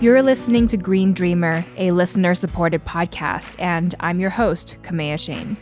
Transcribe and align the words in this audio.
You're 0.00 0.22
listening 0.22 0.68
to 0.68 0.76
Green 0.76 1.12
Dreamer, 1.12 1.64
a 1.76 1.90
listener 1.90 2.36
supported 2.36 2.84
podcast, 2.84 3.56
and 3.58 3.96
I'm 3.98 4.20
your 4.20 4.30
host, 4.30 4.76
Kamea 4.82 5.14
Chayne. 5.14 5.58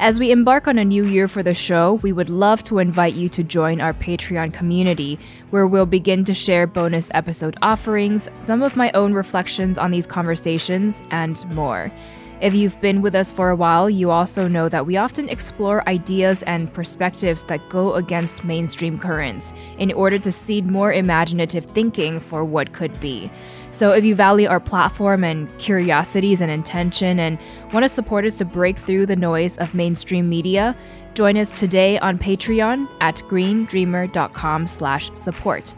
As 0.00 0.18
we 0.18 0.32
embark 0.32 0.66
on 0.66 0.78
a 0.78 0.84
new 0.84 1.04
year 1.04 1.28
for 1.28 1.44
the 1.44 1.54
show, 1.54 1.94
we 2.02 2.12
would 2.12 2.28
love 2.28 2.64
to 2.64 2.80
invite 2.80 3.14
you 3.14 3.28
to 3.28 3.44
join 3.44 3.80
our 3.80 3.94
Patreon 3.94 4.52
community, 4.52 5.16
where 5.50 5.68
we'll 5.68 5.86
begin 5.86 6.24
to 6.24 6.34
share 6.34 6.66
bonus 6.66 7.08
episode 7.14 7.56
offerings, 7.62 8.28
some 8.40 8.64
of 8.64 8.74
my 8.74 8.90
own 8.94 9.12
reflections 9.12 9.78
on 9.78 9.92
these 9.92 10.08
conversations, 10.08 11.00
and 11.12 11.48
more. 11.54 11.92
If 12.40 12.54
you've 12.54 12.80
been 12.80 13.02
with 13.02 13.16
us 13.16 13.32
for 13.32 13.50
a 13.50 13.56
while, 13.56 13.90
you 13.90 14.10
also 14.10 14.46
know 14.46 14.68
that 14.68 14.86
we 14.86 14.96
often 14.96 15.28
explore 15.28 15.88
ideas 15.88 16.44
and 16.44 16.72
perspectives 16.72 17.42
that 17.44 17.68
go 17.68 17.94
against 17.94 18.44
mainstream 18.44 18.96
currents 18.96 19.52
in 19.78 19.92
order 19.92 20.20
to 20.20 20.30
seed 20.30 20.70
more 20.70 20.92
imaginative 20.92 21.64
thinking 21.64 22.20
for 22.20 22.44
what 22.44 22.72
could 22.72 22.98
be. 23.00 23.28
So 23.70 23.92
if 23.92 24.04
you 24.04 24.14
value 24.14 24.48
our 24.48 24.60
platform 24.60 25.24
and 25.24 25.56
curiosities 25.58 26.40
and 26.40 26.50
intention 26.50 27.20
and 27.20 27.38
want 27.72 27.84
to 27.84 27.88
support 27.88 28.24
us 28.24 28.36
to 28.36 28.44
break 28.44 28.78
through 28.78 29.06
the 29.06 29.16
noise 29.16 29.58
of 29.58 29.74
mainstream 29.74 30.28
media, 30.28 30.74
join 31.14 31.36
us 31.36 31.50
today 31.50 31.98
on 31.98 32.18
Patreon 32.18 32.88
at 33.00 33.16
greendreamer.com 33.28 34.66
slash 34.66 35.12
support. 35.14 35.74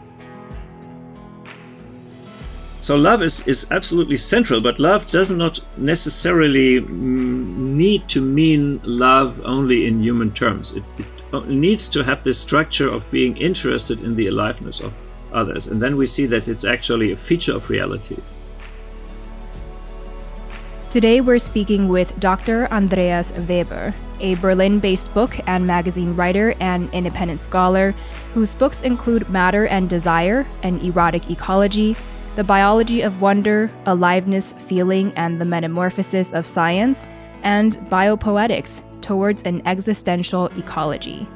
So 2.81 2.95
love 2.95 3.21
is, 3.21 3.47
is 3.47 3.71
absolutely 3.71 4.17
central, 4.17 4.59
but 4.59 4.79
love 4.79 5.09
does 5.11 5.29
not 5.29 5.59
necessarily 5.77 6.81
mm, 6.81 6.89
need 6.89 8.07
to 8.09 8.21
mean 8.21 8.81
love 8.83 9.39
only 9.45 9.85
in 9.85 10.01
human 10.01 10.31
terms. 10.31 10.71
It, 10.71 10.83
it 11.31 11.47
needs 11.47 11.87
to 11.89 12.03
have 12.03 12.23
this 12.23 12.39
structure 12.39 12.89
of 12.89 13.09
being 13.11 13.37
interested 13.37 14.01
in 14.01 14.15
the 14.15 14.27
aliveness 14.27 14.79
of 14.79 14.97
others. 15.33 15.67
And 15.67 15.81
then 15.81 15.97
we 15.97 16.05
see 16.05 16.25
that 16.27 16.47
it's 16.47 16.65
actually 16.65 17.11
a 17.11 17.17
feature 17.17 17.55
of 17.55 17.69
reality. 17.69 18.17
Today 20.89 21.21
we're 21.21 21.39
speaking 21.39 21.87
with 21.87 22.19
Dr. 22.19 22.67
Andreas 22.71 23.31
Weber, 23.47 23.95
a 24.19 24.35
Berlin 24.35 24.79
based 24.79 25.13
book 25.13 25.39
and 25.47 25.65
magazine 25.65 26.15
writer 26.17 26.53
and 26.59 26.93
independent 26.93 27.39
scholar 27.39 27.95
whose 28.33 28.55
books 28.55 28.81
include 28.81 29.29
Matter 29.29 29.67
and 29.67 29.89
Desire, 29.89 30.45
An 30.63 30.79
Erotic 30.79 31.29
Ecology, 31.29 31.95
the 32.35 32.43
biology 32.43 33.01
of 33.01 33.21
wonder, 33.21 33.71
aliveness, 33.85 34.53
feeling, 34.53 35.13
and 35.15 35.39
the 35.39 35.45
metamorphosis 35.45 36.33
of 36.33 36.45
science, 36.45 37.07
and 37.43 37.77
biopoetics 37.89 38.81
towards 39.01 39.43
an 39.43 39.61
existential 39.65 40.47
ecology. 40.57 41.27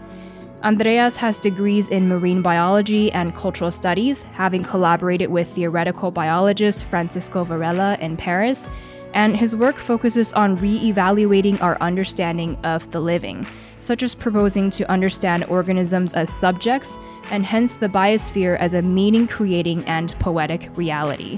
Andreas 0.66 1.16
has 1.18 1.38
degrees 1.38 1.90
in 1.90 2.08
marine 2.08 2.42
biology 2.42 3.12
and 3.12 3.36
cultural 3.36 3.70
studies, 3.70 4.24
having 4.34 4.64
collaborated 4.64 5.30
with 5.30 5.48
theoretical 5.50 6.10
biologist 6.10 6.86
Francisco 6.86 7.44
Varela 7.44 7.96
in 8.02 8.18
Paris, 8.18 8.68
and 9.14 9.38
his 9.38 9.56
work 9.56 9.78
focuses 9.78 10.34
on 10.34 10.56
re 10.56 10.78
evaluating 10.78 11.62
our 11.62 11.78
understanding 11.82 12.58
of 12.64 12.90
the 12.90 13.00
living, 13.00 13.46
such 13.80 14.02
as 14.02 14.16
proposing 14.16 14.72
to 14.72 14.90
understand 14.92 15.44
organisms 15.44 16.16
as 16.16 16.34
subjects 16.34 16.98
and 17.30 17.46
hence 17.46 17.76
the 17.76 17.88
biosphere 17.88 18.58
as 18.58 18.74
a 18.74 18.82
meaning 18.82 19.28
creating 19.28 19.86
and 19.86 20.18
poetic 20.18 20.76
reality. 20.76 21.38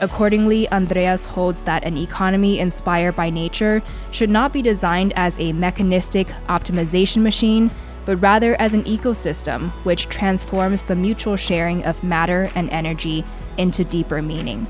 Accordingly, 0.00 0.66
Andreas 0.72 1.26
holds 1.26 1.60
that 1.64 1.84
an 1.84 1.98
economy 1.98 2.58
inspired 2.58 3.16
by 3.16 3.28
nature 3.28 3.82
should 4.12 4.30
not 4.30 4.50
be 4.50 4.62
designed 4.62 5.12
as 5.14 5.38
a 5.38 5.52
mechanistic 5.52 6.28
optimization 6.48 7.20
machine, 7.20 7.70
but 8.04 8.16
rather 8.16 8.54
as 8.60 8.74
an 8.74 8.84
ecosystem 8.84 9.70
which 9.84 10.08
transforms 10.08 10.84
the 10.84 10.96
mutual 10.96 11.36
sharing 11.36 11.84
of 11.84 12.02
matter 12.02 12.50
and 12.54 12.68
energy 12.70 13.24
into 13.58 13.84
deeper 13.84 14.22
meaning. 14.22 14.66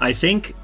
I 0.00 0.12
think 0.12 0.54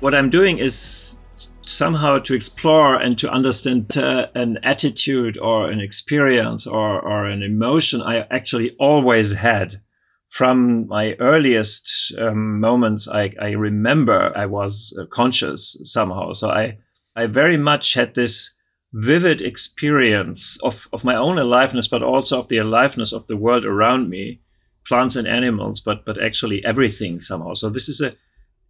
what 0.00 0.14
I'm 0.14 0.30
doing 0.30 0.58
is 0.58 1.18
somehow 1.62 2.18
to 2.18 2.34
explore 2.34 2.96
and 2.96 3.16
to 3.18 3.30
understand 3.30 3.96
uh, 3.96 4.26
an 4.34 4.58
attitude 4.62 5.38
or 5.38 5.70
an 5.70 5.80
experience 5.80 6.66
or, 6.66 7.00
or 7.00 7.24
an 7.24 7.42
emotion 7.42 8.02
I 8.02 8.26
actually 8.30 8.76
always 8.78 9.32
had 9.32 9.80
from 10.26 10.86
my 10.88 11.14
earliest 11.20 12.12
um, 12.18 12.60
moments 12.60 13.08
I, 13.08 13.32
I, 13.40 13.50
remember 13.50 14.36
I 14.36 14.46
was 14.46 14.96
uh, 15.00 15.06
conscious 15.06 15.80
somehow. 15.84 16.32
So 16.32 16.50
I, 16.50 16.78
I 17.16 17.26
very 17.26 17.56
much 17.56 17.94
had 17.94 18.14
this 18.14 18.54
vivid 18.92 19.42
experience 19.42 20.58
of, 20.62 20.88
of 20.92 21.04
my 21.04 21.16
own 21.16 21.38
aliveness, 21.38 21.88
but 21.88 22.02
also 22.02 22.38
of 22.38 22.48
the 22.48 22.58
aliveness 22.58 23.12
of 23.12 23.26
the 23.26 23.36
world 23.36 23.64
around 23.64 24.08
me, 24.08 24.40
plants 24.86 25.16
and 25.16 25.26
animals, 25.26 25.80
but 25.80 26.04
but 26.04 26.22
actually 26.22 26.64
everything 26.64 27.20
somehow. 27.20 27.54
So 27.54 27.70
this 27.70 27.88
is 27.88 28.00
a 28.00 28.14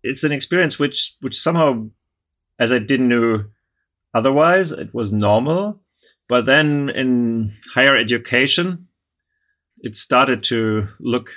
it's 0.03 0.25
an 0.25 0.33
experience 0.33 0.79
which 0.79 1.15
which 1.21 1.39
somehow 1.39 1.89
as 2.59 2.73
I 2.73 2.79
didn't 2.79 3.09
know 3.09 3.45
otherwise. 4.15 4.73
It 4.73 4.95
was 4.95 5.13
normal. 5.13 5.81
But 6.29 6.47
then 6.47 6.91
in 6.91 7.53
higher 7.75 7.97
education, 7.97 8.89
it 9.79 9.97
started 9.97 10.43
to 10.45 10.89
look 11.01 11.31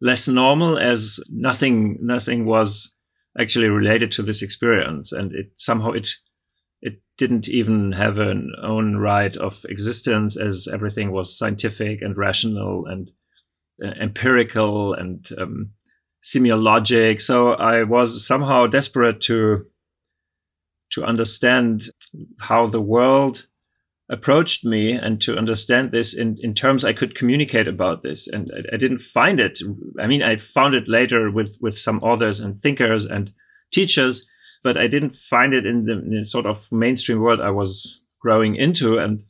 less 0.00 0.26
normal 0.26 0.78
as 0.78 1.20
nothing 1.30 1.98
nothing 2.00 2.44
was 2.46 2.96
actually 3.38 3.68
related 3.68 4.12
to 4.12 4.22
this 4.22 4.42
experience 4.42 5.12
and 5.12 5.32
it 5.32 5.50
somehow 5.54 5.92
it 5.92 6.08
it 6.84 7.00
didn't 7.18 7.48
even 7.48 7.90
have 7.92 8.18
an 8.18 8.52
own 8.62 8.94
right 8.96 9.36
of 9.36 9.64
existence 9.68 10.36
as 10.36 10.68
everything 10.72 11.10
was 11.10 11.36
scientific 11.36 12.02
and 12.02 12.16
rational 12.16 12.86
and 12.86 13.10
uh, 13.84 13.88
empirical 14.00 14.94
and 14.94 15.28
um, 15.38 15.70
semiologic 16.22 17.20
so 17.20 17.50
i 17.52 17.82
was 17.82 18.26
somehow 18.26 18.66
desperate 18.66 19.20
to 19.20 19.66
to 20.90 21.04
understand 21.04 21.88
how 22.38 22.68
the 22.68 22.80
world 22.80 23.46
approached 24.10 24.64
me 24.64 24.92
and 24.92 25.20
to 25.22 25.36
understand 25.36 25.90
this 25.90 26.16
in, 26.16 26.36
in 26.40 26.54
terms 26.54 26.84
I 26.84 26.92
could 26.92 27.14
communicate 27.14 27.66
about 27.66 28.02
this. 28.02 28.28
And 28.28 28.50
I, 28.54 28.74
I, 28.74 28.76
didn't 28.76 28.98
find 28.98 29.40
it. 29.40 29.60
I 29.98 30.06
mean, 30.06 30.22
I 30.22 30.36
found 30.36 30.74
it 30.74 30.88
later 30.88 31.30
with, 31.30 31.56
with 31.60 31.78
some 31.78 32.02
authors 32.02 32.40
and 32.40 32.58
thinkers 32.58 33.06
and 33.06 33.32
teachers, 33.72 34.28
but 34.64 34.78
I 34.78 34.88
didn't 34.88 35.10
find 35.10 35.54
it 35.54 35.66
in 35.66 35.82
the, 35.82 35.92
in 35.92 36.10
the 36.10 36.24
sort 36.24 36.46
of 36.46 36.72
mainstream 36.72 37.20
world 37.20 37.40
I 37.40 37.50
was 37.50 38.00
growing 38.20 38.56
into. 38.56 38.98
And 38.98 39.22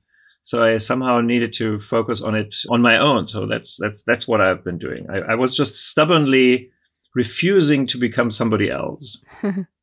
so 0.42 0.64
I 0.64 0.76
somehow 0.78 1.20
needed 1.20 1.52
to 1.54 1.80
focus 1.80 2.22
on 2.22 2.36
it 2.36 2.54
on 2.70 2.80
my 2.80 2.96
own. 2.96 3.26
So 3.26 3.46
that's 3.46 3.76
that's 3.76 4.04
that's 4.04 4.28
what 4.28 4.40
I've 4.40 4.64
been 4.64 4.78
doing. 4.78 5.06
I, 5.10 5.32
I 5.32 5.34
was 5.34 5.56
just 5.56 5.90
stubbornly 5.90 6.70
refusing 7.14 7.86
to 7.88 7.98
become 7.98 8.30
somebody 8.30 8.70
else. 8.70 9.22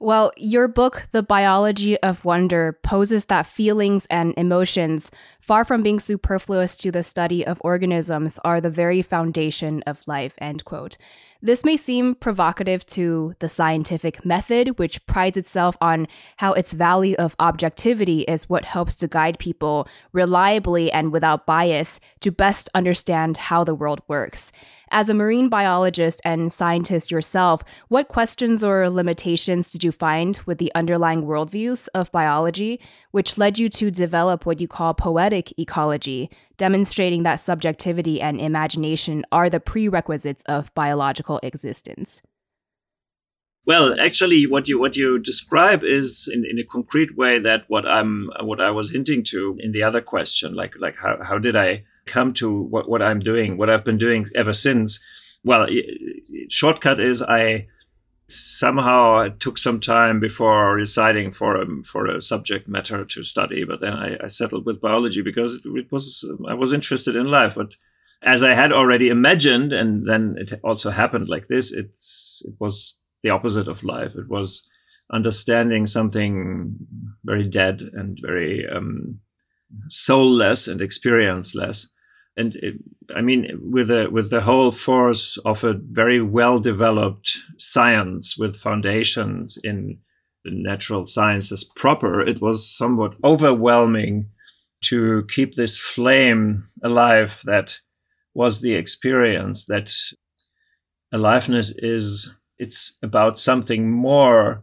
Well, 0.00 0.30
your 0.36 0.68
book, 0.68 1.08
The 1.10 1.24
Biology 1.24 2.00
of 2.02 2.24
Wonder, 2.24 2.78
poses 2.84 3.24
that 3.24 3.46
feelings 3.46 4.06
and 4.08 4.32
emotions, 4.36 5.10
far 5.40 5.64
from 5.64 5.82
being 5.82 6.00
superfluous 6.00 6.76
to 6.76 6.90
the 6.90 7.02
study 7.02 7.46
of 7.46 7.60
organisms, 7.64 8.38
are 8.44 8.60
the 8.60 8.70
very 8.70 9.02
foundation 9.02 9.82
of 9.86 10.06
life, 10.06 10.34
end 10.38 10.64
quote. 10.64 10.96
This 11.40 11.64
may 11.64 11.76
seem 11.76 12.16
provocative 12.16 12.84
to 12.86 13.34
the 13.38 13.48
scientific 13.48 14.24
method, 14.24 14.78
which 14.78 15.06
prides 15.06 15.36
itself 15.36 15.76
on 15.80 16.08
how 16.38 16.52
its 16.52 16.72
value 16.72 17.14
of 17.16 17.36
objectivity 17.38 18.22
is 18.22 18.48
what 18.48 18.64
helps 18.64 18.96
to 18.96 19.06
guide 19.06 19.38
people 19.38 19.86
reliably 20.12 20.90
and 20.90 21.12
without 21.12 21.46
bias 21.46 22.00
to 22.20 22.32
best 22.32 22.68
understand 22.74 23.36
how 23.36 23.62
the 23.62 23.74
world 23.74 24.00
works. 24.08 24.50
As 24.90 25.08
a 25.08 25.14
marine 25.14 25.48
biologist 25.48 26.20
and 26.24 26.50
scientist 26.50 27.10
yourself, 27.10 27.62
what 27.88 28.08
questions 28.08 28.64
or 28.64 28.88
limitations 28.88 29.70
did 29.70 29.84
you 29.84 29.92
find 29.92 30.40
with 30.46 30.58
the 30.58 30.72
underlying 30.74 31.22
worldviews 31.24 31.88
of 31.94 32.10
biology, 32.10 32.80
which 33.10 33.38
led 33.38 33.58
you 33.58 33.68
to 33.68 33.90
develop 33.90 34.46
what 34.46 34.60
you 34.60 34.68
call 34.68 34.94
poetic 34.94 35.52
ecology, 35.58 36.30
demonstrating 36.56 37.22
that 37.22 37.36
subjectivity 37.40 38.20
and 38.20 38.40
imagination 38.40 39.24
are 39.32 39.48
the 39.48 39.60
prerequisites 39.60 40.42
of 40.46 40.72
biological 40.74 41.40
existence? 41.42 42.22
Well, 43.66 44.00
actually, 44.00 44.46
what 44.46 44.66
you 44.66 44.78
what 44.78 44.96
you 44.96 45.18
describe 45.18 45.84
is 45.84 46.30
in, 46.32 46.46
in 46.50 46.58
a 46.58 46.64
concrete 46.64 47.16
way 47.18 47.38
that 47.38 47.64
what 47.68 47.86
I'm 47.86 48.30
what 48.40 48.60
I 48.60 48.70
was 48.70 48.90
hinting 48.90 49.24
to 49.24 49.58
in 49.60 49.72
the 49.72 49.82
other 49.82 50.00
question, 50.00 50.54
like 50.54 50.72
like 50.78 50.96
how, 50.96 51.22
how 51.22 51.38
did 51.38 51.54
I 51.54 51.84
come 52.08 52.32
to 52.34 52.62
what, 52.62 52.88
what 52.88 53.02
I'm 53.02 53.20
doing, 53.20 53.56
what 53.56 53.70
I've 53.70 53.84
been 53.84 53.98
doing 53.98 54.26
ever 54.34 54.52
since. 54.52 54.98
Well, 55.44 55.68
shortcut 56.50 56.98
is 56.98 57.22
I 57.22 57.66
somehow 58.28 59.20
it 59.20 59.40
took 59.40 59.56
some 59.56 59.80
time 59.80 60.20
before 60.20 60.78
deciding 60.78 61.32
for 61.32 61.60
a, 61.60 61.82
for 61.82 62.06
a 62.06 62.20
subject 62.20 62.68
matter 62.68 63.04
to 63.04 63.24
study, 63.24 63.64
but 63.64 63.80
then 63.80 63.94
I, 63.94 64.16
I 64.22 64.26
settled 64.26 64.66
with 64.66 64.80
biology 64.80 65.22
because 65.22 65.60
it 65.64 65.90
was 65.90 66.28
I 66.48 66.54
was 66.54 66.72
interested 66.72 67.16
in 67.16 67.28
life. 67.28 67.54
But 67.54 67.76
as 68.22 68.44
I 68.44 68.54
had 68.54 68.72
already 68.72 69.08
imagined, 69.08 69.72
and 69.72 70.06
then 70.06 70.36
it 70.38 70.52
also 70.62 70.90
happened 70.90 71.28
like 71.28 71.48
this, 71.48 71.72
it's 71.72 72.42
it 72.46 72.54
was 72.58 73.02
the 73.22 73.30
opposite 73.30 73.68
of 73.68 73.82
life. 73.82 74.12
It 74.14 74.28
was 74.28 74.68
understanding 75.10 75.86
something 75.86 76.76
very 77.24 77.48
dead 77.48 77.80
and 77.80 78.18
very 78.20 78.68
um, 78.68 79.18
soulless 79.88 80.68
and 80.68 80.80
experienceless 80.80 81.86
and 82.38 82.54
it, 82.56 82.76
I 83.14 83.22
mean, 83.22 83.58
with 83.70 83.88
the 83.88 84.08
with 84.10 84.30
the 84.30 84.40
whole 84.40 84.70
force 84.70 85.38
of 85.38 85.64
a 85.64 85.74
very 85.74 86.20
well 86.20 86.58
developed 86.58 87.38
science 87.56 88.36
with 88.36 88.56
foundations 88.56 89.58
in 89.64 89.98
the 90.44 90.50
natural 90.50 91.06
sciences 91.06 91.64
proper, 91.64 92.20
it 92.20 92.40
was 92.40 92.76
somewhat 92.76 93.16
overwhelming 93.24 94.30
to 94.84 95.24
keep 95.28 95.54
this 95.54 95.78
flame 95.78 96.64
alive 96.84 97.40
that 97.44 97.78
was 98.34 98.60
the 98.60 98.74
experience 98.74 99.64
that 99.66 99.92
aliveness 101.12 101.74
is 101.78 102.32
it's 102.58 102.98
about 103.02 103.38
something 103.38 103.90
more 103.90 104.62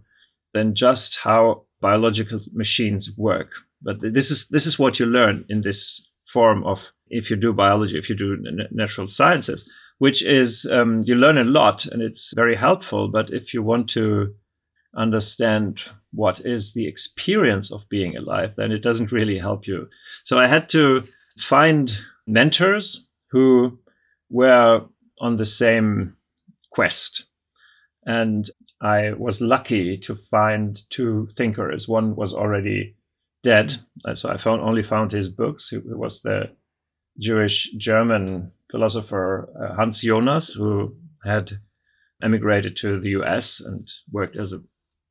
than 0.53 0.75
just 0.75 1.17
how 1.17 1.65
biological 1.81 2.39
machines 2.53 3.11
work. 3.17 3.53
But 3.81 3.99
this 4.01 4.31
is 4.31 4.49
this 4.49 4.65
is 4.65 4.79
what 4.79 4.99
you 4.99 5.05
learn 5.05 5.45
in 5.49 5.61
this 5.61 6.09
form 6.25 6.63
of 6.63 6.91
if 7.09 7.29
you 7.29 7.35
do 7.35 7.53
biology 7.53 7.97
if 7.97 8.09
you 8.09 8.15
do 8.15 8.37
natural 8.71 9.07
sciences 9.07 9.69
which 9.99 10.23
is 10.23 10.65
um, 10.71 11.01
you 11.05 11.15
learn 11.15 11.37
a 11.37 11.43
lot 11.43 11.85
and 11.85 12.01
it's 12.01 12.33
very 12.35 12.55
helpful 12.55 13.07
but 13.07 13.31
if 13.31 13.53
you 13.53 13.61
want 13.63 13.89
to 13.89 14.33
understand 14.95 15.83
what 16.13 16.39
is 16.45 16.73
the 16.73 16.87
experience 16.87 17.71
of 17.71 17.87
being 17.89 18.15
alive, 18.15 18.55
then 18.55 18.71
it 18.71 18.81
doesn't 18.81 19.11
really 19.11 19.37
help 19.37 19.67
you. 19.67 19.89
So 20.23 20.39
I 20.39 20.47
had 20.47 20.69
to 20.69 21.03
find 21.37 21.91
mentors 22.25 23.09
who 23.31 23.77
were 24.29 24.85
on 25.19 25.35
the 25.35 25.45
same 25.45 26.15
quest. 26.71 27.25
And 28.05 28.49
I 28.81 29.13
was 29.13 29.41
lucky 29.41 29.97
to 29.99 30.15
find 30.15 30.77
two 30.89 31.27
thinkers. 31.35 31.87
One 31.87 32.15
was 32.15 32.33
already 32.33 32.95
dead, 33.43 33.75
so 34.13 34.29
I 34.29 34.37
found 34.37 34.61
only 34.61 34.83
found 34.83 35.11
his 35.11 35.29
books. 35.29 35.69
He 35.69 35.77
was 35.77 36.21
the 36.21 36.51
Jewish 37.19 37.71
German 37.77 38.51
philosopher 38.69 39.49
uh, 39.59 39.75
Hans 39.75 40.01
Jonas, 40.01 40.53
who 40.53 40.95
had 41.23 41.51
emigrated 42.21 42.77
to 42.77 42.99
the 42.99 43.09
US 43.21 43.61
and 43.61 43.87
worked 44.11 44.37
as 44.37 44.53
a 44.53 44.63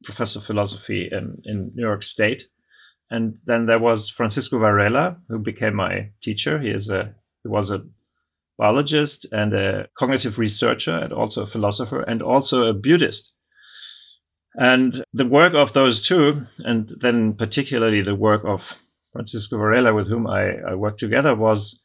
professor 0.05 0.39
of 0.39 0.45
philosophy 0.45 1.09
in, 1.11 1.41
in 1.45 1.73
New 1.75 1.83
York 1.83 2.03
State. 2.03 2.45
And 3.11 3.39
then 3.47 3.67
there 3.67 3.79
was 3.79 4.11
Francisco 4.11 4.59
Varela, 4.59 5.17
who 5.29 5.39
became 5.39 5.75
my 5.75 6.11
teacher. 6.23 6.59
He 6.59 6.71
is 6.71 6.91
a 6.91 7.15
he 7.43 7.49
was 7.49 7.71
a 7.71 7.87
biologist 8.57 9.33
and 9.33 9.53
a 9.53 9.89
cognitive 9.99 10.39
researcher 10.39 10.97
and 10.97 11.13
also 11.13 11.43
a 11.43 11.47
philosopher 11.47 12.01
and 12.01 12.23
also 12.23 12.69
a 12.69 12.73
Buddhist. 12.73 13.35
And 14.55 15.05
the 15.13 15.27
work 15.27 15.55
of 15.55 15.73
those 15.73 16.01
two, 16.01 16.47
and 16.59 16.89
then 17.01 17.35
particularly 17.35 18.03
the 18.03 18.15
work 18.15 18.43
of 18.45 18.79
Francisco 19.13 19.59
Varela, 19.59 19.93
with 19.93 20.09
whom 20.09 20.27
I, 20.27 20.57
I 20.71 20.75
worked 20.75 21.01
together, 21.01 21.35
was 21.35 21.84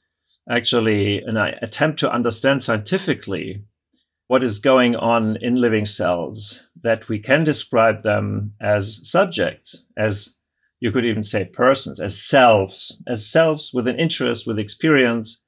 actually 0.49 1.21
an 1.21 1.37
attempt 1.37 1.99
to 1.99 2.11
understand 2.11 2.63
scientifically 2.63 3.63
what 4.27 4.43
is 4.43 4.59
going 4.59 4.95
on 4.95 5.37
in 5.41 5.55
living 5.55 5.85
cells, 5.85 6.67
that 6.81 7.09
we 7.09 7.19
can 7.19 7.43
describe 7.43 8.03
them 8.03 8.53
as 8.61 8.99
subjects, 9.09 9.87
as 9.97 10.35
you 10.79 10.91
could 10.91 11.05
even 11.05 11.23
say 11.23 11.45
persons, 11.45 11.99
as 11.99 12.21
selves, 12.21 13.01
as 13.07 13.29
selves 13.29 13.71
with 13.73 13.87
an 13.87 13.99
interest, 13.99 14.47
with 14.47 14.59
experience, 14.59 15.43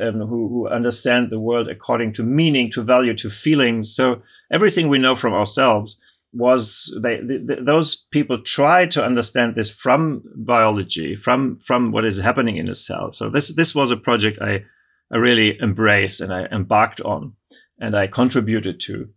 um, 0.00 0.20
who, 0.20 0.48
who 0.48 0.68
understand 0.68 1.28
the 1.28 1.40
world 1.40 1.68
according 1.68 2.12
to 2.12 2.22
meaning, 2.22 2.70
to 2.70 2.82
value, 2.82 3.14
to 3.16 3.28
feelings. 3.28 3.94
So 3.94 4.22
everything 4.52 4.88
we 4.88 4.98
know 4.98 5.14
from 5.14 5.34
ourselves 5.34 6.00
was 6.32 6.96
they, 7.02 7.20
those 7.22 7.96
people 8.12 8.42
try 8.42 8.86
to 8.86 9.04
understand 9.04 9.54
this 9.54 9.70
from 9.70 10.22
biology, 10.36 11.16
from 11.16 11.56
from 11.56 11.92
what 11.92 12.04
is 12.04 12.20
happening 12.20 12.56
in 12.56 12.66
the 12.66 12.74
cell. 12.74 13.10
So 13.12 13.30
this 13.30 13.54
this 13.54 13.74
was 13.74 13.90
a 13.90 13.96
project 13.96 14.40
I 14.40 14.64
I 15.12 15.16
really 15.16 15.58
embraced 15.60 16.20
and 16.20 16.32
I 16.32 16.44
embarked 16.46 17.00
on 17.00 17.34
and 17.80 17.96
I 17.96 18.06
contributed 18.06 18.80
to. 18.80 19.08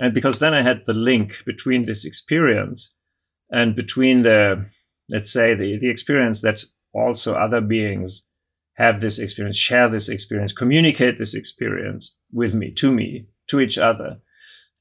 And 0.00 0.14
because 0.14 0.38
then 0.38 0.54
I 0.54 0.62
had 0.62 0.86
the 0.86 0.94
link 0.94 1.44
between 1.44 1.84
this 1.84 2.04
experience 2.04 2.96
and 3.50 3.76
between 3.76 4.22
the, 4.22 4.66
let's 5.08 5.32
say, 5.32 5.54
the, 5.54 5.78
the 5.78 5.90
experience 5.90 6.40
that 6.42 6.64
also 6.92 7.34
other 7.34 7.60
beings 7.60 8.26
have 8.74 9.00
this 9.00 9.18
experience, 9.18 9.58
share 9.58 9.88
this 9.88 10.08
experience, 10.08 10.52
communicate 10.52 11.18
this 11.18 11.34
experience 11.34 12.20
with 12.32 12.54
me, 12.54 12.72
to 12.72 12.90
me, 12.90 13.26
to 13.48 13.60
each 13.60 13.76
other, 13.76 14.20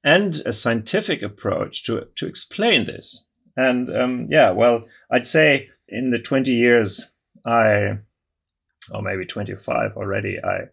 and 0.03 0.41
a 0.45 0.53
scientific 0.53 1.21
approach 1.21 1.83
to, 1.85 2.07
to 2.15 2.27
explain 2.27 2.85
this. 2.85 3.27
And 3.57 3.89
um, 3.95 4.25
yeah, 4.29 4.51
well, 4.51 4.85
I'd 5.11 5.27
say 5.27 5.69
in 5.87 6.11
the 6.11 6.19
20 6.19 6.51
years 6.51 7.13
I, 7.45 7.97
or 8.91 9.01
maybe 9.01 9.25
25 9.25 9.97
already, 9.97 10.37
I 10.43 10.69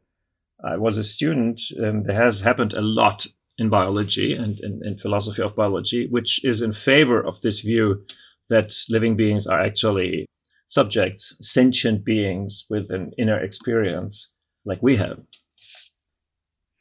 I 0.65 0.79
was 0.79 0.97
a 0.97 1.05
student, 1.05 1.61
um, 1.83 2.05
there 2.05 2.17
has 2.17 2.41
happened 2.41 2.73
a 2.73 2.81
lot 2.81 3.27
in 3.59 3.69
biology 3.69 4.35
and 4.35 4.59
in, 4.61 4.97
philosophy 4.99 5.43
of 5.43 5.55
biology, 5.55 6.07
which 6.09 6.45
is 6.45 6.63
in 6.63 6.73
favor 6.73 7.21
of 7.25 7.41
this 7.43 7.61
view 7.61 8.05
that 8.49 8.75
living 8.89 9.17
beings 9.17 9.47
are 9.47 9.61
actually 9.61 10.27
subjects, 10.67 11.37
sentient 11.41 12.05
beings 12.05 12.67
with 12.71 12.91
an 12.91 13.13
inner 13.19 13.39
experience 13.39 14.35
like 14.65 14.83
we 14.83 14.97
have. 14.97 15.21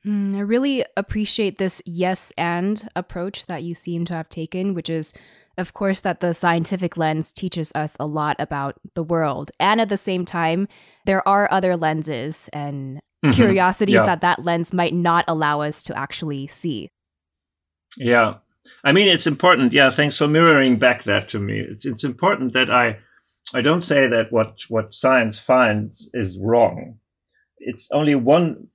Mm, 0.06 0.36
I 0.36 0.42
really 0.42 0.86
appreciate 0.96 1.58
this 1.58 1.82
yes 1.86 2.32
and 2.38 2.88
approach 2.96 3.48
that 3.48 3.64
you 3.64 3.74
seem 3.74 4.06
to 4.06 4.14
have 4.14 4.30
taken, 4.30 4.74
which 4.74 4.90
is, 4.90 5.14
of 5.58 5.74
course, 5.74 6.02
that 6.02 6.20
the 6.20 6.34
scientific 6.34 6.96
lens 6.96 7.34
teaches 7.34 7.72
us 7.74 7.98
a 8.00 8.06
lot 8.06 8.36
about 8.38 8.76
the 8.94 9.04
world. 9.04 9.52
And 9.60 9.82
at 9.82 9.90
the 9.90 9.98
same 9.98 10.24
time, 10.24 10.68
there 11.06 11.28
are 11.28 11.52
other 11.52 11.76
lenses 11.76 12.50
and 12.54 12.98
mm-hmm. 12.98 13.32
curiosities 13.32 13.96
yeah. 13.96 14.06
that 14.06 14.22
that 14.22 14.46
lens 14.46 14.74
might 14.74 14.94
not 14.94 15.26
allow 15.28 15.62
us 15.62 15.82
to 15.84 15.98
actually 15.98 16.48
see. 16.48 16.90
Yeah. 17.98 18.36
I 18.84 18.92
mean, 18.92 19.08
it's 19.08 19.28
important. 19.28 19.74
Yeah, 19.74 19.90
thanks 19.90 20.18
for 20.18 20.28
mirroring 20.28 20.78
back 20.78 21.04
that 21.04 21.28
to 21.30 21.40
me. 21.40 21.60
It's 21.60 21.86
it's 21.86 22.04
important 22.04 22.54
that 22.54 22.70
I 22.70 22.98
I 23.54 23.62
don't 23.62 23.82
say 23.82 24.08
that 24.08 24.32
what 24.32 24.66
what 24.70 24.94
science 24.94 25.38
finds 25.38 26.10
is 26.14 26.40
wrong. 26.40 26.98
It's 27.60 27.92
only 27.92 28.16
one 28.16 28.68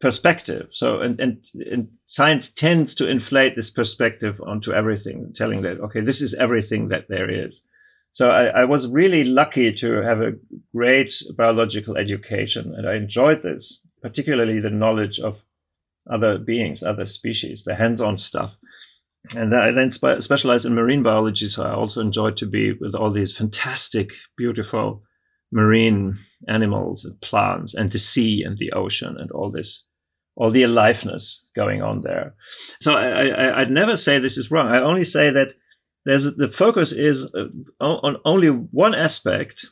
perspective. 0.00 0.68
So 0.70 1.00
and, 1.00 1.18
and, 1.20 1.44
and 1.70 1.88
science 2.06 2.52
tends 2.52 2.94
to 2.96 3.08
inflate 3.08 3.54
this 3.56 3.70
perspective 3.70 4.40
onto 4.44 4.72
everything, 4.72 5.32
telling 5.34 5.62
that 5.62 5.80
okay, 5.80 6.00
this 6.00 6.22
is 6.22 6.34
everything 6.34 6.88
that 6.88 7.08
there 7.08 7.30
is. 7.30 7.66
So 8.12 8.30
I, 8.30 8.46
I, 8.46 8.64
was 8.64 8.88
really 8.88 9.22
lucky 9.22 9.70
to 9.70 10.02
have 10.02 10.20
a 10.20 10.32
great 10.74 11.14
biological 11.36 11.96
education, 11.96 12.74
and 12.76 12.88
I 12.88 12.96
enjoyed 12.96 13.42
this, 13.42 13.80
particularly 14.02 14.58
the 14.58 14.70
knowledge 14.70 15.20
of 15.20 15.44
other 16.10 16.38
beings, 16.38 16.82
other 16.82 17.06
species, 17.06 17.62
the 17.62 17.76
hands-on 17.76 18.16
stuff. 18.16 18.58
And 19.36 19.54
I 19.54 19.70
then 19.70 19.90
spe- 19.90 20.20
specialized 20.20 20.66
in 20.66 20.74
marine 20.74 21.04
biology, 21.04 21.46
so 21.46 21.62
I 21.62 21.72
also 21.72 22.00
enjoyed 22.00 22.36
to 22.38 22.46
be 22.46 22.72
with 22.72 22.96
all 22.96 23.12
these 23.12 23.36
fantastic, 23.36 24.10
beautiful 24.36 25.04
marine 25.52 26.16
animals 26.48 27.04
and 27.04 27.20
plants, 27.20 27.74
and 27.74 27.92
the 27.92 27.98
sea 27.98 28.42
and 28.42 28.58
the 28.58 28.72
ocean, 28.72 29.18
and 29.18 29.30
all 29.30 29.50
this, 29.50 29.86
all 30.36 30.50
the 30.50 30.62
aliveness 30.62 31.50
going 31.54 31.82
on 31.82 32.00
there. 32.00 32.34
So 32.80 32.94
I, 32.94 33.26
I, 33.26 33.60
I'd 33.60 33.70
never 33.70 33.96
say 33.96 34.18
this 34.18 34.38
is 34.38 34.50
wrong. 34.50 34.68
I 34.68 34.80
only 34.80 35.04
say 35.04 35.30
that 35.30 35.54
there's 36.04 36.34
the 36.36 36.48
focus 36.48 36.92
is 36.92 37.26
uh, 37.34 37.84
on 37.84 38.16
only 38.24 38.48
one 38.48 38.94
aspect 38.94 39.66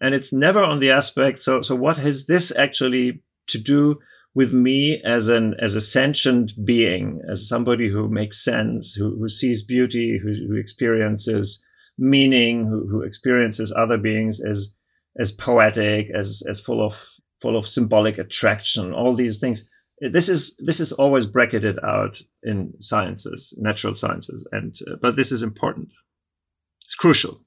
and 0.00 0.14
it's 0.14 0.32
never 0.32 0.62
on 0.62 0.80
the 0.80 0.90
aspect 0.90 1.38
so 1.40 1.62
so 1.62 1.74
what 1.74 1.98
has 1.98 2.26
this 2.26 2.56
actually 2.56 3.22
to 3.46 3.58
do 3.58 3.98
with 4.34 4.52
me 4.52 5.00
as 5.04 5.28
an 5.28 5.54
as 5.60 5.74
a 5.74 5.80
sentient 5.80 6.52
being 6.64 7.20
as 7.30 7.48
somebody 7.48 7.88
who 7.88 8.08
makes 8.08 8.42
sense 8.42 8.94
who, 8.94 9.16
who 9.18 9.28
sees 9.28 9.62
beauty 9.62 10.18
who, 10.20 10.32
who 10.48 10.56
experiences 10.56 11.64
meaning 11.98 12.66
who, 12.66 12.88
who 12.88 13.02
experiences 13.02 13.72
other 13.76 13.98
beings 13.98 14.40
as 14.44 14.74
as 15.20 15.30
poetic 15.32 16.08
as 16.14 16.42
as 16.48 16.58
full 16.58 16.84
of 16.84 17.00
full 17.40 17.56
of 17.56 17.66
symbolic 17.66 18.18
attraction 18.18 18.92
all 18.92 19.14
these 19.14 19.38
things 19.38 19.70
this 20.10 20.28
is 20.28 20.56
this 20.58 20.80
is 20.80 20.92
always 20.92 21.26
bracketed 21.26 21.78
out 21.84 22.20
in 22.42 22.72
sciences, 22.80 23.54
natural 23.56 23.94
sciences, 23.94 24.46
and 24.52 24.76
uh, 24.88 24.96
but 25.00 25.16
this 25.16 25.32
is 25.32 25.42
important. 25.42 25.88
It's 26.82 26.94
crucial. 26.94 27.40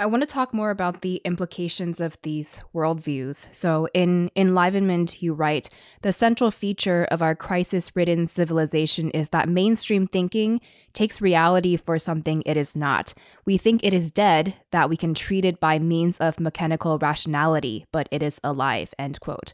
I 0.00 0.06
want 0.06 0.22
to 0.22 0.26
talk 0.26 0.54
more 0.54 0.70
about 0.70 1.02
the 1.02 1.16
implications 1.26 2.00
of 2.00 2.16
these 2.22 2.58
worldviews. 2.74 3.54
So, 3.54 3.86
in 3.92 4.30
Enlivenment, 4.34 5.20
you 5.20 5.34
write 5.34 5.68
The 6.00 6.10
central 6.10 6.50
feature 6.50 7.06
of 7.10 7.20
our 7.20 7.34
crisis 7.34 7.94
ridden 7.94 8.26
civilization 8.26 9.10
is 9.10 9.28
that 9.28 9.46
mainstream 9.46 10.06
thinking 10.06 10.62
takes 10.94 11.20
reality 11.20 11.76
for 11.76 11.98
something 11.98 12.42
it 12.46 12.56
is 12.56 12.74
not. 12.74 13.12
We 13.44 13.58
think 13.58 13.84
it 13.84 13.92
is 13.92 14.10
dead, 14.10 14.56
that 14.70 14.88
we 14.88 14.96
can 14.96 15.12
treat 15.12 15.44
it 15.44 15.60
by 15.60 15.78
means 15.78 16.16
of 16.16 16.40
mechanical 16.40 16.98
rationality, 16.98 17.84
but 17.92 18.08
it 18.10 18.22
is 18.22 18.40
alive. 18.42 18.94
End 18.98 19.20
quote. 19.20 19.52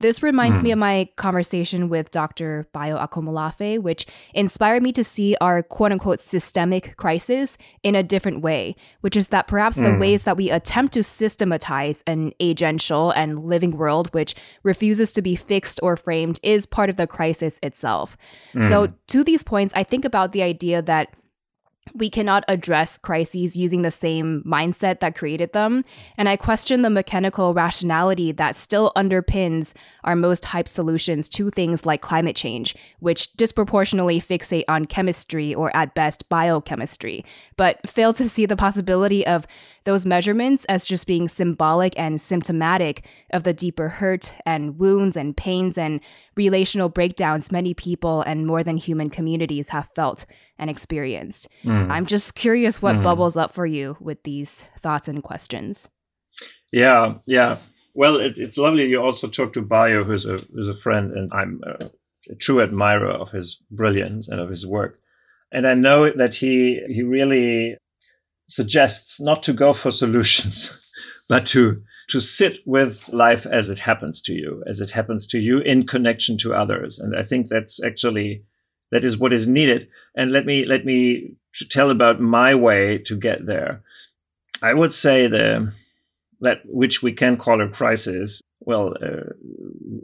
This 0.00 0.22
reminds 0.22 0.60
mm. 0.60 0.64
me 0.64 0.70
hmm. 0.70 0.74
of 0.74 0.78
my 0.78 1.08
conversation 1.16 1.88
with 1.88 2.10
Dr. 2.12 2.68
Bayo 2.72 2.96
Akomolafe, 2.98 3.80
which 3.80 4.06
inspired 4.32 4.82
me 4.82 4.92
to 4.92 5.02
see 5.02 5.36
our 5.40 5.62
quote 5.62 5.90
unquote 5.90 6.20
systemic 6.20 6.96
crisis 6.96 7.58
in 7.82 7.94
a 7.94 8.02
different 8.02 8.40
way, 8.40 8.76
which 9.00 9.16
is 9.16 9.28
that 9.28 9.48
perhaps 9.48 9.76
mm. 9.76 9.84
the 9.84 9.92
hmm. 9.92 10.00
ways 10.00 10.22
that 10.22 10.36
we 10.36 10.50
attempt 10.50 10.92
to 10.92 11.02
systematize 11.02 12.04
an 12.06 12.32
agential 12.40 13.12
and 13.16 13.44
living 13.44 13.72
world 13.72 14.12
which 14.14 14.34
refuses 14.62 15.12
to 15.12 15.22
be 15.22 15.34
fixed 15.34 15.80
or 15.82 15.96
framed 15.96 16.38
is 16.42 16.64
part 16.64 16.90
of 16.90 16.96
the 16.96 17.06
crisis 17.06 17.58
itself. 17.62 18.16
Mm. 18.54 18.68
So, 18.68 18.88
to 19.08 19.24
these 19.24 19.42
points, 19.42 19.74
I 19.74 19.82
think 19.82 20.04
about 20.04 20.32
the 20.32 20.42
idea 20.42 20.80
that 20.82 21.08
we 21.94 22.10
cannot 22.10 22.44
address 22.48 22.98
crises 22.98 23.56
using 23.56 23.82
the 23.82 23.90
same 23.90 24.42
mindset 24.46 25.00
that 25.00 25.14
created 25.14 25.52
them. 25.52 25.84
And 26.16 26.28
I 26.28 26.36
question 26.36 26.82
the 26.82 26.90
mechanical 26.90 27.54
rationality 27.54 28.32
that 28.32 28.56
still 28.56 28.92
underpins 28.96 29.74
our 30.04 30.16
most 30.16 30.44
hyped 30.44 30.68
solutions 30.68 31.28
to 31.30 31.50
things 31.50 31.86
like 31.86 32.00
climate 32.00 32.36
change, 32.36 32.74
which 33.00 33.32
disproportionately 33.32 34.20
fixate 34.20 34.64
on 34.68 34.84
chemistry 34.84 35.54
or 35.54 35.74
at 35.76 35.94
best 35.94 36.28
biochemistry, 36.28 37.24
but 37.56 37.88
fail 37.88 38.12
to 38.12 38.28
see 38.28 38.46
the 38.46 38.56
possibility 38.56 39.26
of 39.26 39.46
those 39.84 40.04
measurements 40.04 40.66
as 40.66 40.84
just 40.84 41.06
being 41.06 41.28
symbolic 41.28 41.98
and 41.98 42.20
symptomatic 42.20 43.06
of 43.32 43.44
the 43.44 43.54
deeper 43.54 43.88
hurt 43.88 44.34
and 44.44 44.78
wounds 44.78 45.16
and 45.16 45.34
pains 45.34 45.78
and 45.78 46.00
relational 46.36 46.90
breakdowns 46.90 47.50
many 47.50 47.72
people 47.72 48.20
and 48.22 48.46
more 48.46 48.62
than 48.62 48.76
human 48.76 49.08
communities 49.08 49.70
have 49.70 49.88
felt 49.88 50.26
and 50.58 50.68
experienced. 50.68 51.48
Mm. 51.64 51.90
I'm 51.90 52.06
just 52.06 52.34
curious 52.34 52.82
what 52.82 52.96
mm. 52.96 53.02
bubbles 53.02 53.36
up 53.36 53.52
for 53.52 53.66
you 53.66 53.96
with 54.00 54.22
these 54.24 54.66
thoughts 54.80 55.08
and 55.08 55.22
questions. 55.22 55.88
Yeah, 56.72 57.14
yeah. 57.26 57.58
Well, 57.94 58.16
it, 58.16 58.38
it's 58.38 58.58
lovely. 58.58 58.86
You 58.86 59.02
also 59.02 59.28
talked 59.28 59.54
to 59.54 59.62
Bayo, 59.62 60.04
who's 60.04 60.26
a 60.26 60.38
who's 60.54 60.68
a 60.68 60.78
friend, 60.78 61.12
and 61.12 61.32
I'm 61.32 61.60
a, 61.64 61.86
a 62.30 62.34
true 62.36 62.62
admirer 62.62 63.10
of 63.10 63.30
his 63.30 63.60
brilliance 63.70 64.28
and 64.28 64.40
of 64.40 64.50
his 64.50 64.66
work. 64.66 65.00
And 65.50 65.66
I 65.66 65.74
know 65.74 66.10
that 66.10 66.36
he 66.36 66.80
he 66.88 67.02
really 67.02 67.76
suggests 68.48 69.20
not 69.20 69.42
to 69.44 69.52
go 69.52 69.72
for 69.72 69.90
solutions, 70.02 70.78
but 71.28 71.46
to 71.46 71.82
to 72.10 72.20
sit 72.20 72.60
with 72.66 73.08
life 73.12 73.46
as 73.46 73.70
it 73.70 73.78
happens 73.78 74.22
to 74.22 74.32
you, 74.32 74.62
as 74.66 74.80
it 74.80 74.90
happens 74.90 75.26
to 75.28 75.38
you 75.38 75.58
in 75.58 75.86
connection 75.86 76.38
to 76.38 76.54
others. 76.54 76.98
And 76.98 77.14
I 77.16 77.22
think 77.22 77.48
that's 77.48 77.82
actually 77.84 78.44
that 78.90 79.04
is 79.04 79.18
what 79.18 79.32
is 79.32 79.46
needed. 79.46 79.88
And 80.16 80.32
let 80.32 80.46
me 80.46 80.64
let 80.64 80.84
me 80.84 81.34
tell 81.70 81.90
about 81.90 82.20
my 82.20 82.54
way 82.54 82.98
to 82.98 83.16
get 83.16 83.46
there. 83.46 83.82
I 84.62 84.74
would 84.74 84.94
say 84.94 85.26
the 85.26 85.72
that 86.40 86.60
which 86.64 87.02
we 87.02 87.12
can 87.12 87.36
call 87.36 87.60
a 87.60 87.68
crisis. 87.68 88.40
Well, 88.60 88.94
uh, 89.00 89.32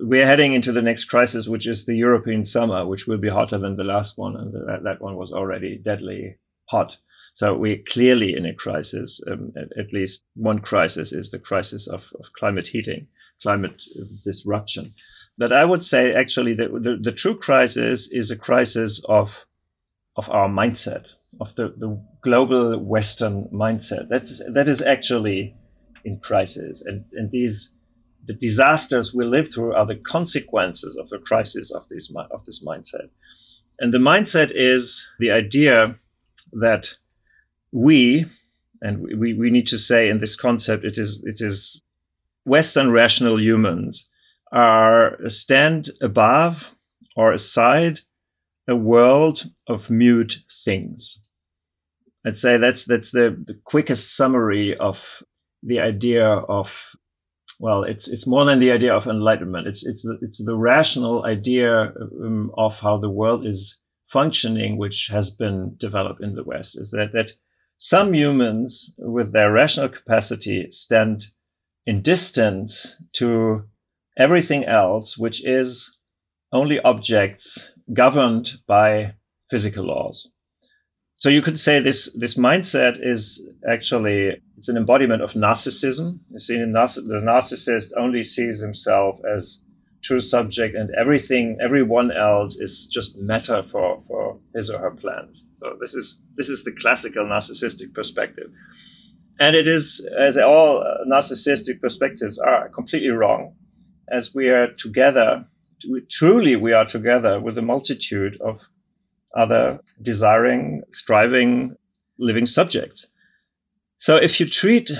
we're 0.00 0.26
heading 0.26 0.52
into 0.52 0.72
the 0.72 0.82
next 0.82 1.04
crisis, 1.06 1.48
which 1.48 1.66
is 1.66 1.84
the 1.84 1.96
European 1.96 2.44
summer, 2.44 2.86
which 2.86 3.06
will 3.06 3.18
be 3.18 3.28
hotter 3.28 3.58
than 3.58 3.76
the 3.76 3.84
last 3.84 4.18
one, 4.18 4.36
and 4.36 4.52
that, 4.68 4.82
that 4.84 5.00
one 5.00 5.16
was 5.16 5.32
already 5.32 5.76
deadly 5.76 6.36
hot. 6.66 6.96
So 7.34 7.54
we're 7.56 7.82
clearly 7.82 8.34
in 8.36 8.46
a 8.46 8.54
crisis. 8.54 9.20
Um, 9.30 9.52
at, 9.56 9.76
at, 9.76 9.92
least 9.92 10.24
one 10.34 10.60
crisis 10.60 11.12
is 11.12 11.30
the 11.30 11.38
crisis 11.38 11.88
of, 11.88 12.12
of 12.18 12.32
climate 12.32 12.68
heating, 12.68 13.08
climate 13.42 13.82
disruption. 14.24 14.94
But 15.36 15.52
I 15.52 15.64
would 15.64 15.82
say 15.82 16.12
actually 16.12 16.54
that 16.54 16.72
the, 16.72 16.98
the 17.00 17.12
true 17.12 17.36
crisis 17.36 18.10
is 18.12 18.30
a 18.30 18.38
crisis 18.38 19.04
of 19.08 19.46
of 20.16 20.30
our 20.30 20.48
mindset, 20.48 21.08
of 21.40 21.52
the, 21.56 21.74
the 21.76 22.00
global 22.22 22.78
Western 22.78 23.48
mindset. 23.52 24.08
That's 24.08 24.40
that 24.52 24.68
is 24.68 24.80
actually 24.80 25.56
in 26.04 26.20
crisis. 26.20 26.82
And 26.82 27.04
and 27.12 27.30
these 27.30 27.76
the 28.26 28.34
disasters 28.34 29.12
we 29.12 29.24
live 29.24 29.52
through 29.52 29.74
are 29.74 29.86
the 29.86 29.96
consequences 29.96 30.96
of 30.96 31.08
the 31.08 31.18
crisis 31.18 31.72
of 31.72 31.88
this 31.88 32.12
of 32.30 32.44
this 32.44 32.64
mindset. 32.64 33.10
And 33.80 33.92
the 33.92 33.98
mindset 33.98 34.52
is 34.54 35.08
the 35.18 35.32
idea 35.32 35.96
that 36.52 36.96
we 37.72 38.26
and 38.82 39.02
we, 39.18 39.34
we 39.34 39.50
need 39.50 39.66
to 39.68 39.78
say 39.78 40.08
in 40.08 40.18
this 40.18 40.36
concept 40.36 40.84
it 40.84 40.96
is 40.96 41.24
it 41.24 41.40
is 41.40 41.82
Western 42.44 42.92
rational 42.92 43.40
humans 43.40 44.08
are 44.54 45.18
stand 45.28 45.88
above 46.00 46.74
or 47.16 47.32
aside 47.32 48.00
a 48.68 48.76
world 48.76 49.44
of 49.68 49.90
mute 49.90 50.38
things. 50.64 51.20
I'd 52.24 52.36
say 52.36 52.56
that's 52.56 52.86
that's 52.86 53.10
the, 53.10 53.36
the 53.44 53.60
quickest 53.64 54.16
summary 54.16 54.76
of 54.76 55.22
the 55.62 55.80
idea 55.80 56.24
of 56.26 56.94
well, 57.60 57.84
it's 57.84 58.08
it's 58.08 58.26
more 58.26 58.44
than 58.44 58.58
the 58.58 58.72
idea 58.72 58.94
of 58.94 59.06
enlightenment. 59.06 59.66
It's 59.66 59.86
it's 59.86 60.02
the, 60.02 60.18
it's 60.22 60.42
the 60.42 60.56
rational 60.56 61.24
idea 61.24 61.92
um, 62.22 62.50
of 62.56 62.80
how 62.80 62.98
the 62.98 63.10
world 63.10 63.46
is 63.46 63.82
functioning, 64.06 64.76
which 64.76 65.08
has 65.08 65.30
been 65.30 65.76
developed 65.78 66.22
in 66.22 66.34
the 66.34 66.44
West. 66.44 66.78
Is 66.80 66.90
that 66.92 67.12
that 67.12 67.32
some 67.78 68.14
humans 68.14 68.94
with 68.98 69.32
their 69.32 69.52
rational 69.52 69.88
capacity 69.88 70.70
stand 70.70 71.26
in 71.86 72.00
distance 72.02 72.96
to 73.14 73.64
everything 74.16 74.64
else, 74.64 75.18
which 75.18 75.46
is 75.46 75.98
only 76.52 76.80
objects 76.80 77.72
governed 77.92 78.52
by 78.66 79.14
physical 79.50 79.84
laws. 79.84 80.30
So 81.16 81.30
you 81.30 81.42
could 81.42 81.60
say 81.60 81.80
this 81.80 82.12
this 82.18 82.36
mindset 82.36 82.98
is 83.00 83.48
actually 83.68 84.36
it's 84.56 84.68
an 84.68 84.76
embodiment 84.76 85.22
of 85.22 85.32
narcissism. 85.32 86.18
You 86.28 86.38
see, 86.38 86.58
the 86.58 87.22
narcissist 87.24 87.92
only 87.96 88.22
sees 88.22 88.60
himself 88.60 89.20
as 89.34 89.64
true 90.02 90.20
subject, 90.20 90.76
and 90.76 90.90
everything, 91.00 91.56
everyone 91.64 92.12
else 92.12 92.60
is 92.60 92.86
just 92.92 93.18
matter 93.18 93.62
for 93.62 94.02
for 94.02 94.38
his 94.54 94.70
or 94.70 94.78
her 94.78 94.90
plans. 94.90 95.48
So 95.56 95.76
this 95.80 95.94
is 95.94 96.20
this 96.36 96.50
is 96.50 96.62
the 96.64 96.72
classical 96.72 97.24
narcissistic 97.24 97.94
perspective, 97.94 98.50
and 99.40 99.56
it 99.56 99.68
is 99.68 100.06
as 100.18 100.36
all 100.36 100.82
uh, 100.82 101.04
narcissistic 101.10 101.80
perspectives 101.80 102.38
are 102.38 102.68
completely 102.68 103.10
wrong 103.10 103.54
as 104.10 104.34
we 104.34 104.48
are 104.48 104.72
together, 104.72 105.46
truly 106.10 106.56
we 106.56 106.72
are 106.72 106.86
together 106.86 107.40
with 107.40 107.58
a 107.58 107.62
multitude 107.62 108.40
of 108.40 108.68
other 109.36 109.80
desiring, 110.02 110.82
striving, 110.92 111.76
living 112.18 112.46
subjects. 112.46 113.06
So 113.98 114.16
if 114.16 114.40
you 114.40 114.48
treat 114.48 114.92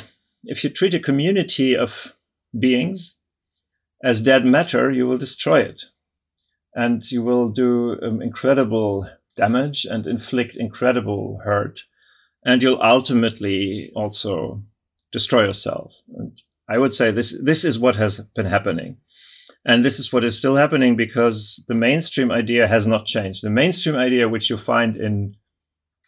if 0.47 0.63
you 0.63 0.71
treat 0.71 0.95
a 0.95 1.01
community 1.01 1.75
of 1.77 2.15
beings 2.59 3.19
as 4.03 4.21
dead 4.21 4.45
matter, 4.45 4.91
you 4.91 5.07
will 5.07 5.17
destroy 5.17 5.61
it, 5.61 5.83
and 6.75 7.03
you 7.11 7.23
will 7.23 7.49
do 7.51 7.99
um, 8.03 8.21
incredible 8.21 9.09
damage 9.37 9.87
and 9.87 10.07
inflict 10.07 10.57
incredible 10.57 11.41
hurt, 11.43 11.81
and 12.45 12.63
you'll 12.63 12.83
ultimately 12.83 13.91
also 13.97 14.63
destroy 15.13 15.45
yourself. 15.45 15.95
And 16.17 16.39
I 16.69 16.79
would 16.79 16.95
say 16.95 17.11
this 17.11 17.39
this 17.43 17.65
is 17.65 17.79
what 17.79 17.97
has 17.97 18.21
been 18.35 18.47
happening. 18.47 18.99
And 19.67 19.85
this 19.85 19.99
is 19.99 20.13
what 20.13 20.25
is 20.25 20.37
still 20.37 20.57
happening 20.57 20.95
because 20.95 21.65
the 21.69 21.75
mainstream 21.75 22.31
idea 22.31 22.67
has 22.67 22.87
not 22.87 23.07
changed. 23.07 23.43
The 23.43 23.51
mainstream 23.51 23.97
idea, 23.97 24.29
which 24.29 24.51
you 24.51 24.59
find 24.59 24.97
in, 24.97 25.35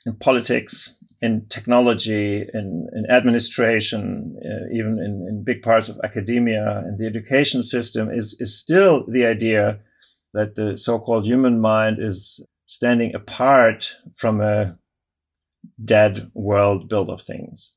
in 0.04 0.16
politics, 0.16 0.94
in 1.22 1.46
technology, 1.48 2.44
in, 2.52 2.88
in 2.94 3.06
administration, 3.10 4.36
uh, 4.44 4.74
even 4.74 4.98
in, 4.98 5.26
in 5.28 5.44
big 5.44 5.62
parts 5.62 5.88
of 5.88 5.98
academia, 6.04 6.84
in 6.86 6.96
the 6.98 7.06
education 7.06 7.62
system, 7.62 8.10
is, 8.10 8.36
is 8.40 8.58
still 8.58 9.06
the 9.08 9.24
idea 9.24 9.78
that 10.34 10.54
the 10.54 10.76
so 10.76 10.98
called 10.98 11.24
human 11.24 11.58
mind 11.58 11.96
is 11.98 12.46
standing 12.66 13.14
apart 13.14 13.90
from 14.16 14.42
a 14.42 14.78
dead 15.82 16.30
world 16.34 16.90
built 16.90 17.08
of 17.08 17.22
things. 17.22 17.75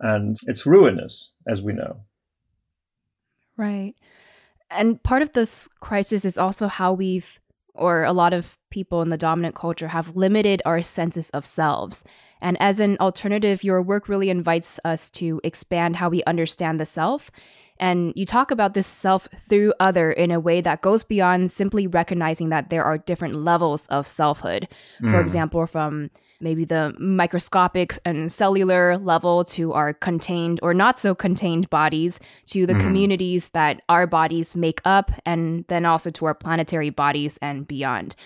And 0.00 0.36
it's 0.46 0.66
ruinous, 0.66 1.34
as 1.48 1.62
we 1.62 1.72
know. 1.72 2.00
Right. 3.56 3.94
And 4.70 5.02
part 5.02 5.22
of 5.22 5.32
this 5.32 5.68
crisis 5.80 6.24
is 6.24 6.36
also 6.36 6.66
how 6.66 6.92
we've, 6.92 7.40
or 7.74 8.04
a 8.04 8.12
lot 8.12 8.34
of 8.34 8.58
people 8.70 9.00
in 9.02 9.08
the 9.08 9.16
dominant 9.16 9.54
culture 9.54 9.88
have 9.88 10.16
limited 10.16 10.60
our 10.64 10.82
senses 10.82 11.30
of 11.30 11.44
selves. 11.44 12.04
And 12.40 12.56
as 12.60 12.80
an 12.80 12.98
alternative, 13.00 13.64
your 13.64 13.80
work 13.80 14.08
really 14.08 14.28
invites 14.28 14.78
us 14.84 15.10
to 15.12 15.40
expand 15.42 15.96
how 15.96 16.08
we 16.08 16.22
understand 16.24 16.78
the 16.78 16.86
self. 16.86 17.30
And 17.78 18.12
you 18.16 18.26
talk 18.26 18.50
about 18.50 18.74
this 18.74 18.86
self 18.86 19.28
through 19.36 19.72
other 19.78 20.10
in 20.10 20.30
a 20.30 20.40
way 20.40 20.60
that 20.60 20.80
goes 20.80 21.04
beyond 21.04 21.50
simply 21.50 21.86
recognizing 21.86 22.48
that 22.48 22.70
there 22.70 22.84
are 22.84 22.98
different 22.98 23.36
levels 23.36 23.86
of 23.86 24.06
selfhood. 24.06 24.68
Mm. 25.02 25.10
For 25.10 25.20
example, 25.20 25.66
from 25.66 26.10
maybe 26.40 26.64
the 26.64 26.94
microscopic 26.98 27.98
and 28.04 28.30
cellular 28.30 28.98
level 28.98 29.44
to 29.44 29.72
our 29.72 29.92
contained 29.94 30.60
or 30.62 30.74
not 30.74 30.98
so 30.98 31.14
contained 31.14 31.68
bodies 31.70 32.20
to 32.46 32.66
the 32.66 32.74
mm. 32.74 32.80
communities 32.80 33.48
that 33.50 33.82
our 33.88 34.06
bodies 34.06 34.56
make 34.56 34.80
up 34.84 35.12
and 35.24 35.64
then 35.68 35.84
also 35.84 36.10
to 36.10 36.26
our 36.26 36.34
planetary 36.34 36.90
bodies 36.90 37.38
and 37.42 37.66
beyond. 37.66 38.16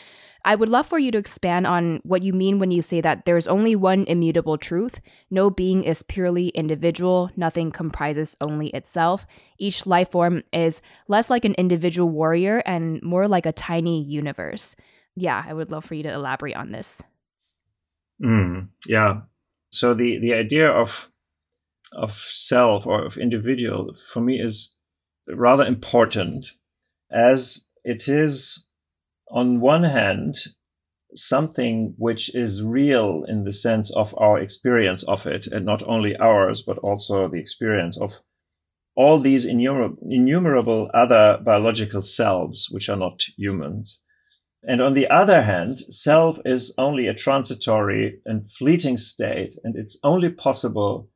I 0.42 0.54
would 0.54 0.70
love 0.70 0.86
for 0.86 0.98
you 0.98 1.10
to 1.12 1.18
expand 1.18 1.66
on 1.66 2.00
what 2.02 2.22
you 2.22 2.32
mean 2.32 2.58
when 2.58 2.70
you 2.70 2.80
say 2.80 3.02
that 3.02 3.26
there's 3.26 3.46
only 3.46 3.76
one 3.76 4.04
immutable 4.04 4.56
truth. 4.56 5.00
No 5.30 5.50
being 5.50 5.84
is 5.84 6.02
purely 6.02 6.48
individual, 6.48 7.30
nothing 7.36 7.70
comprises 7.70 8.36
only 8.40 8.68
itself. 8.68 9.26
Each 9.58 9.86
life 9.86 10.12
form 10.12 10.42
is 10.52 10.80
less 11.08 11.28
like 11.28 11.44
an 11.44 11.54
individual 11.58 12.08
warrior 12.08 12.62
and 12.64 13.02
more 13.02 13.28
like 13.28 13.44
a 13.44 13.52
tiny 13.52 14.02
universe. 14.02 14.76
Yeah, 15.14 15.44
I 15.46 15.52
would 15.52 15.70
love 15.70 15.84
for 15.84 15.94
you 15.94 16.04
to 16.04 16.12
elaborate 16.12 16.56
on 16.56 16.72
this. 16.72 17.02
Mm, 18.22 18.68
yeah. 18.86 19.22
So 19.70 19.94
the, 19.94 20.18
the 20.18 20.34
idea 20.34 20.70
of 20.70 21.10
of 21.92 22.12
self 22.12 22.86
or 22.86 23.04
of 23.04 23.16
individual 23.18 23.94
for 24.12 24.20
me 24.20 24.40
is 24.40 24.78
rather 25.28 25.64
important 25.64 26.52
as 27.10 27.68
it 27.84 28.08
is 28.08 28.70
on 29.28 29.60
one 29.60 29.82
hand, 29.82 30.36
something 31.16 31.94
which 31.98 32.34
is 32.34 32.62
real 32.62 33.24
in 33.26 33.42
the 33.44 33.52
sense 33.52 33.94
of 33.96 34.14
our 34.18 34.38
experience 34.38 35.02
of 35.04 35.26
it, 35.26 35.46
and 35.48 35.64
not 35.66 35.82
only 35.82 36.16
ours, 36.16 36.62
but 36.62 36.78
also 36.78 37.28
the 37.28 37.40
experience 37.40 38.00
of 38.00 38.20
all 38.94 39.18
these 39.18 39.46
innumerable 39.46 40.90
other 40.94 41.38
biological 41.44 42.02
selves, 42.02 42.68
which 42.70 42.88
are 42.88 42.96
not 42.96 43.22
humans. 43.36 44.02
And 44.64 44.82
on 44.82 44.92
the 44.94 45.08
other 45.08 45.40
hand, 45.42 45.80
self 45.88 46.38
is 46.44 46.74
only 46.76 47.06
a 47.06 47.14
transitory 47.14 48.20
and 48.26 48.50
fleeting 48.50 48.98
state, 48.98 49.56
and 49.64 49.74
it's 49.74 49.98
only 50.04 50.28
possible 50.28 51.08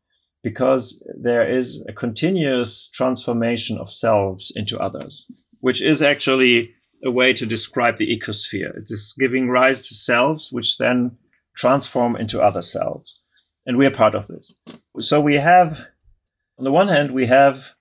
because 0.43 1.07
there 1.21 1.49
is 1.51 1.85
a 1.87 1.93
continuous 1.93 2.89
transformation 2.91 3.79
of 3.79 3.93
selves 3.93 4.53
into 4.57 4.79
others, 4.79 5.31
which 5.61 5.83
is 5.83 6.03
actually 6.03 6.75
a 7.05 7.11
way 7.11 7.33
to 7.35 7.47
describe 7.47 7.99
the 7.99 8.09
ecosphere. 8.17 8.77
It 8.77 8.91
is 8.91 9.15
giving 9.19 9.49
rise 9.49 9.89
to 9.89 9.95
cells, 9.95 10.51
which 10.51 10.79
then 10.79 11.17
transform 11.55 12.17
into 12.17 12.43
other 12.43 12.63
cells. 12.63 13.21
And 13.67 13.77
we 13.77 13.87
are 13.87 13.91
part 13.91 14.15
of 14.15 14.27
this. 14.27 14.57
So 15.01 15.21
we 15.21 15.37
have, 15.37 15.87
on 16.59 16.65
the 16.65 16.73
one 16.73 16.89
hand, 16.89 17.11
we 17.11 17.27
have 17.27 17.73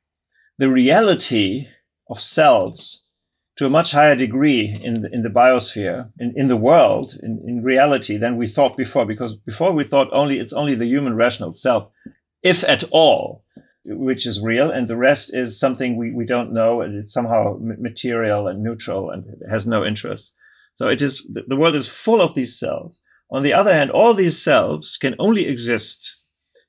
the 0.58 0.70
reality 0.70 1.68
of 2.10 2.20
cells 2.20 3.03
to 3.58 3.66
a 3.66 3.70
much 3.70 3.92
higher 3.92 4.16
degree 4.16 4.76
in 4.84 5.02
the, 5.02 5.14
in 5.14 5.22
the 5.22 5.30
biosphere, 5.30 6.10
in, 6.20 6.34
in 6.36 6.48
the 6.48 6.58
world, 6.58 7.16
in, 7.22 7.44
in 7.48 7.64
reality 7.64 8.18
than 8.18 8.38
we 8.38 8.48
thought 8.48 8.76
before. 8.76 9.06
Because 9.06 9.36
before 9.36 9.72
we 9.72 9.84
thought 9.84 10.10
only 10.12 10.40
it's 10.40 10.54
only 10.54 10.76
the 10.76 10.88
human 10.88 11.16
rational 11.16 11.54
self, 11.54 11.90
if 12.42 12.64
at 12.64 12.84
all 12.92 13.44
which 13.86 14.26
is 14.26 14.42
real, 14.42 14.72
and 14.72 14.88
the 14.88 14.96
rest 14.96 15.36
is 15.36 15.60
something 15.60 15.98
we, 15.98 16.12
we 16.12 16.26
don't 16.26 16.54
know, 16.54 16.82
and 16.82 16.96
it's 16.96 17.12
somehow 17.12 17.58
material 17.60 18.48
and 18.48 18.64
neutral 18.64 19.10
and 19.10 19.26
has 19.50 19.68
no 19.68 19.86
interest. 19.86 20.34
So 20.76 20.88
it 20.88 21.02
is 21.02 21.30
the 21.48 21.56
world 21.56 21.76
is 21.76 21.88
full 21.88 22.22
of 22.22 22.34
these 22.34 22.58
selves. 22.58 23.02
On 23.30 23.44
the 23.44 23.54
other 23.54 23.74
hand, 23.74 23.92
all 23.92 24.14
these 24.14 24.42
selves 24.42 24.98
can 24.98 25.16
only 25.20 25.48
exist 25.48 26.16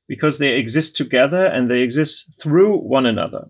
because 0.09 0.39
they 0.39 0.57
exist 0.57 0.97
together 0.97 1.47
and 1.47 1.71
they 1.71 1.81
exist 1.81 2.43
through 2.43 2.79
one 2.79 3.07
another. 3.07 3.49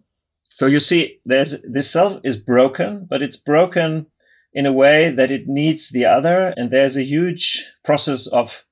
So 0.54 0.66
you 0.66 0.80
see, 0.80 1.18
there's 1.26 1.61
this 1.62 1.90
self 1.90 2.20
is 2.25 2.37
broken, 2.37 3.06
but 3.11 3.23
it's 3.23 3.37
broken 3.37 4.06
in 4.52 4.66
a 4.66 4.73
way 4.73 5.11
that 5.11 5.30
it 5.30 5.49
needs 5.49 5.90
the 5.90 6.06
other, 6.06 6.54
and 6.56 6.70
there's 6.70 6.96
a 6.96 7.02
huge 7.02 7.64
process 7.84 8.26
of 8.28 8.64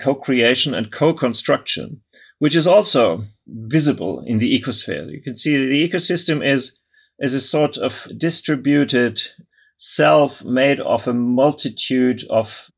co-creation 0.00 0.74
and 0.74 0.92
co-construction 0.92 2.00
which 2.38 2.56
is 2.56 2.66
also 2.66 3.24
visible 3.46 4.22
in 4.26 4.38
the 4.38 4.60
ecosphere. 4.60 5.10
You 5.10 5.22
can 5.22 5.36
see 5.36 5.56
the 5.56 5.88
ecosystem 5.88 6.46
is, 6.46 6.80
is 7.18 7.34
a 7.34 7.40
sort 7.40 7.78
of 7.78 8.06
distributed 8.18 9.20
self 9.78 10.44
made 10.44 10.80
of 10.80 11.08
a 11.08 11.14
multitude 11.14 12.22
of 12.30 12.70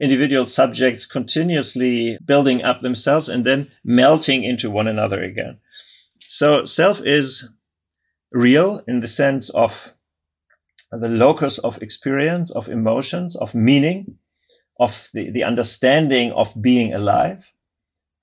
individual 0.00 0.46
subjects 0.46 1.06
continuously 1.06 2.18
building 2.24 2.62
up 2.62 2.80
themselves 2.80 3.28
and 3.28 3.44
then 3.44 3.70
melting 3.84 4.44
into 4.44 4.70
one 4.70 4.86
another 4.86 5.22
again. 5.22 5.58
So 6.28 6.64
self 6.64 7.04
is 7.04 7.46
real 8.32 8.82
in 8.86 9.00
the 9.00 9.08
sense 9.08 9.50
of 9.50 9.94
the 10.90 11.08
locus 11.08 11.58
of 11.58 11.82
experience, 11.82 12.50
of 12.50 12.68
emotions, 12.68 13.36
of 13.36 13.54
meaning, 13.54 14.18
of 14.78 15.08
the, 15.14 15.30
the 15.30 15.44
understanding 15.44 16.32
of 16.32 16.52
being 16.60 16.94
alive. 16.94 17.52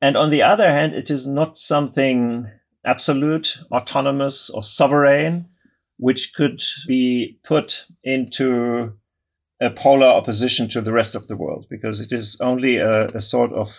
And 0.01 0.17
on 0.17 0.29
the 0.29 0.43
other 0.43 0.71
hand, 0.71 0.93
it 0.93 1.09
is 1.09 1.27
not 1.27 1.57
something 1.57 2.49
absolute, 2.85 3.57
autonomous, 3.71 4.49
or 4.49 4.63
sovereign, 4.63 5.49
which 5.97 6.33
could 6.35 6.61
be 6.87 7.39
put 7.43 7.85
into 8.03 8.93
a 9.61 9.69
polar 9.71 10.07
opposition 10.07 10.69
to 10.69 10.81
the 10.81 10.93
rest 10.93 11.15
of 11.15 11.27
the 11.27 11.37
world, 11.37 11.65
because 11.69 11.99
it 11.99 12.11
is 12.11 12.39
only 12.41 12.77
a, 12.77 13.07
a 13.07 13.21
sort 13.21 13.51
of 13.53 13.75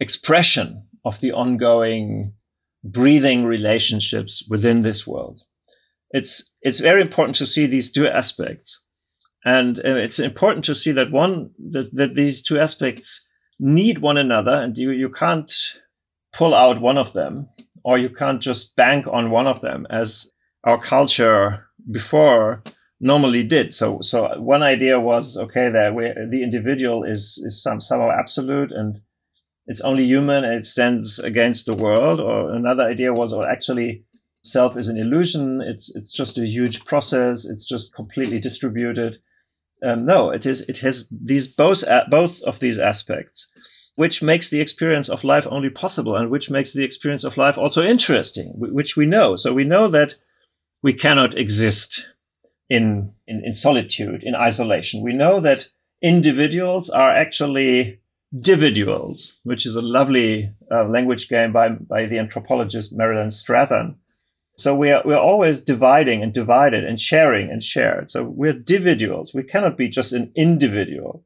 expression 0.00 0.84
of 1.04 1.20
the 1.20 1.32
ongoing 1.32 2.32
breathing 2.82 3.44
relationships 3.44 4.44
within 4.48 4.80
this 4.80 5.06
world. 5.06 5.42
It's 6.10 6.52
it's 6.62 6.80
very 6.80 7.00
important 7.00 7.36
to 7.36 7.46
see 7.46 7.66
these 7.66 7.92
two 7.92 8.08
aspects, 8.08 8.84
and 9.44 9.78
uh, 9.78 9.96
it's 9.96 10.18
important 10.18 10.64
to 10.66 10.74
see 10.74 10.92
that 10.92 11.10
one 11.10 11.50
that, 11.70 11.94
that 11.94 12.14
these 12.14 12.42
two 12.42 12.58
aspects 12.58 13.26
need 13.60 13.98
one 13.98 14.16
another 14.16 14.52
and 14.52 14.76
you, 14.76 14.90
you 14.90 15.10
can't 15.10 15.52
pull 16.32 16.54
out 16.54 16.80
one 16.80 16.96
of 16.96 17.12
them 17.12 17.46
or 17.84 17.98
you 17.98 18.08
can't 18.08 18.40
just 18.40 18.74
bank 18.74 19.06
on 19.06 19.30
one 19.30 19.46
of 19.46 19.60
them 19.60 19.86
as 19.90 20.32
our 20.64 20.80
culture 20.80 21.66
before 21.90 22.62
normally 23.00 23.42
did. 23.42 23.74
So, 23.74 24.00
so 24.00 24.38
one 24.38 24.62
idea 24.62 24.98
was 24.98 25.36
okay 25.36 25.70
that 25.70 26.28
the 26.30 26.42
individual 26.42 27.04
is 27.04 27.42
is 27.44 27.62
some 27.62 27.80
somehow 27.80 28.10
absolute 28.10 28.72
and 28.72 29.00
it's 29.66 29.80
only 29.82 30.04
human 30.04 30.44
and 30.44 30.54
it 30.54 30.66
stands 30.66 31.18
against 31.18 31.66
the 31.66 31.76
world. 31.76 32.18
Or 32.20 32.52
another 32.52 32.82
idea 32.82 33.12
was, 33.12 33.32
or 33.32 33.48
actually, 33.48 34.04
self 34.42 34.76
is 34.76 34.88
an 34.88 34.96
illusion. 34.96 35.60
It's 35.60 35.94
it's 35.94 36.12
just 36.12 36.38
a 36.38 36.46
huge 36.46 36.84
process. 36.84 37.44
It's 37.44 37.66
just 37.66 37.94
completely 37.94 38.40
distributed. 38.40 39.18
Um, 39.82 40.04
no, 40.04 40.30
it 40.30 40.46
is. 40.46 40.62
It 40.62 40.78
has 40.78 41.08
these 41.10 41.48
both 41.48 41.84
both 42.10 42.42
of 42.42 42.60
these 42.60 42.78
aspects, 42.78 43.48
which 43.96 44.22
makes 44.22 44.50
the 44.50 44.60
experience 44.60 45.08
of 45.08 45.24
life 45.24 45.46
only 45.50 45.70
possible, 45.70 46.16
and 46.16 46.30
which 46.30 46.50
makes 46.50 46.72
the 46.72 46.84
experience 46.84 47.24
of 47.24 47.36
life 47.36 47.58
also 47.58 47.84
interesting, 47.84 48.52
which 48.56 48.96
we 48.96 49.06
know. 49.06 49.36
So 49.36 49.52
we 49.52 49.64
know 49.64 49.88
that 49.88 50.14
we 50.82 50.92
cannot 50.92 51.36
exist 51.36 52.12
in 52.68 53.12
in, 53.26 53.42
in 53.44 53.54
solitude, 53.54 54.22
in 54.22 54.34
isolation. 54.34 55.02
We 55.02 55.12
know 55.12 55.40
that 55.40 55.68
individuals 56.02 56.90
are 56.90 57.10
actually 57.10 58.00
dividuals, 58.34 59.38
which 59.42 59.66
is 59.66 59.76
a 59.76 59.82
lovely 59.82 60.50
uh, 60.70 60.84
language 60.84 61.28
game 61.28 61.52
by 61.52 61.70
by 61.70 62.06
the 62.06 62.18
anthropologist 62.18 62.96
Marilyn 62.96 63.30
Strathern 63.30 63.96
so 64.60 64.74
we 64.74 64.90
are, 64.90 65.02
we're 65.04 65.18
always 65.18 65.62
dividing 65.62 66.22
and 66.22 66.32
divided 66.32 66.84
and 66.84 67.00
sharing 67.00 67.50
and 67.50 67.62
shared. 67.62 68.10
So 68.10 68.24
we're 68.24 68.54
dividuals. 68.54 69.34
We 69.34 69.42
cannot 69.42 69.76
be 69.76 69.88
just 69.88 70.12
an 70.12 70.32
individual. 70.36 71.24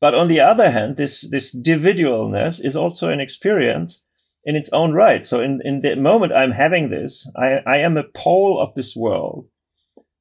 But 0.00 0.14
on 0.14 0.28
the 0.28 0.40
other 0.40 0.70
hand, 0.70 0.96
this, 0.96 1.28
this 1.30 1.56
individualness 1.56 2.64
is 2.64 2.76
also 2.76 3.10
an 3.10 3.20
experience 3.20 4.04
in 4.44 4.56
its 4.56 4.70
own 4.72 4.92
right. 4.92 5.26
So 5.26 5.40
in, 5.40 5.60
in 5.64 5.80
the 5.80 5.96
moment 5.96 6.32
I'm 6.32 6.52
having 6.52 6.90
this, 6.90 7.30
I, 7.36 7.60
I 7.66 7.78
am 7.78 7.96
a 7.96 8.04
pole 8.14 8.60
of 8.60 8.74
this 8.74 8.94
world 8.94 9.48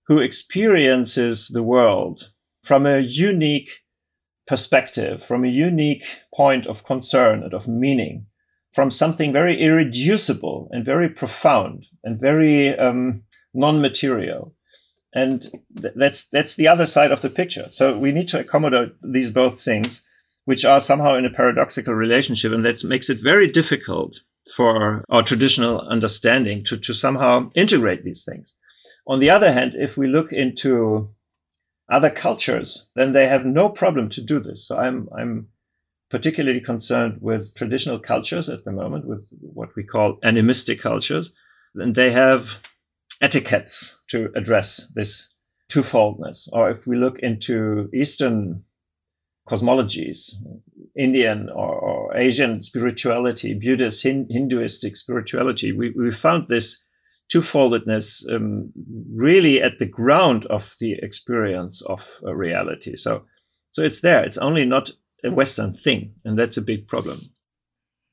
who 0.08 0.20
experiences 0.20 1.50
the 1.50 1.64
world 1.64 2.32
from 2.64 2.86
a 2.86 3.00
unique 3.00 3.82
perspective, 4.48 5.24
from 5.24 5.44
a 5.44 5.50
unique 5.50 6.06
point 6.34 6.68
of 6.68 6.86
concern 6.86 7.44
and 7.44 7.54
of 7.54 7.68
meaning 7.68 8.28
from 8.76 8.92
something 8.92 9.32
very 9.32 9.58
irreducible 9.62 10.68
and 10.72 10.84
very 10.84 11.08
profound 11.08 11.86
and 12.06 12.20
very 12.20 12.78
um, 12.78 13.24
non-material. 13.54 14.54
And 15.14 15.42
th- 15.82 15.94
that's 15.96 16.30
that's 16.30 16.56
the 16.56 16.68
other 16.68 16.86
side 16.86 17.12
of 17.12 17.22
the 17.22 17.30
picture. 17.30 17.68
So 17.72 17.98
we 17.98 18.12
need 18.12 18.28
to 18.30 18.40
accommodate 18.40 18.94
these 19.02 19.32
both 19.32 19.62
things, 19.62 20.06
which 20.46 20.66
are 20.66 20.80
somehow 20.80 21.16
in 21.16 21.26
a 21.26 21.30
paradoxical 21.30 21.94
relationship, 21.94 22.52
and 22.54 22.64
that 22.66 22.84
makes 22.84 23.10
it 23.10 23.24
very 23.24 23.50
difficult 23.50 24.20
for 24.56 25.04
our 25.10 25.24
traditional 25.24 25.82
understanding 25.82 26.64
to, 26.66 26.78
to 26.78 26.94
somehow 26.94 27.50
integrate 27.56 28.04
these 28.04 28.24
things. 28.24 28.54
On 29.08 29.20
the 29.20 29.32
other 29.32 29.52
hand, 29.52 29.74
if 29.76 29.98
we 29.98 30.08
look 30.08 30.32
into 30.32 31.10
other 31.90 32.10
cultures, 32.10 32.90
then 32.96 33.12
they 33.12 33.28
have 33.28 33.46
no 33.46 33.70
problem 33.70 34.10
to 34.10 34.22
do 34.22 34.40
this. 34.40 34.68
So 34.68 34.78
I'm 34.78 35.08
I'm 35.18 35.48
particularly 36.10 36.62
concerned 36.62 37.18
with 37.22 37.56
traditional 37.56 38.00
cultures 38.00 38.50
at 38.50 38.64
the 38.64 38.72
moment, 38.72 39.06
with 39.08 39.28
what 39.42 39.70
we 39.76 39.84
call 39.84 40.20
animistic 40.24 40.80
cultures. 40.80 41.34
And 41.76 41.96
they 41.96 42.12
have 42.12 42.58
etiquettes 43.22 44.02
to 44.10 44.30
address 44.36 44.92
this 44.96 45.34
twofoldness. 45.70 46.50
Or 46.54 46.70
if 46.72 46.88
we 46.88 46.98
look 46.98 47.20
into 47.20 47.90
Eastern 47.94 48.64
cosmologies, 49.48 50.34
Indian 50.98 51.50
or, 51.50 51.76
or 51.76 52.18
Asian 52.18 52.62
spirituality, 52.62 53.54
Buddhist, 53.54 54.04
Hin- 54.04 54.28
Hinduistic 54.30 54.98
spirituality, 54.98 55.72
we, 55.72 55.92
we 55.92 56.12
found 56.12 56.48
this 56.48 56.84
twofoldedness 57.34 58.32
um, 58.34 58.72
really 59.14 59.62
at 59.62 59.80
the 59.80 59.86
ground 59.86 60.46
of 60.48 60.76
the 60.80 60.94
experience 61.02 61.82
of 61.82 62.20
reality. 62.24 62.96
So 62.96 63.26
So 63.68 63.84
it's 63.84 64.00
there. 64.00 64.24
It's 64.24 64.38
only 64.38 64.64
not 64.66 64.90
a 65.24 65.30
Western 65.32 65.74
thing, 65.74 66.14
and 66.24 66.40
that's 66.40 66.58
a 66.58 66.62
big 66.62 66.88
problem. 66.88 67.20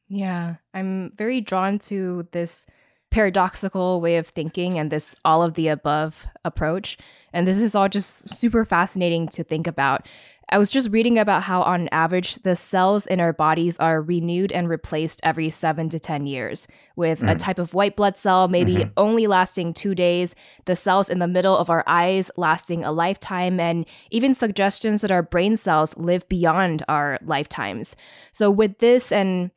Yeah, 0.09 0.57
I'm 0.75 1.13
very 1.17 1.41
drawn 1.41 1.79
to 1.79 2.27
this 2.33 2.67
paradoxical 3.13 4.01
way 4.01 4.17
of 4.17 4.27
thinking 4.27 4.79
and 4.79 4.91
this 4.91 5.15
all 5.25 5.43
of 5.43 5.55
the 5.55 5.69
above 5.69 6.27
approach. 6.45 6.97
And 7.33 7.47
this 7.47 7.59
is 7.59 7.75
all 7.75 7.89
just 7.89 8.31
super 8.31 8.65
fascinating 8.65 9.29
to 9.29 9.45
think 9.45 9.67
about. 9.67 10.09
I 10.49 10.59
was 10.59 10.69
just 10.69 10.91
reading 10.91 11.19
about 11.19 11.45
how, 11.45 11.63
on 11.63 11.89
average, 11.93 12.37
the 12.37 12.57
cells 12.57 13.07
in 13.07 13.21
our 13.21 13.33
bodies 13.33 13.79
are 13.79 14.03
renewed 14.03 14.53
and 14.53 14.69
replaced 14.69 15.21
every 15.23 15.49
seven 15.49 15.89
to 15.89 15.99
10 15.99 16.27
years, 16.27 16.69
with 16.95 17.21
mm. 17.21 17.31
a 17.31 17.39
type 17.39 17.59
of 17.59 17.73
white 17.73 17.97
blood 17.97 18.19
cell 18.19 18.49
maybe 18.49 18.75
mm-hmm. 18.77 18.91
only 18.99 19.27
lasting 19.27 19.73
two 19.73 19.95
days, 19.95 20.35
the 20.67 20.77
cells 20.77 21.09
in 21.09 21.21
the 21.21 21.27
middle 21.27 21.57
of 21.57 21.71
our 21.71 21.85
eyes 21.87 22.31
lasting 22.37 22.85
a 22.85 22.93
lifetime, 22.93 23.59
and 23.61 23.87
even 24.11 24.35
suggestions 24.35 25.01
that 25.01 25.11
our 25.11 25.23
brain 25.23 25.57
cells 25.57 25.97
live 25.97 26.29
beyond 26.29 26.83
our 26.87 27.19
lifetimes. 27.25 27.97
So, 28.33 28.51
with 28.51 28.79
this 28.79 29.11
and 29.11 29.53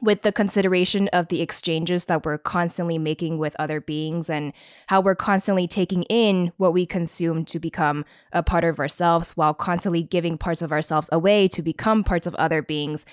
with 0.00 0.22
the 0.22 0.32
consideration 0.32 1.08
of 1.08 1.28
the 1.28 1.40
exchanges 1.40 2.06
that 2.06 2.24
we're 2.24 2.38
constantly 2.38 2.98
making 2.98 3.38
with 3.38 3.56
other 3.58 3.80
beings 3.80 4.30
and 4.30 4.52
how 4.86 5.00
we're 5.00 5.14
constantly 5.14 5.66
taking 5.66 6.02
in 6.04 6.52
what 6.56 6.72
we 6.72 6.86
consume 6.86 7.44
to 7.44 7.58
become 7.58 8.04
a 8.32 8.42
part 8.42 8.64
of 8.64 8.78
ourselves 8.78 9.32
while 9.32 9.54
constantly 9.54 10.02
giving 10.02 10.38
parts 10.38 10.62
of 10.62 10.72
ourselves 10.72 11.08
away 11.12 11.48
to 11.48 11.62
become 11.62 12.04
parts 12.04 12.26
of 12.26 12.34
other 12.36 12.62
beings. 12.62 13.04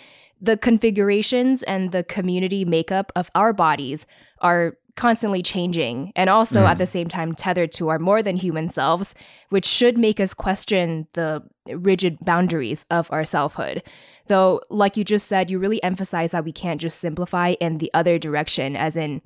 The 0.41 0.57
configurations 0.57 1.63
and 1.63 1.91
the 1.91 2.03
community 2.03 2.65
makeup 2.65 3.11
of 3.15 3.29
our 3.33 3.53
bodies 3.53 4.05
are 4.39 4.77
constantly 4.95 5.41
changing 5.41 6.11
and 6.15 6.29
also 6.29 6.61
mm. 6.61 6.67
at 6.67 6.77
the 6.77 6.85
same 6.85 7.07
time 7.07 7.33
tethered 7.33 7.71
to 7.71 7.89
our 7.89 7.99
more 7.99 8.21
than 8.21 8.37
human 8.37 8.69
selves, 8.69 9.15
which 9.49 9.65
should 9.65 9.97
make 9.97 10.19
us 10.19 10.33
question 10.33 11.07
the 11.13 11.43
rigid 11.67 12.17
boundaries 12.21 12.85
of 12.91 13.11
our 13.11 13.25
selfhood. 13.25 13.81
Though, 14.27 14.61
like 14.69 14.95
you 14.95 15.03
just 15.03 15.27
said, 15.27 15.49
you 15.49 15.59
really 15.59 15.81
emphasize 15.83 16.31
that 16.31 16.45
we 16.45 16.51
can't 16.51 16.79
just 16.79 16.99
simplify 16.99 17.55
in 17.59 17.79
the 17.79 17.91
other 17.93 18.17
direction, 18.17 18.75
as 18.75 18.95
in, 18.95 19.21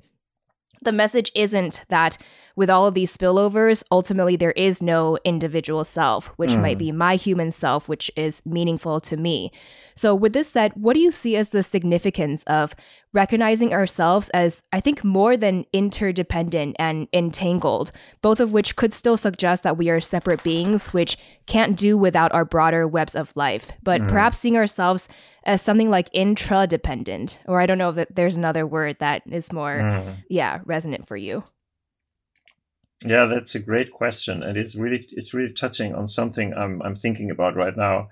the 0.82 0.92
message 0.92 1.30
isn't 1.34 1.84
that 1.88 2.18
with 2.56 2.68
all 2.68 2.86
of 2.86 2.94
these 2.94 3.16
spillovers, 3.16 3.84
ultimately 3.90 4.34
there 4.34 4.52
is 4.52 4.82
no 4.82 5.16
individual 5.24 5.84
self, 5.84 6.26
which 6.36 6.50
mm. 6.50 6.60
might 6.60 6.78
be 6.78 6.90
my 6.90 7.14
human 7.14 7.52
self, 7.52 7.88
which 7.88 8.10
is 8.16 8.42
meaningful 8.44 9.00
to 9.00 9.16
me. 9.16 9.52
So, 9.94 10.14
with 10.14 10.32
this 10.32 10.48
said, 10.48 10.72
what 10.74 10.94
do 10.94 11.00
you 11.00 11.12
see 11.12 11.36
as 11.36 11.50
the 11.50 11.62
significance 11.62 12.42
of 12.44 12.74
recognizing 13.12 13.72
ourselves 13.72 14.28
as, 14.30 14.62
I 14.72 14.80
think, 14.80 15.02
more 15.02 15.36
than 15.36 15.64
interdependent 15.72 16.76
and 16.78 17.08
entangled, 17.12 17.92
both 18.20 18.40
of 18.40 18.52
which 18.52 18.76
could 18.76 18.92
still 18.92 19.16
suggest 19.16 19.62
that 19.62 19.76
we 19.78 19.88
are 19.88 20.00
separate 20.00 20.42
beings, 20.42 20.92
which 20.92 21.16
can't 21.46 21.76
do 21.76 21.96
without 21.96 22.32
our 22.32 22.44
broader 22.44 22.86
webs 22.86 23.14
of 23.14 23.36
life, 23.36 23.72
but 23.82 24.00
mm. 24.00 24.08
perhaps 24.08 24.38
seeing 24.38 24.56
ourselves 24.56 25.08
as 25.44 25.62
something 25.62 25.90
like 25.90 26.12
intradependent, 26.12 27.38
or 27.46 27.60
I 27.60 27.66
don't 27.66 27.78
know 27.78 27.90
if 27.90 28.08
there's 28.10 28.36
another 28.36 28.66
word 28.66 28.96
that 29.00 29.22
is 29.26 29.52
more, 29.52 29.78
mm. 29.78 30.16
yeah, 30.28 30.60
resonant 30.64 31.06
for 31.06 31.16
you. 31.16 31.44
Yeah, 33.04 33.26
that's 33.26 33.54
a 33.54 33.60
great 33.60 33.92
question, 33.92 34.42
and 34.42 34.58
it's 34.58 34.74
really 34.74 35.06
it's 35.12 35.32
really 35.32 35.52
touching 35.52 35.94
on 35.94 36.08
something 36.08 36.52
I'm 36.54 36.82
I'm 36.82 36.96
thinking 36.96 37.30
about 37.30 37.54
right 37.54 37.76
now 37.76 38.08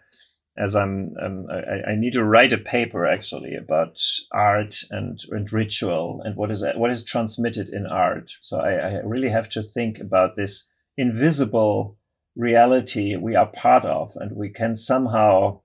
as 0.58 0.74
I'm, 0.74 1.14
um, 1.22 1.46
I, 1.50 1.90
I, 1.90 1.96
need 1.96 2.14
to 2.14 2.24
write 2.24 2.52
a 2.52 2.58
paper 2.58 3.04
actually 3.04 3.54
about 3.56 4.02
art 4.32 4.80
and, 4.90 5.18
and 5.30 5.52
ritual 5.52 6.22
and 6.24 6.34
what 6.34 6.50
is 6.50 6.64
what 6.76 6.90
is 6.90 7.04
transmitted 7.04 7.68
in 7.68 7.86
art. 7.86 8.32
So 8.40 8.60
I, 8.60 8.72
I 8.72 9.00
really 9.04 9.28
have 9.28 9.50
to 9.50 9.62
think 9.62 9.98
about 9.98 10.36
this 10.36 10.70
invisible 10.96 11.98
reality 12.36 13.16
we 13.16 13.36
are 13.36 13.46
part 13.46 13.84
of, 13.84 14.16
and 14.16 14.34
we 14.34 14.48
can 14.48 14.76
somehow 14.76 15.60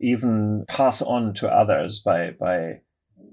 even 0.00 0.64
pass 0.68 1.02
on 1.02 1.34
to 1.34 1.48
others 1.48 2.00
by 2.00 2.30
by 2.30 2.80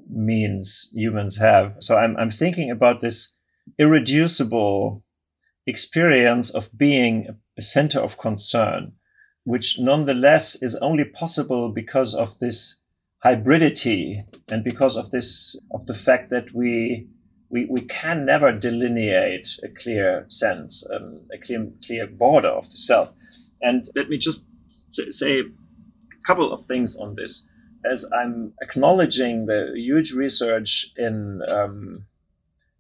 means 0.10 0.91
humans 0.93 1.38
have. 1.38 1.75
So 1.80 1.97
I'm 1.97 2.15
I'm 2.17 2.32
thinking 2.32 2.71
about 2.71 3.01
this 3.01 3.38
irreducible 3.80 5.04
experience 5.67 6.51
of 6.51 6.69
being 6.78 7.39
a 7.58 7.62
center 7.62 7.99
of 7.99 8.17
concern 8.17 8.93
which 9.45 9.80
nonetheless 9.80 10.62
is 10.62 10.75
only 10.78 11.06
possible 11.06 11.71
because 11.71 12.13
of 12.15 12.38
this 12.39 12.82
hybridity 13.23 14.23
and 14.49 14.63
because 14.63 14.97
of 14.97 15.12
this 15.12 15.60
of 15.71 15.86
the 15.86 15.93
fact 15.93 16.30
that 16.32 16.51
we 16.54 17.08
we, 17.49 17.65
we 17.69 17.82
can 17.82 18.25
never 18.25 18.51
delineate 18.51 19.47
a 19.63 19.69
clear 19.69 20.25
sense, 20.30 20.84
um, 20.93 21.21
a 21.32 21.38
clear 21.38 21.67
clear 21.86 22.08
border 22.08 22.49
of 22.49 22.69
the 22.69 22.78
self. 22.78 23.13
And 23.62 23.88
let 23.95 24.10
me 24.10 24.17
just 24.17 24.47
say 24.89 25.43
couple 26.25 26.51
of 26.51 26.65
things 26.65 26.95
on 26.97 27.15
this. 27.15 27.49
As 27.91 28.05
I'm 28.11 28.53
acknowledging 28.61 29.45
the 29.45 29.73
huge 29.75 30.11
research 30.13 30.88
in 30.97 31.41
um, 31.51 32.05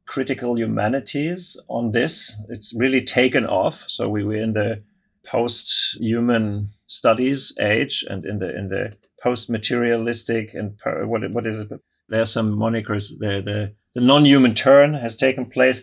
critical 0.07 0.57
humanities 0.57 1.57
on 1.67 1.91
this, 1.91 2.35
it's 2.49 2.73
really 2.75 3.03
taken 3.03 3.45
off. 3.45 3.85
So 3.87 4.09
we 4.09 4.23
were 4.23 4.41
in 4.41 4.53
the 4.53 4.83
post-human 5.25 6.69
studies 6.87 7.53
age 7.59 8.05
and 8.09 8.25
in 8.25 8.39
the 8.39 8.55
in 8.55 8.69
the 8.69 8.95
post-materialistic 9.21 10.53
and 10.53 10.77
per, 10.77 11.05
what 11.05 11.21
what 11.31 11.47
is 11.47 11.59
it? 11.59 11.79
There 12.09 12.21
are 12.21 12.25
some 12.25 12.55
monikers. 12.55 13.09
The 13.19 13.41
the 13.43 13.73
the 13.95 14.01
non-human 14.01 14.53
turn 14.53 14.93
has 14.93 15.15
taken 15.15 15.45
place, 15.45 15.81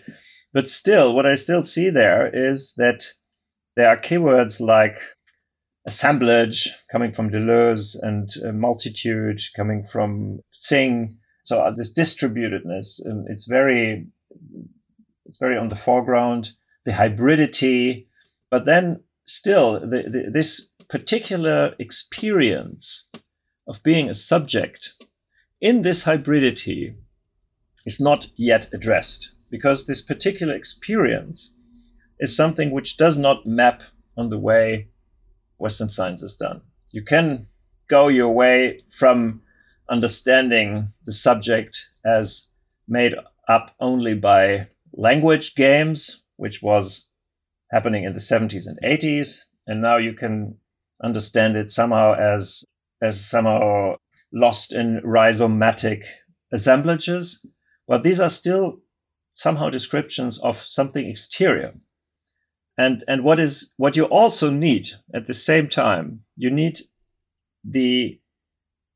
but 0.52 0.68
still, 0.68 1.14
what 1.14 1.26
I 1.26 1.34
still 1.34 1.62
see 1.62 1.90
there 1.90 2.30
is 2.32 2.74
that 2.76 3.06
there 3.74 3.88
are 3.88 3.96
keywords 3.96 4.60
like 4.60 5.00
assemblage 5.84 6.70
coming 6.90 7.12
from 7.12 7.30
Deleuze 7.30 7.96
and 8.00 8.30
multitude 8.58 9.40
coming 9.56 9.84
from 9.84 10.40
Tsing. 10.52 11.18
So 11.44 11.56
uh, 11.56 11.72
this 11.76 11.92
distributedness, 11.92 13.04
um, 13.08 13.24
it's 13.28 13.46
very 13.46 14.06
it's 15.26 15.38
very 15.38 15.56
on 15.56 15.68
the 15.68 15.76
foreground. 15.76 16.52
The 16.84 16.92
hybridity, 16.92 18.06
but 18.50 18.64
then 18.64 19.04
still, 19.24 19.80
the, 19.80 20.02
the, 20.08 20.30
this 20.32 20.74
particular 20.88 21.74
experience 21.78 23.08
of 23.66 23.82
being 23.82 24.10
a 24.10 24.14
subject 24.14 25.04
in 25.60 25.82
this 25.82 26.04
hybridity 26.04 26.96
is 27.86 28.00
not 28.00 28.28
yet 28.36 28.68
addressed 28.72 29.34
because 29.50 29.86
this 29.86 30.02
particular 30.02 30.54
experience 30.54 31.54
is 32.18 32.36
something 32.36 32.70
which 32.70 32.96
does 32.96 33.16
not 33.16 33.46
map 33.46 33.82
on 34.16 34.28
the 34.28 34.38
way 34.38 34.88
Western 35.62 35.88
science 35.88 36.20
has 36.22 36.36
done. 36.36 36.60
You 36.90 37.04
can 37.04 37.46
go 37.88 38.08
your 38.08 38.32
way 38.32 38.82
from 38.90 39.42
understanding 39.88 40.92
the 41.06 41.12
subject 41.12 41.88
as 42.04 42.50
made 42.88 43.14
up 43.48 43.72
only 43.78 44.14
by 44.14 44.66
language 44.92 45.54
games, 45.54 46.24
which 46.36 46.62
was 46.62 47.08
happening 47.70 48.02
in 48.02 48.12
the 48.12 48.18
70s 48.18 48.66
and 48.66 48.78
80s, 48.82 49.44
and 49.68 49.80
now 49.80 49.98
you 49.98 50.14
can 50.14 50.56
understand 51.00 51.56
it 51.56 51.70
somehow 51.70 52.14
as 52.14 52.64
as 53.00 53.24
somehow 53.24 53.94
lost 54.32 54.72
in 54.72 55.00
rhizomatic 55.04 56.02
assemblages. 56.52 57.46
But 57.86 58.02
these 58.02 58.20
are 58.20 58.28
still 58.28 58.80
somehow 59.32 59.70
descriptions 59.70 60.40
of 60.40 60.56
something 60.56 61.06
exterior. 61.08 61.72
And 62.78 63.04
and 63.06 63.22
what 63.24 63.38
is 63.38 63.74
what 63.76 63.96
you 63.96 64.04
also 64.04 64.50
need 64.50 64.88
at 65.14 65.26
the 65.26 65.34
same 65.34 65.68
time, 65.68 66.24
you 66.36 66.50
need 66.50 66.80
the 67.64 68.18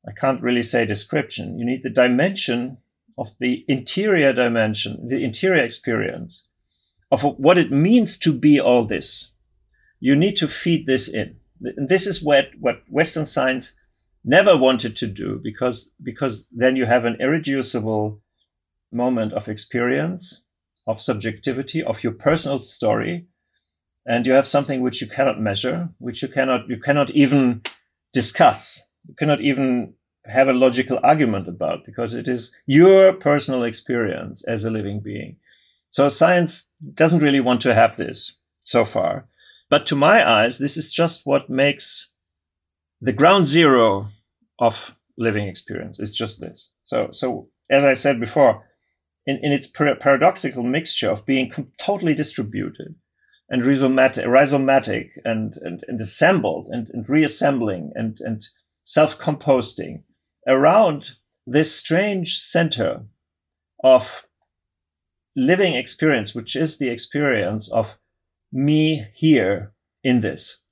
I 0.08 0.12
can't 0.12 0.42
really 0.42 0.62
say 0.62 0.86
description. 0.86 1.58
You 1.58 1.66
need 1.66 1.82
the 1.82 1.90
dimension 1.90 2.78
of 3.18 3.36
the 3.38 3.64
interior 3.68 4.32
dimension, 4.32 5.08
the 5.08 5.24
interior 5.24 5.64
experience 5.64 6.48
of 7.10 7.22
what 7.22 7.58
it 7.58 7.70
means 7.70 8.18
to 8.18 8.32
be 8.32 8.60
all 8.60 8.84
this. 8.84 9.32
You 10.00 10.16
need 10.16 10.36
to 10.36 10.48
feed 10.48 10.86
this 10.86 11.08
in. 11.08 11.36
And 11.62 11.88
this 11.88 12.06
is 12.06 12.22
what, 12.22 12.50
what 12.60 12.82
Western 12.88 13.26
science 13.26 13.74
never 14.24 14.56
wanted 14.56 14.96
to 14.96 15.06
do 15.06 15.40
because, 15.42 15.94
because 16.02 16.48
then 16.50 16.76
you 16.76 16.84
have 16.84 17.04
an 17.04 17.16
irreducible 17.20 18.20
moment 18.92 19.32
of 19.32 19.48
experience, 19.48 20.44
of 20.86 21.00
subjectivity, 21.00 21.82
of 21.82 22.02
your 22.02 22.12
personal 22.12 22.60
story. 22.60 23.26
And 24.06 24.24
you 24.24 24.32
have 24.32 24.46
something 24.46 24.82
which 24.82 25.00
you 25.00 25.08
cannot 25.08 25.40
measure, 25.40 25.88
which 25.98 26.22
you 26.22 26.28
cannot, 26.28 26.68
you 26.68 26.78
cannot 26.78 27.10
even 27.10 27.62
discuss. 28.12 28.80
You 29.08 29.14
cannot 29.14 29.40
even 29.40 29.94
have 30.24 30.48
a 30.48 30.52
logical 30.52 30.98
argument 31.02 31.48
about 31.48 31.84
because 31.84 32.14
it 32.14 32.28
is 32.28 32.56
your 32.66 33.12
personal 33.12 33.64
experience 33.64 34.44
as 34.46 34.64
a 34.64 34.70
living 34.70 35.00
being. 35.00 35.36
So 35.90 36.08
science 36.08 36.70
doesn't 36.94 37.22
really 37.22 37.40
want 37.40 37.62
to 37.62 37.74
have 37.74 37.96
this 37.96 38.38
so 38.62 38.84
far. 38.84 39.28
But 39.68 39.86
to 39.86 39.96
my 39.96 40.28
eyes, 40.28 40.58
this 40.58 40.76
is 40.76 40.92
just 40.92 41.26
what 41.26 41.50
makes 41.50 42.12
the 43.00 43.12
ground 43.12 43.46
zero 43.46 44.08
of 44.58 44.96
living 45.18 45.48
experience. 45.48 45.98
It's 45.98 46.14
just 46.14 46.40
this. 46.40 46.72
So, 46.84 47.08
so 47.10 47.48
as 47.68 47.84
I 47.84 47.94
said 47.94 48.20
before, 48.20 48.64
in, 49.26 49.38
in 49.42 49.52
its 49.52 49.66
paradoxical 49.66 50.62
mixture 50.62 51.10
of 51.10 51.26
being 51.26 51.52
totally 51.78 52.14
distributed, 52.14 52.94
and 53.48 53.62
rhizomatic, 53.62 54.24
rhizomatic 54.24 55.10
and, 55.24 55.56
and, 55.62 55.84
and 55.88 56.00
assembled 56.00 56.68
and, 56.68 56.88
and 56.90 57.08
reassembling 57.08 57.92
and, 57.94 58.20
and 58.20 58.48
self 58.84 59.18
composting 59.18 60.02
around 60.46 61.12
this 61.46 61.74
strange 61.74 62.38
center 62.38 63.04
of 63.84 64.26
living 65.36 65.74
experience, 65.74 66.34
which 66.34 66.56
is 66.56 66.78
the 66.78 66.88
experience 66.88 67.70
of 67.70 67.98
me 68.52 69.06
here 69.14 69.72
in 70.02 70.20
this. 70.20 70.62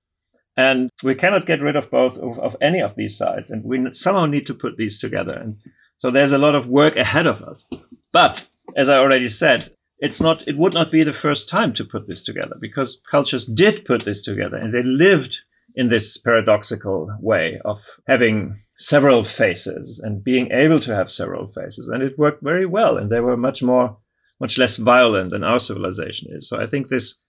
And 0.57 0.91
we 1.03 1.15
cannot 1.15 1.47
get 1.47 1.61
rid 1.61 1.77
of 1.77 1.91
both 1.91 2.17
of, 2.19 2.39
of, 2.39 2.57
any 2.61 2.81
of 2.81 2.95
these 2.95 3.17
sides. 3.17 3.51
And 3.51 3.65
we 3.65 3.93
somehow 3.93 4.27
need 4.27 4.47
to 4.47 4.55
put 4.55 4.77
these 4.77 4.99
together. 4.99 5.33
And 5.33 5.57
so 5.97 6.11
there's 6.11 6.33
a 6.33 6.39
lot 6.39 6.55
of 6.55 6.69
work 6.69 6.97
ahead 6.97 7.27
of 7.27 7.43
us. 7.43 7.69
But 8.13 8.49
as 8.77 8.89
I 8.89 8.99
already 8.99 9.29
said, 9.29 9.74
it's 9.99 10.21
not 10.21 10.47
it 10.49 10.57
would 10.57 10.75
not 10.75 10.91
be 10.91 11.05
the 11.05 11.13
first 11.13 11.49
time 11.49 11.73
to 11.75 11.85
put 11.85 12.07
this 12.07 12.23
together 12.23 12.57
because 12.61 13.01
cultures 13.11 13.47
did 13.47 13.85
put 13.85 14.05
this 14.05 14.23
together 14.23 14.57
and 14.57 14.73
they 14.73 14.83
lived 14.83 15.43
in 15.77 15.89
this 15.89 16.17
paradoxical 16.17 17.11
way 17.21 17.61
of 17.65 17.81
having 18.07 18.61
several 18.77 19.25
faces 19.25 20.01
and 20.01 20.25
being 20.25 20.51
able 20.53 20.81
to 20.81 20.95
have 20.95 21.11
several 21.11 21.49
faces. 21.49 21.89
And 21.89 22.03
it 22.03 22.19
worked 22.19 22.43
very 22.43 22.67
well 22.67 22.97
and 22.97 23.11
they 23.11 23.21
were 23.21 23.37
much 23.37 23.63
more 23.63 23.97
much 24.41 24.59
less 24.59 24.77
violent 24.77 25.31
than 25.31 25.45
our 25.45 25.59
civilization 25.61 26.29
is. 26.33 26.49
So 26.49 26.61
i 26.61 26.67
think 26.67 26.89
this 26.89 27.25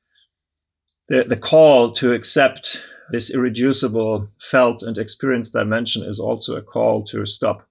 the, 1.08 1.24
the 1.24 1.38
call 1.38 1.92
to 1.94 2.14
accept 2.14 2.84
this 3.12 3.32
irreducible 3.32 4.28
felt 4.42 4.82
and 4.82 4.98
experienced 4.98 5.54
dimension 5.54 6.04
is 6.04 6.20
also 6.20 6.56
a 6.56 6.64
call 6.64 7.04
to 7.06 7.26
stop 7.28 7.68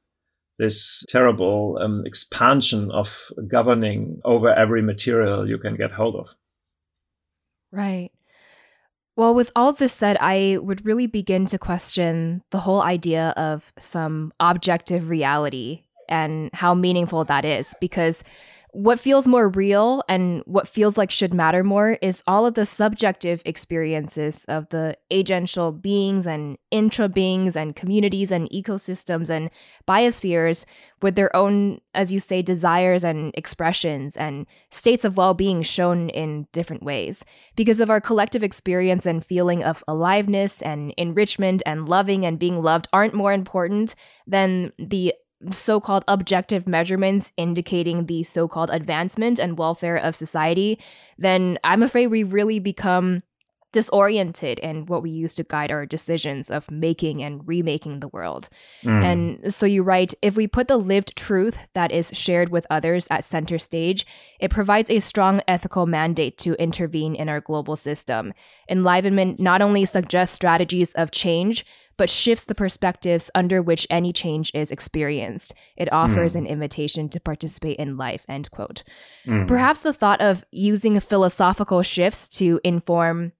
this 0.58 1.04
terrible 1.08 1.78
um, 1.80 2.02
expansion 2.06 2.90
of 2.90 3.30
governing 3.48 4.20
over 4.24 4.52
every 4.52 4.82
material 4.82 5.48
you 5.48 5.58
can 5.58 5.76
get 5.76 5.90
hold 5.90 6.14
of. 6.14 6.34
Right. 7.72 8.10
Well, 9.16 9.34
with 9.34 9.50
all 9.54 9.72
this 9.72 9.92
said, 9.92 10.16
I 10.20 10.58
would 10.60 10.84
really 10.84 11.06
begin 11.06 11.46
to 11.46 11.58
question 11.58 12.42
the 12.50 12.60
whole 12.60 12.82
idea 12.82 13.32
of 13.36 13.72
some 13.78 14.32
objective 14.40 15.08
reality 15.08 15.84
and 16.08 16.50
how 16.52 16.74
meaningful 16.74 17.24
that 17.24 17.44
is 17.44 17.74
because 17.80 18.24
what 18.74 18.98
feels 18.98 19.28
more 19.28 19.48
real 19.48 20.02
and 20.08 20.42
what 20.46 20.66
feels 20.66 20.98
like 20.98 21.12
should 21.12 21.32
matter 21.32 21.62
more 21.62 21.96
is 22.02 22.24
all 22.26 22.44
of 22.44 22.54
the 22.54 22.66
subjective 22.66 23.40
experiences 23.46 24.44
of 24.46 24.68
the 24.70 24.96
agential 25.12 25.80
beings 25.80 26.26
and 26.26 26.58
intra 26.72 27.08
beings 27.08 27.56
and 27.56 27.76
communities 27.76 28.32
and 28.32 28.50
ecosystems 28.50 29.30
and 29.30 29.48
biospheres 29.86 30.66
with 31.02 31.14
their 31.14 31.34
own, 31.36 31.80
as 31.94 32.12
you 32.12 32.18
say, 32.18 32.42
desires 32.42 33.04
and 33.04 33.32
expressions 33.36 34.16
and 34.16 34.44
states 34.70 35.04
of 35.04 35.16
well 35.16 35.34
being 35.34 35.62
shown 35.62 36.08
in 36.08 36.48
different 36.50 36.82
ways. 36.82 37.24
Because 37.54 37.78
of 37.78 37.90
our 37.90 38.00
collective 38.00 38.42
experience 38.42 39.06
and 39.06 39.24
feeling 39.24 39.62
of 39.62 39.84
aliveness 39.86 40.62
and 40.62 40.92
enrichment 40.96 41.62
and 41.64 41.88
loving 41.88 42.26
and 42.26 42.40
being 42.40 42.60
loved 42.60 42.88
aren't 42.92 43.14
more 43.14 43.32
important 43.32 43.94
than 44.26 44.72
the 44.80 45.14
so 45.50 45.80
called 45.80 46.04
objective 46.08 46.66
measurements 46.66 47.32
indicating 47.36 48.06
the 48.06 48.22
so 48.22 48.48
called 48.48 48.70
advancement 48.70 49.38
and 49.38 49.58
welfare 49.58 49.96
of 49.96 50.16
society, 50.16 50.78
then 51.18 51.58
I'm 51.64 51.82
afraid 51.82 52.08
we 52.08 52.22
really 52.24 52.58
become 52.58 53.22
disoriented 53.74 54.60
in 54.60 54.86
what 54.86 55.02
we 55.02 55.10
use 55.10 55.34
to 55.34 55.42
guide 55.42 55.72
our 55.72 55.84
decisions 55.84 56.48
of 56.48 56.70
making 56.70 57.22
and 57.22 57.46
remaking 57.46 57.98
the 57.98 58.08
world. 58.08 58.48
Mm. 58.84 59.04
And 59.04 59.52
so 59.54 59.66
you 59.66 59.82
write 59.82 60.14
if 60.22 60.36
we 60.36 60.46
put 60.46 60.68
the 60.68 60.76
lived 60.76 61.16
truth 61.16 61.58
that 61.74 61.90
is 61.90 62.10
shared 62.14 62.50
with 62.50 62.66
others 62.70 63.08
at 63.10 63.24
center 63.24 63.58
stage, 63.58 64.06
it 64.38 64.50
provides 64.50 64.90
a 64.90 65.00
strong 65.00 65.42
ethical 65.48 65.86
mandate 65.86 66.38
to 66.38 66.54
intervene 66.54 67.16
in 67.16 67.28
our 67.28 67.40
global 67.40 67.74
system. 67.74 68.32
Enlivenment 68.70 69.40
not 69.40 69.60
only 69.60 69.84
suggests 69.84 70.36
strategies 70.36 70.92
of 70.94 71.10
change, 71.10 71.66
but 71.96 72.08
shifts 72.08 72.44
the 72.44 72.54
perspectives 72.54 73.30
under 73.34 73.60
which 73.60 73.86
any 73.90 74.12
change 74.12 74.52
is 74.54 74.70
experienced. 74.70 75.52
It 75.76 75.92
offers 75.92 76.34
mm. 76.34 76.38
an 76.38 76.46
invitation 76.46 77.08
to 77.08 77.20
participate 77.20 77.78
in 77.78 77.96
life, 77.96 78.24
end 78.28 78.50
quote. 78.52 78.84
Mm. 79.26 79.48
Perhaps 79.48 79.80
the 79.80 79.92
thought 79.92 80.20
of 80.20 80.44
using 80.52 80.98
philosophical 81.00 81.82
shifts 81.82 82.28
to 82.40 82.60
inform 82.64 83.32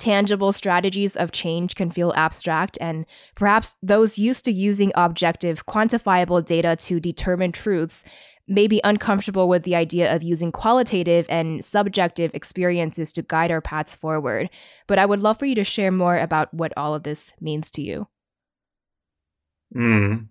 tangible 0.00 0.50
strategies 0.50 1.16
of 1.16 1.30
change 1.30 1.76
can 1.76 1.90
feel 1.90 2.12
abstract, 2.16 2.76
and 2.80 3.06
perhaps 3.36 3.76
those 3.82 4.18
used 4.18 4.44
to 4.46 4.52
using 4.52 4.90
objective, 4.96 5.66
quantifiable 5.66 6.44
data 6.44 6.74
to 6.76 6.98
determine 6.98 7.52
truths 7.52 8.04
may 8.48 8.66
be 8.66 8.80
uncomfortable 8.82 9.48
with 9.48 9.62
the 9.62 9.76
idea 9.76 10.12
of 10.12 10.24
using 10.24 10.50
qualitative 10.50 11.24
and 11.28 11.64
subjective 11.64 12.32
experiences 12.34 13.12
to 13.12 13.22
guide 13.22 13.52
our 13.52 13.60
paths 13.60 13.94
forward. 13.94 14.50
But 14.88 14.98
I 14.98 15.06
would 15.06 15.20
love 15.20 15.38
for 15.38 15.46
you 15.46 15.54
to 15.54 15.62
share 15.62 15.92
more 15.92 16.18
about 16.18 16.52
what 16.52 16.72
all 16.76 16.94
of 16.94 17.04
this 17.04 17.32
means 17.40 17.70
to 17.72 17.82
you. 17.82 18.08
Mm. 19.74 20.26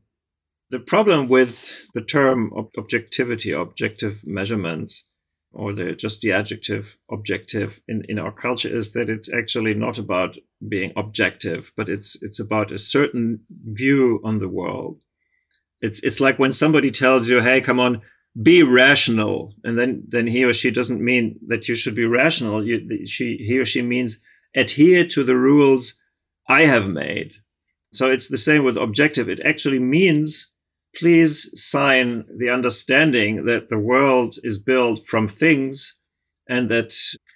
The 0.69 0.79
problem 0.79 1.29
with 1.29 1.73
the 1.93 2.01
term 2.01 2.51
ob- 2.55 2.71
objectivity, 2.77 3.51
objective 3.51 4.21
measurements, 4.25 5.08
or 5.53 5.73
the 5.73 5.93
just 5.93 6.21
the 6.21 6.33
adjective 6.33 6.97
objective 7.11 7.81
in, 7.87 8.03
in 8.09 8.19
our 8.19 8.31
culture 8.31 8.73
is 8.73 8.93
that 8.93 9.09
it's 9.09 9.31
actually 9.33 9.73
not 9.73 9.97
about 9.97 10.37
being 10.67 10.93
objective, 10.95 11.71
but 11.75 11.89
it's 11.89 12.21
it's 12.23 12.39
about 12.39 12.71
a 12.71 12.77
certain 12.77 13.41
view 13.49 14.21
on 14.23 14.39
the 14.39 14.49
world 14.49 14.97
it's 15.81 16.03
it's 16.03 16.19
like 16.19 16.39
when 16.39 16.51
somebody 16.51 16.91
tells 16.91 17.29
you, 17.29 17.41
"Hey, 17.41 17.61
come 17.61 17.79
on, 17.79 18.01
be 18.41 18.63
rational," 18.63 19.55
and 19.63 19.77
then 19.79 20.03
then 20.07 20.27
he 20.27 20.43
or 20.43 20.53
she 20.53 20.71
doesn't 20.71 21.03
mean 21.03 21.39
that 21.47 21.67
you 21.69 21.75
should 21.75 21.95
be 21.95 22.05
rational. 22.05 22.65
You, 22.65 23.05
she 23.05 23.37
he 23.37 23.57
or 23.59 23.65
she 23.65 23.81
means 23.81 24.19
adhere 24.55 25.07
to 25.07 25.23
the 25.23 25.35
rules 25.35 25.99
I 26.47 26.65
have 26.65 26.89
made. 26.89 27.33
So 27.91 28.11
it's 28.11 28.27
the 28.27 28.37
same 28.37 28.63
with 28.63 28.77
objective. 28.77 29.29
It 29.29 29.39
actually 29.39 29.79
means 29.79 30.53
please 30.95 31.51
sign 31.59 32.25
the 32.37 32.49
understanding 32.49 33.45
that 33.45 33.67
the 33.67 33.79
world 33.79 34.35
is 34.43 34.57
built 34.57 35.05
from 35.07 35.27
things 35.27 35.99
and 36.49 36.69
that 36.69 36.93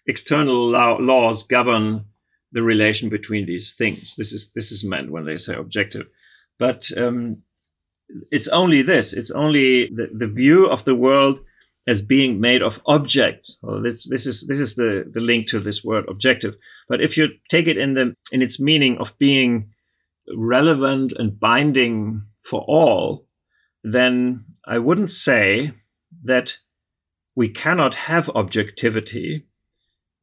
external 0.08 0.70
laws 0.70 1.44
govern 1.44 2.06
the 2.52 2.64
relation 2.64 3.10
between 3.10 3.46
these 3.46 3.76
things. 3.76 4.16
This 4.16 4.34
is 4.34 4.52
this 4.54 4.72
is 4.72 4.84
meant 4.84 5.12
when 5.12 5.26
they 5.26 5.38
say 5.38 5.56
objective. 5.56 6.08
But 6.60 6.90
um, 6.98 7.44
it's 8.32 8.48
only 8.48 8.82
this. 8.82 9.14
It's 9.14 9.32
only 9.32 9.88
the, 9.88 10.10
the 10.14 10.28
view 10.28 10.68
of 10.68 10.86
the 10.86 10.96
world 10.96 11.40
as 11.88 12.02
being 12.02 12.40
made 12.40 12.62
of 12.62 12.82
objects. 12.86 13.58
Well, 13.62 13.82
this, 13.82 14.08
this 14.08 14.26
is 14.26 14.48
this 14.48 14.60
is 14.60 14.76
the, 14.76 15.10
the 15.12 15.20
link 15.20 15.48
to 15.48 15.60
this 15.60 15.84
word 15.84 16.06
objective. 16.08 16.56
But 16.88 17.02
if 17.02 17.18
you 17.18 17.30
take 17.50 17.68
it 17.68 17.78
in 17.78 17.94
the 17.94 18.16
in 18.32 18.42
its 18.42 18.60
meaning 18.60 18.98
of 19.00 19.18
being 19.18 19.74
relevant 20.36 21.14
and 21.18 21.40
binding 21.40 22.24
for 22.42 22.62
all, 22.62 23.28
then 23.84 24.46
I 24.66 24.80
wouldn't 24.80 25.12
say 25.12 25.74
that 26.24 26.58
we 27.36 27.50
cannot 27.50 27.96
have 27.96 28.30
objectivity 28.30 29.46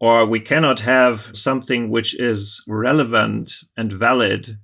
or 0.00 0.24
we 0.26 0.40
cannot 0.40 0.80
have 0.80 1.30
something 1.34 1.90
which 1.90 2.18
is 2.18 2.64
relevant 2.66 3.52
and 3.76 3.92
valid 3.92 4.58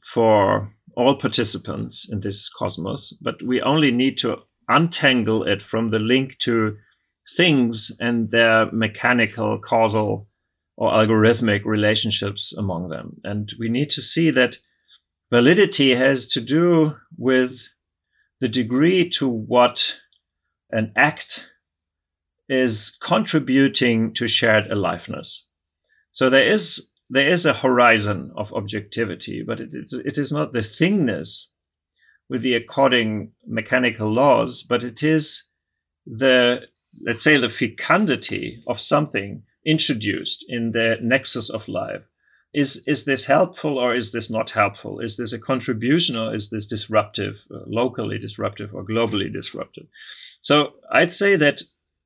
for 0.00 0.72
all 0.96 1.16
participants 1.16 2.08
in 2.10 2.20
this 2.20 2.48
cosmos, 2.48 3.12
but 3.20 3.42
we 3.42 3.60
only 3.60 3.90
need 3.90 4.18
to 4.18 4.36
untangle 4.68 5.42
it 5.44 5.60
from 5.60 5.90
the 5.90 5.98
link 5.98 6.38
to 6.38 6.76
things 7.36 7.96
and 7.98 8.30
their 8.30 8.70
mechanical, 8.72 9.58
causal, 9.58 10.28
or 10.76 10.92
algorithmic 10.92 11.64
relationships 11.64 12.54
among 12.56 12.88
them. 12.88 13.20
And 13.24 13.52
we 13.58 13.68
need 13.68 13.90
to 13.90 14.02
see 14.02 14.30
that 14.30 14.58
validity 15.30 15.94
has 15.94 16.28
to 16.28 16.40
do 16.40 16.94
with 17.18 17.68
the 18.40 18.48
degree 18.48 19.08
to 19.10 19.28
what 19.28 19.98
an 20.70 20.92
act 20.96 21.50
is 22.48 22.96
contributing 23.00 24.14
to 24.14 24.28
shared 24.28 24.70
aliveness. 24.70 25.46
So 26.10 26.30
there 26.30 26.46
is 26.46 26.92
there 27.08 27.28
is 27.28 27.46
a 27.46 27.54
horizon 27.54 28.32
of 28.36 28.52
objectivity, 28.52 29.42
but 29.42 29.60
it 29.60 29.70
is, 29.72 29.92
it 29.92 30.18
is 30.18 30.32
not 30.32 30.52
the 30.52 30.58
thingness 30.58 31.52
with 32.28 32.42
the 32.42 32.54
according 32.54 33.32
mechanical 33.46 34.12
laws, 34.12 34.64
but 34.64 34.82
it 34.82 35.02
is 35.02 35.48
the, 36.04 36.62
let's 37.04 37.22
say, 37.22 37.36
the 37.36 37.48
fecundity 37.48 38.62
of 38.66 38.80
something 38.80 39.44
introduced 39.64 40.44
in 40.48 40.72
the 40.72 40.96
nexus 41.00 41.48
of 41.50 41.68
life. 41.68 42.02
Is, 42.54 42.84
is 42.86 43.04
this 43.04 43.26
helpful 43.26 43.78
or 43.78 43.94
is 43.94 44.12
this 44.12 44.30
not 44.30 44.50
helpful? 44.50 45.00
Is 45.00 45.16
this 45.16 45.32
a 45.32 45.38
contribution 45.38 46.16
or 46.16 46.34
is 46.34 46.48
this 46.48 46.66
disruptive, 46.66 47.44
uh, 47.50 47.58
locally 47.66 48.18
disruptive 48.18 48.74
or 48.74 48.84
globally 48.84 49.32
disruptive? 49.32 49.86
So 50.40 50.74
I'd 50.90 51.12
say 51.12 51.36
that 51.36 51.62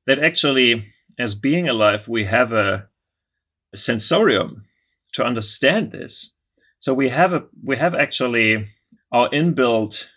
that 0.07 0.19
actually, 0.19 0.93
as 1.19 1.35
being 1.35 1.69
alive, 1.69 2.07
we 2.07 2.25
have 2.25 2.53
a, 2.53 2.87
a 3.73 3.77
sensorium 3.77 4.65
to 5.13 5.23
understand 5.23 5.91
this. 5.91 6.33
So 6.79 6.93
we 6.93 7.09
have 7.09 7.33
a 7.33 7.43
we 7.63 7.77
have 7.77 7.93
actually 7.93 8.67
our 9.11 9.29
inbuilt 9.29 10.07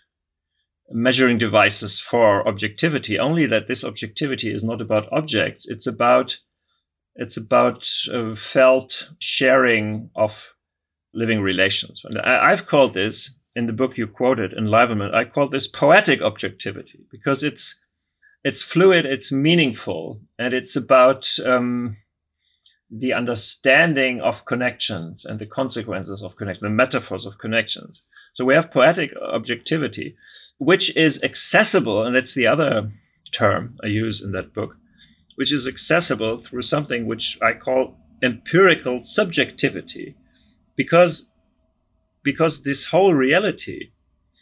measuring 0.89 1.37
devices 1.37 1.99
for 1.99 2.47
objectivity. 2.47 3.19
Only 3.19 3.45
that 3.47 3.67
this 3.67 3.83
objectivity 3.83 4.51
is 4.51 4.63
not 4.63 4.81
about 4.81 5.11
objects; 5.11 5.69
it's 5.69 5.87
about 5.87 6.37
It's 7.15 7.37
about 7.37 7.89
uh, 8.13 8.35
felt 8.35 9.09
sharing 9.19 10.09
of 10.15 10.53
living 11.13 11.41
relations. 11.41 12.03
And 12.03 12.19
I, 12.19 12.51
I've 12.51 12.67
called 12.67 12.93
this 12.93 13.39
in 13.55 13.67
the 13.67 13.73
book 13.73 13.97
you 13.97 14.07
quoted, 14.07 14.53
Enlivenment. 14.53 15.13
I 15.13 15.25
call 15.25 15.47
this 15.47 15.67
poetic 15.67 16.21
objectivity 16.21 17.05
because 17.11 17.43
it's 17.43 17.81
it's 18.43 18.61
fluid, 18.61 19.05
it's 19.05 19.31
meaningful, 19.31 20.21
and 20.37 20.53
it's 20.53 20.75
about 20.75 21.27
um, 21.43 21.97
the 22.91 23.13
understanding 23.13 24.21
of 24.21 24.45
connections 24.45 25.25
and 25.25 25.39
the 25.39 25.47
consequences 25.47 26.21
of 26.21 26.35
connections, 26.35 26.61
the 26.61 26.69
metaphors 26.69 27.25
of 27.25 27.39
connections. 27.39 28.05
So 28.33 28.45
we 28.45 28.53
have 28.53 28.69
poetic 28.69 29.11
objectivity, 29.19 30.15
which 30.59 30.95
is 30.95 31.23
accessible, 31.23 32.03
and 32.03 32.15
that's 32.15 32.35
the 32.35 32.45
other 32.45 32.91
term 33.31 33.77
I 33.83 33.87
use 33.87 34.21
in 34.21 34.31
that 34.33 34.53
book, 34.53 34.75
which 35.35 35.51
is 35.51 35.67
accessible 35.67 36.39
through 36.39 36.61
something 36.61 37.05
which 37.05 37.37
I 37.41 37.53
call 37.53 37.97
empirical 38.23 39.01
subjectivity, 39.01 40.15
because 40.75 41.31
because 42.23 42.63
this 42.63 42.85
whole 42.85 43.13
reality, 43.13 43.91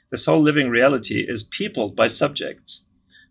this 0.10 0.26
whole 0.26 0.42
living 0.42 0.70
reality, 0.70 1.26
is 1.28 1.44
peopled 1.44 1.96
by 1.96 2.08
subjects, 2.08 2.86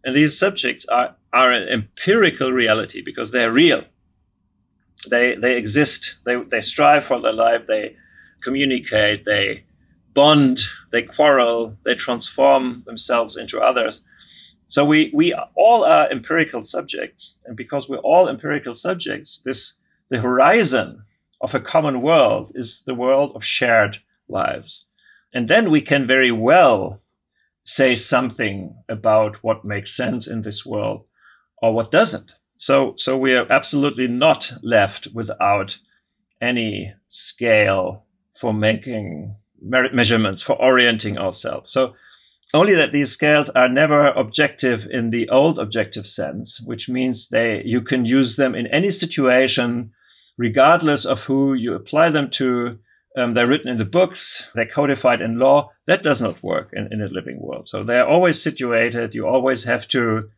and 0.05 0.15
these 0.15 0.39
subjects 0.39 0.87
are 0.87 1.17
are 1.33 1.53
an 1.53 1.69
empirical 1.69 2.53
reality 2.53 3.03
because 3.03 3.31
they're 3.31 3.53
real 3.53 3.85
they 5.09 5.35
they 5.35 5.57
exist. 5.57 6.19
They 6.25 6.37
they 6.37 6.61
strive 6.61 7.05
for 7.05 7.21
their 7.21 7.33
life. 7.33 7.67
They 7.67 7.97
communicate. 8.43 9.25
They 9.25 9.65
bond. 10.15 10.61
They 10.91 11.03
quarrel. 11.03 11.77
They 11.85 11.95
transform 11.95 12.83
themselves 12.87 13.37
into 13.37 13.61
others. 13.61 14.03
So 14.73 14.87
we 14.87 15.11
we 15.13 15.35
all 15.55 15.85
are 15.85 16.11
empirical 16.11 16.65
subjects, 16.65 17.39
and 17.45 17.55
because 17.55 17.91
we're 17.91 18.09
all 18.11 18.27
empirical 18.27 18.75
subjects, 18.75 19.41
this 19.41 19.79
the 20.09 20.19
horizon 20.19 21.05
of 21.43 21.55
a 21.55 21.61
common 21.61 22.01
world 22.01 22.53
is 22.55 22.83
the 22.87 22.95
world 22.95 23.33
of 23.35 23.45
shared 23.45 23.99
lives, 24.29 24.87
and 25.35 25.47
then 25.47 25.71
we 25.71 25.83
can 25.83 26.07
very 26.07 26.33
well 26.33 27.03
say 27.65 27.95
something 27.95 28.75
about 28.89 29.37
what 29.45 29.63
makes 29.63 29.95
sense 29.95 30.27
in 30.27 30.41
this 30.41 30.65
world 30.65 31.05
or 31.59 31.75
what 31.75 31.91
doesn't. 31.91 32.37
So, 32.57 32.95
so 32.97 33.19
we 33.19 33.35
are 33.35 33.53
absolutely 33.53 34.09
not 34.09 34.55
left 34.63 35.07
without 35.13 35.79
any 36.41 36.95
scale 37.09 38.07
for 38.33 38.55
making 38.55 39.37
measurements, 39.61 40.41
for 40.41 40.57
orienting 40.57 41.19
ourselves. 41.19 41.71
So, 41.71 41.95
only 42.55 42.75
that 42.75 42.93
these 42.93 43.11
scales 43.11 43.49
are 43.51 43.69
never 43.69 44.09
objective 44.09 44.87
in 44.91 45.11
the 45.11 45.29
old 45.31 45.59
objective 45.59 46.07
sense, 46.07 46.61
which 46.61 46.89
means 46.89 47.29
they 47.29 47.63
you 47.65 47.81
can 47.81 48.05
use 48.05 48.37
them 48.37 48.55
in 48.55 48.67
any 48.67 48.91
situation, 48.91 49.93
regardless 50.37 51.05
of 51.05 51.23
who 51.25 51.55
you 51.55 51.75
apply 51.75 52.11
them 52.11 52.31
to. 52.31 52.79
Um, 53.15 53.35
they're 53.35 53.47
written 53.47 53.69
in 53.69 53.77
the 53.77 53.85
books, 53.85 54.49
they're 54.55 54.67
codified 54.67 55.21
in 55.21 55.39
law. 55.39 55.71
That 55.87 56.03
does 56.03 56.23
not 56.23 56.43
work 56.43 56.71
in, 56.73 56.89
in 56.91 57.03
a 57.03 57.09
living 57.09 57.39
world. 57.41 57.69
So 57.69 57.85
they're 57.85 58.09
always 58.09 58.41
situated. 58.41 59.15
You 59.15 59.27
always 59.27 59.65
have 59.65 59.87
to 59.89 60.29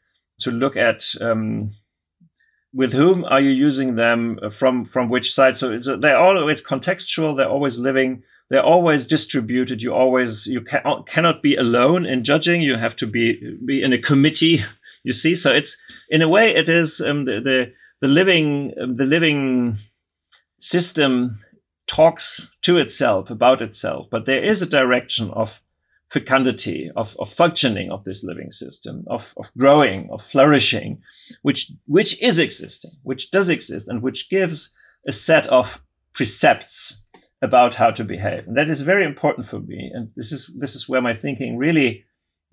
to 0.41 0.51
look 0.51 0.77
at 0.77 1.05
um, 1.21 1.71
with 2.75 2.93
whom 2.93 3.25
are 3.25 3.41
you 3.41 3.51
using 3.51 3.95
them 3.95 4.39
uh, 4.43 4.51
from 4.51 4.85
from 4.85 5.09
which 5.09 5.33
side 5.33 5.57
so 5.57 5.79
they're 5.97 6.19
always 6.19 6.65
contextual 6.65 7.37
they're 7.37 7.49
always 7.49 7.79
living 7.79 8.23
they're 8.51 8.63
always 8.63 9.07
distributed. 9.07 9.83
You 9.83 9.95
always 9.95 10.47
you 10.47 10.61
can, 10.61 10.83
uh, 10.85 11.03
cannot 11.03 11.43
be 11.43 11.55
alone 11.57 12.07
in 12.07 12.25
judging. 12.25 12.63
You 12.63 12.77
have 12.77 12.97
to 12.97 13.07
be 13.07 13.57
be 13.65 13.83
in 13.83 13.93
a 13.93 13.99
committee 13.99 14.61
you 15.05 15.13
see. 15.13 15.35
So 15.35 15.53
it's 15.53 15.81
in 16.09 16.23
a 16.23 16.29
way 16.29 16.55
it 16.55 16.69
is 16.69 17.01
um, 17.01 17.27
the, 17.27 17.41
the 17.41 17.73
the 18.01 18.09
living 18.09 18.75
um, 18.81 18.97
the 18.97 19.07
living 19.07 19.77
system 20.59 21.39
talks 21.87 22.51
to 22.63 22.79
itself 22.79 23.31
about 23.31 23.63
itself. 23.63 24.09
But 24.11 24.25
there 24.25 24.43
is 24.43 24.63
a 24.63 24.67
direction 24.67 25.31
of 25.31 25.61
fecundity, 26.09 26.91
of, 26.97 27.17
of 27.19 27.29
functioning 27.29 27.91
of 27.91 28.05
this 28.05 28.25
living 28.25 28.51
system, 28.51 29.05
of, 29.09 29.35
of 29.37 29.51
growing, 29.59 30.09
of 30.11 30.23
flourishing, 30.23 31.03
which, 31.43 31.73
which 31.87 32.23
is 32.23 32.39
existing, 32.39 32.93
which 33.03 33.31
does 33.31 33.49
exist, 33.49 33.89
and 33.89 34.01
which 34.01 34.31
gives 34.31 34.75
a 35.09 35.13
set 35.13 35.47
of 35.49 35.83
precepts 36.13 37.04
about 37.45 37.75
how 37.75 37.91
to 37.91 38.05
behave. 38.05 38.49
And 38.49 38.57
that 38.57 38.71
is 38.71 38.81
very 38.81 39.05
important 39.05 39.47
for 39.47 39.61
me. 39.61 39.91
And 39.93 40.11
this 40.17 40.33
is, 40.33 40.51
this 40.59 40.75
is 40.75 40.89
where 40.89 41.03
my 41.03 41.13
thinking 41.13 41.59
really 41.59 42.05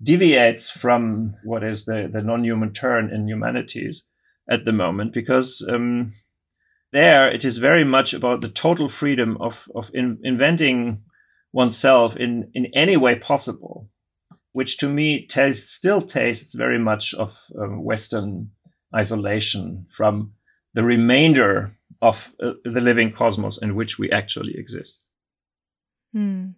deviates 0.02 0.70
from 0.70 1.34
what 1.44 1.64
is 1.64 1.86
the, 1.86 2.10
the 2.12 2.22
non 2.22 2.44
human 2.44 2.74
turn 2.74 3.10
in 3.10 3.26
humanities 3.26 4.06
at 4.50 4.66
the 4.66 4.72
moment, 4.72 5.14
because 5.14 5.66
um, 5.72 6.12
there 6.92 7.32
it 7.32 7.46
is 7.46 7.56
very 7.56 7.84
much 7.84 8.12
about 8.12 8.42
the 8.42 8.50
total 8.50 8.90
freedom 8.90 9.38
of, 9.40 9.66
of 9.74 9.90
in, 9.94 10.18
inventing 10.24 11.02
oneself 11.52 12.16
in, 12.18 12.50
in 12.52 12.66
any 12.74 12.98
way 12.98 13.14
possible, 13.14 13.88
which 14.52 14.76
to 14.78 14.88
me 14.88 15.26
tastes, 15.26 15.72
still 15.72 16.02
tastes 16.02 16.54
very 16.54 16.78
much 16.78 17.14
of 17.14 17.38
um, 17.58 17.82
Western 17.82 18.50
isolation 18.94 19.86
from 19.88 20.34
the 20.74 20.84
remainder 20.84 21.78
of 22.02 22.34
uh, 22.42 22.50
the 22.64 22.80
living 22.80 23.12
cosmos 23.12 23.62
in 23.62 23.74
which 23.74 23.98
we 23.98 24.10
actually 24.10 24.54
exist. 24.58 25.04
Hmm. 26.12 26.50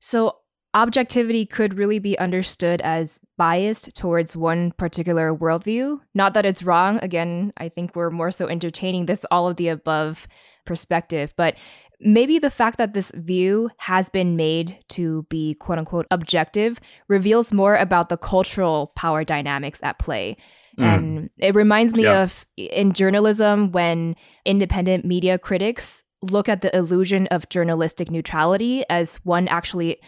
So, 0.00 0.38
objectivity 0.74 1.46
could 1.46 1.78
really 1.78 2.00
be 2.00 2.18
understood 2.18 2.82
as 2.82 3.20
biased 3.38 3.94
towards 3.94 4.36
one 4.36 4.72
particular 4.72 5.34
worldview. 5.34 6.00
Not 6.14 6.34
that 6.34 6.44
it's 6.44 6.64
wrong. 6.64 6.98
Again, 7.00 7.52
I 7.56 7.68
think 7.68 7.94
we're 7.94 8.10
more 8.10 8.32
so 8.32 8.48
entertaining 8.48 9.06
this 9.06 9.24
all 9.30 9.48
of 9.48 9.56
the 9.56 9.68
above 9.68 10.26
perspective, 10.66 11.32
but 11.36 11.56
maybe 12.00 12.38
the 12.38 12.50
fact 12.50 12.78
that 12.78 12.92
this 12.92 13.12
view 13.14 13.70
has 13.78 14.08
been 14.10 14.36
made 14.36 14.78
to 14.88 15.22
be 15.30 15.54
quote 15.54 15.78
unquote 15.78 16.06
objective 16.10 16.80
reveals 17.08 17.52
more 17.52 17.76
about 17.76 18.08
the 18.08 18.16
cultural 18.16 18.92
power 18.96 19.24
dynamics 19.24 19.80
at 19.82 19.98
play. 19.98 20.36
Mm. 20.78 20.84
And 20.84 21.30
it 21.38 21.54
reminds 21.54 21.94
me 21.94 22.04
yeah. 22.04 22.22
of 22.22 22.46
in 22.56 22.92
journalism 22.92 23.72
when 23.72 24.16
independent 24.44 25.04
media 25.04 25.38
critics 25.38 26.04
look 26.22 26.48
at 26.48 26.62
the 26.62 26.74
illusion 26.76 27.26
of 27.28 27.48
journalistic 27.48 28.10
neutrality 28.10 28.84
as 28.88 29.16
one 29.24 29.46
actually 29.48 29.98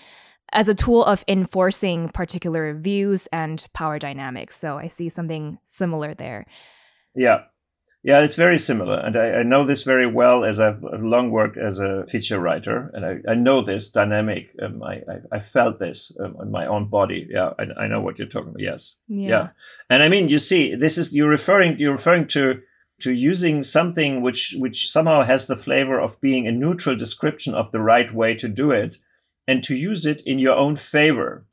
as 0.52 0.68
a 0.68 0.74
tool 0.74 1.05
of 1.05 1.24
enforcing 1.29 2.09
particular 2.09 2.72
views 2.74 3.26
and 3.33 3.66
power 3.74 3.98
dynamics. 3.98 4.57
So 4.57 4.79
I 4.79 4.87
see 4.87 5.09
something 5.09 5.59
similar 5.66 6.14
there. 6.14 6.46
Yeah, 7.14 7.42
yeah, 8.07 8.21
it's 8.21 8.37
very 8.37 8.57
similar. 8.57 9.01
And 9.01 9.16
I, 9.16 9.40
I, 9.40 9.42
know 9.42 9.66
this 9.66 9.83
very 9.83 10.07
well 10.07 10.45
as 10.45 10.61
I've 10.61 10.81
long 10.81 11.33
worked 11.33 11.59
as 11.59 11.81
a 11.81 12.07
feature 12.07 12.38
writer. 12.38 12.88
And 12.95 13.05
I, 13.05 13.33
I 13.33 13.35
know 13.35 13.64
this 13.64 13.90
dynamic. 13.90 14.55
Um, 14.62 14.81
I, 14.81 14.99
I, 15.11 15.16
I, 15.33 15.38
felt 15.40 15.81
this 15.81 16.16
um, 16.21 16.37
on 16.38 16.53
my 16.53 16.69
own 16.69 16.88
body. 16.88 17.27
Yeah, 17.29 17.51
I, 17.59 17.64
I 17.83 17.88
know 17.88 18.01
what 18.01 18.16
you're 18.16 18.29
talking 18.29 18.51
about. 18.51 18.62
Yes. 18.62 19.01
Yeah. 19.09 19.29
yeah. 19.29 19.49
And 19.90 20.05
I 20.05 20.09
mean, 20.09 20.29
you 20.29 20.38
see, 20.38 20.77
this 20.77 20.99
is, 20.99 21.16
you're 21.16 21.29
referring, 21.29 21.81
you're 21.81 21.90
referring 21.90 22.29
to, 22.29 22.62
to 23.01 23.12
using 23.12 23.62
something 23.62 24.23
which, 24.23 24.55
which 24.57 24.88
somehow 24.88 25.25
has 25.25 25.49
the 25.49 25.57
flavor 25.57 25.99
of 26.01 26.21
being 26.21 26.47
a 26.47 26.53
neutral 26.53 26.95
description 26.95 27.57
of 27.57 27.73
the 27.73 27.81
right 27.81 28.14
way 28.14 28.37
to 28.37 28.47
do 28.47 28.71
it 28.71 28.99
and 29.49 29.64
to 29.64 29.75
use 29.75 30.07
it 30.07 30.23
in 30.27 30.38
your 30.38 30.55
own 30.55 30.77
favor 30.77 31.45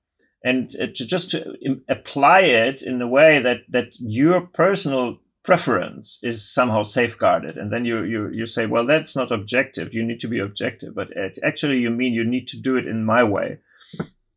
and 0.44 0.72
uh, 0.80 0.86
to 0.94 1.08
just 1.08 1.32
to 1.32 1.56
apply 1.90 2.42
it 2.42 2.84
in 2.84 3.02
a 3.02 3.08
way 3.08 3.42
that, 3.42 3.62
that 3.70 3.88
your 3.98 4.42
personal 4.42 5.18
preference 5.44 6.20
is 6.24 6.54
somehow 6.54 6.84
safeguarded. 6.84 7.58
And 7.58 7.72
then 7.72 7.86
you, 7.86 8.04
you 8.04 8.30
you 8.30 8.46
say 8.46 8.66
well 8.66 8.86
that's 8.86 9.16
not 9.16 9.32
objective. 9.32 9.94
You 9.94 10.04
need 10.04 10.22
to 10.22 10.28
be 10.28 10.40
objective. 10.40 10.96
But 10.96 11.10
actually 11.44 11.80
you 11.80 11.90
mean 11.90 12.14
you 12.14 12.24
need 12.24 12.48
to 12.50 12.62
do 12.62 12.78
it 12.78 12.88
in 12.88 13.06
my 13.06 13.24
way. 13.24 13.60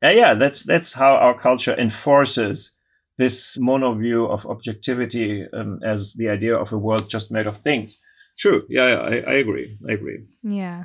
Uh, 0.05 0.11
yeah 0.11 0.35
that's 0.35 0.65
that's 0.65 0.93
how 0.93 1.15
our 1.15 1.39
culture 1.39 1.75
enforces 1.79 2.77
this 3.19 3.59
mono 3.59 3.95
view 3.95 4.27
of 4.27 4.45
objectivity 4.47 5.47
um, 5.53 5.81
as 5.83 6.13
the 6.15 6.29
idea 6.29 6.55
of 6.55 6.73
a 6.73 6.79
world 6.79 7.09
just 7.09 7.33
made 7.33 7.47
of 7.47 7.57
things. 7.59 8.03
True. 8.39 8.67
Yeah, 8.69 8.89
yeah 8.89 8.99
I, 8.99 9.33
I 9.33 9.35
agree. 9.37 9.79
I 9.89 9.93
agree. 9.93 10.25
Yeah 10.43 10.85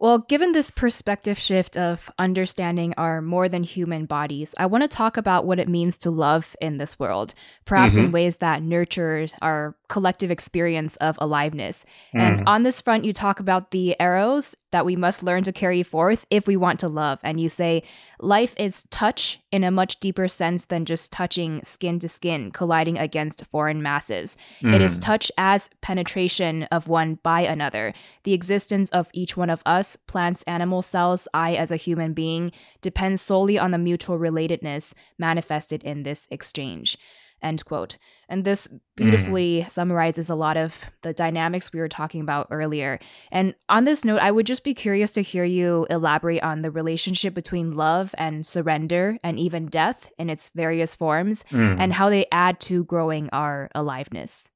well, 0.00 0.18
given 0.18 0.52
this 0.52 0.70
perspective 0.70 1.38
shift 1.38 1.76
of 1.76 2.10
understanding 2.18 2.94
our 2.96 3.20
more 3.20 3.50
than 3.50 3.62
human 3.62 4.06
bodies, 4.06 4.54
I 4.58 4.64
want 4.64 4.82
to 4.82 4.88
talk 4.88 5.18
about 5.18 5.44
what 5.44 5.58
it 5.58 5.68
means 5.68 5.98
to 5.98 6.10
love 6.10 6.56
in 6.58 6.78
this 6.78 6.98
world, 6.98 7.34
perhaps 7.66 7.94
mm-hmm. 7.94 8.06
in 8.06 8.12
ways 8.12 8.36
that 8.36 8.62
nurture 8.62 9.26
our 9.42 9.76
collective 9.90 10.30
experience 10.30 10.96
of 10.96 11.18
aliveness. 11.20 11.84
Mm. 12.14 12.20
And 12.20 12.48
on 12.48 12.62
this 12.62 12.80
front, 12.80 13.04
you 13.04 13.12
talk 13.12 13.40
about 13.40 13.72
the 13.72 13.96
Eros 14.00 14.54
that 14.70 14.86
we 14.86 14.94
must 14.94 15.24
learn 15.24 15.42
to 15.42 15.52
carry 15.52 15.82
forth 15.82 16.24
if 16.30 16.46
we 16.46 16.56
want 16.56 16.78
to 16.78 16.88
love. 16.88 17.18
And 17.24 17.40
you 17.40 17.48
say, 17.48 17.82
life 18.20 18.54
is 18.56 18.86
touch 18.90 19.40
in 19.50 19.64
a 19.64 19.70
much 19.70 19.98
deeper 19.98 20.28
sense 20.28 20.66
than 20.66 20.84
just 20.84 21.10
touching 21.10 21.60
skin 21.64 21.98
to 21.98 22.08
skin, 22.08 22.52
colliding 22.52 22.98
against 22.98 23.44
foreign 23.46 23.82
masses. 23.82 24.36
Mm. 24.62 24.76
It 24.76 24.80
is 24.80 24.96
mm. 24.96 25.02
touch 25.02 25.32
as 25.36 25.70
penetration 25.80 26.62
of 26.70 26.86
one 26.86 27.18
by 27.24 27.40
another. 27.40 27.92
The 28.22 28.32
existence 28.32 28.90
of 28.90 29.10
each 29.12 29.36
one 29.36 29.50
of 29.50 29.60
us, 29.66 29.96
plants, 29.96 30.44
animal 30.44 30.82
cells, 30.82 31.26
I 31.34 31.56
as 31.56 31.72
a 31.72 31.76
human 31.76 32.14
being, 32.14 32.52
depends 32.80 33.22
solely 33.22 33.58
on 33.58 33.72
the 33.72 33.78
mutual 33.78 34.18
relatedness 34.18 34.94
manifested 35.18 35.82
in 35.82 36.04
this 36.04 36.28
exchange. 36.30 36.96
End 37.42 37.64
quote. 37.64 37.96
And 38.28 38.44
this 38.44 38.68
beautifully 38.96 39.62
mm. 39.62 39.70
summarizes 39.70 40.28
a 40.28 40.34
lot 40.34 40.56
of 40.56 40.84
the 41.02 41.12
dynamics 41.12 41.72
we 41.72 41.80
were 41.80 41.88
talking 41.88 42.20
about 42.20 42.48
earlier. 42.50 43.00
And 43.32 43.54
on 43.68 43.84
this 43.84 44.04
note, 44.04 44.20
I 44.20 44.30
would 44.30 44.46
just 44.46 44.62
be 44.62 44.74
curious 44.74 45.12
to 45.12 45.22
hear 45.22 45.44
you 45.44 45.86
elaborate 45.90 46.42
on 46.42 46.62
the 46.62 46.70
relationship 46.70 47.34
between 47.34 47.72
love 47.72 48.14
and 48.18 48.46
surrender 48.46 49.16
and 49.24 49.38
even 49.38 49.66
death 49.66 50.10
in 50.18 50.28
its 50.30 50.50
various 50.54 50.94
forms 50.94 51.44
mm. 51.50 51.76
and 51.78 51.94
how 51.94 52.10
they 52.10 52.26
add 52.30 52.60
to 52.60 52.84
growing 52.84 53.30
our 53.32 53.70
aliveness. 53.74 54.50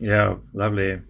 Yeah, 0.00 0.36
lovely. 0.52 1.00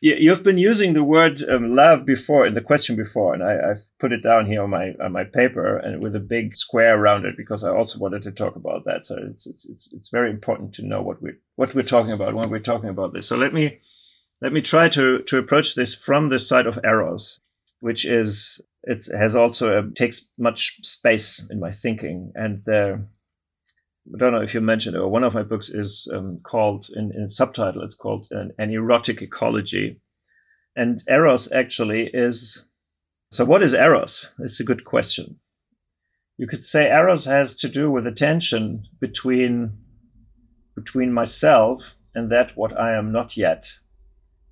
You've 0.00 0.42
been 0.42 0.58
using 0.58 0.94
the 0.94 1.04
word 1.04 1.42
um, 1.48 1.74
love 1.74 2.04
before 2.04 2.46
in 2.46 2.54
the 2.54 2.60
question 2.60 2.96
before, 2.96 3.34
and 3.34 3.42
I, 3.42 3.52
have 3.68 3.82
put 3.98 4.12
it 4.12 4.22
down 4.22 4.46
here 4.46 4.62
on 4.62 4.70
my 4.70 4.94
on 5.00 5.12
my 5.12 5.24
paper 5.24 5.76
and 5.76 6.02
with 6.02 6.16
a 6.16 6.20
big 6.20 6.56
square 6.56 6.98
around 6.98 7.24
it 7.24 7.36
because 7.36 7.62
I 7.62 7.70
also 7.70 7.98
wanted 7.98 8.22
to 8.24 8.32
talk 8.32 8.56
about 8.56 8.84
that. 8.86 9.06
So 9.06 9.16
it's 9.16 9.46
it's 9.46 9.68
it's, 9.68 9.92
it's 9.92 10.08
very 10.08 10.30
important 10.30 10.74
to 10.74 10.86
know 10.86 11.02
what 11.02 11.22
we 11.22 11.32
what 11.56 11.74
we're 11.74 11.82
talking 11.82 12.12
about 12.12 12.34
when 12.34 12.50
we're 12.50 12.58
talking 12.58 12.88
about 12.88 13.12
this. 13.12 13.28
So 13.28 13.36
let 13.36 13.52
me 13.52 13.80
let 14.40 14.52
me 14.52 14.60
try 14.62 14.88
to 14.88 15.22
to 15.22 15.38
approach 15.38 15.74
this 15.74 15.94
from 15.94 16.28
the 16.28 16.38
side 16.38 16.66
of 16.66 16.80
eros, 16.84 17.40
which 17.80 18.04
is 18.04 18.60
it 18.82 19.06
has 19.14 19.36
also 19.36 19.78
a, 19.78 19.90
takes 19.90 20.30
much 20.38 20.78
space 20.82 21.48
in 21.50 21.60
my 21.60 21.72
thinking 21.72 22.32
and 22.34 22.64
the 22.64 23.06
I 24.08 24.16
don't 24.16 24.32
know 24.32 24.40
if 24.40 24.54
you 24.54 24.62
mentioned 24.62 24.96
it, 24.96 25.00
or 25.00 25.08
one 25.08 25.24
of 25.24 25.34
my 25.34 25.42
books 25.42 25.68
is 25.68 26.10
um, 26.12 26.38
called, 26.38 26.88
in, 26.96 27.12
in 27.14 27.28
subtitle, 27.28 27.82
it's 27.82 27.94
called 27.94 28.28
an, 28.30 28.50
an, 28.58 28.70
Erotic 28.70 29.20
Ecology. 29.20 30.00
And 30.74 31.02
Eros 31.06 31.52
actually 31.52 32.08
is. 32.12 32.66
So, 33.30 33.44
what 33.44 33.62
is 33.62 33.74
Eros? 33.74 34.34
It's 34.38 34.58
a 34.58 34.64
good 34.64 34.84
question. 34.84 35.38
You 36.38 36.46
could 36.46 36.64
say 36.64 36.90
Eros 36.90 37.26
has 37.26 37.56
to 37.58 37.68
do 37.68 37.90
with 37.90 38.04
the 38.04 38.12
tension 38.12 38.86
between, 39.00 39.78
between 40.74 41.12
myself 41.12 41.94
and 42.14 42.32
that 42.32 42.56
what 42.56 42.76
I 42.78 42.96
am 42.96 43.12
not 43.12 43.36
yet, 43.36 43.70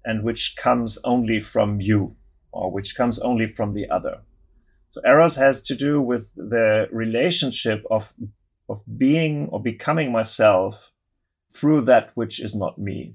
and 0.04 0.22
which 0.22 0.56
comes 0.56 0.98
only 1.04 1.40
from 1.40 1.80
you, 1.80 2.16
or 2.52 2.70
which 2.70 2.94
comes 2.94 3.18
only 3.18 3.48
from 3.48 3.72
the 3.72 3.88
other. 3.88 4.20
So, 4.90 5.00
Eros 5.06 5.36
has 5.36 5.62
to 5.62 5.74
do 5.74 6.02
with 6.02 6.34
the 6.34 6.86
relationship 6.92 7.84
of 7.90 8.12
of 8.68 8.82
being 8.98 9.48
or 9.48 9.62
becoming 9.62 10.12
myself 10.12 10.92
through 11.50 11.82
that 11.82 12.10
which 12.14 12.40
is 12.40 12.54
not 12.54 12.78
me. 12.78 13.14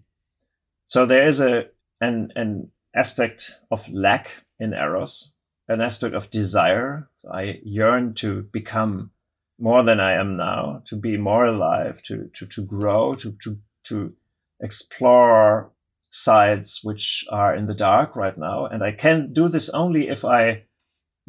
So 0.88 1.06
there 1.06 1.28
is 1.28 1.39
a 1.41 1.68
an 2.01 2.32
an 2.36 2.72
aspect 2.95 3.60
of 3.72 3.88
lack 3.89 4.43
in 4.60 4.74
eros, 4.74 5.34
an 5.68 5.82
aspect 5.82 6.16
of 6.16 6.32
desire. 6.32 7.10
I 7.32 7.60
yearn 7.64 8.14
to 8.16 8.41
become 8.41 9.12
more 9.60 9.84
than 9.84 9.99
I 9.99 10.14
am 10.14 10.36
now, 10.36 10.84
to 10.86 10.95
be 10.95 11.18
more 11.18 11.45
alive, 11.45 12.01
to 12.04 12.30
to, 12.34 12.45
to 12.47 12.66
grow, 12.66 13.16
to, 13.16 13.32
to 13.43 13.58
to 13.86 14.14
explore 14.60 15.72
sides 16.10 16.82
which 16.84 17.26
are 17.30 17.56
in 17.56 17.66
the 17.66 17.74
dark 17.74 18.16
right 18.16 18.38
now. 18.38 18.66
And 18.66 18.84
I 18.84 18.91
can 18.91 19.34
do 19.34 19.49
this 19.49 19.70
only 19.70 20.10
if 20.10 20.26
I 20.26 20.64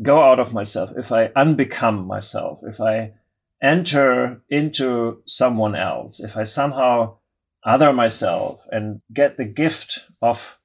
go 0.03 0.21
out 0.21 0.41
of 0.41 0.53
myself, 0.53 0.93
if 0.97 1.13
I 1.13 1.29
unbecome 1.29 2.07
myself, 2.07 2.61
if 2.65 2.81
I 2.81 3.13
enter 3.63 4.43
into 4.49 5.23
someone 5.27 5.75
else, 5.75 6.21
if 6.21 6.37
I 6.37 6.43
somehow 6.45 7.19
other 7.65 7.93
myself 7.93 8.61
and 8.71 9.01
get 9.13 9.37
the 9.37 9.47
gift 9.47 10.07
of 10.21 10.59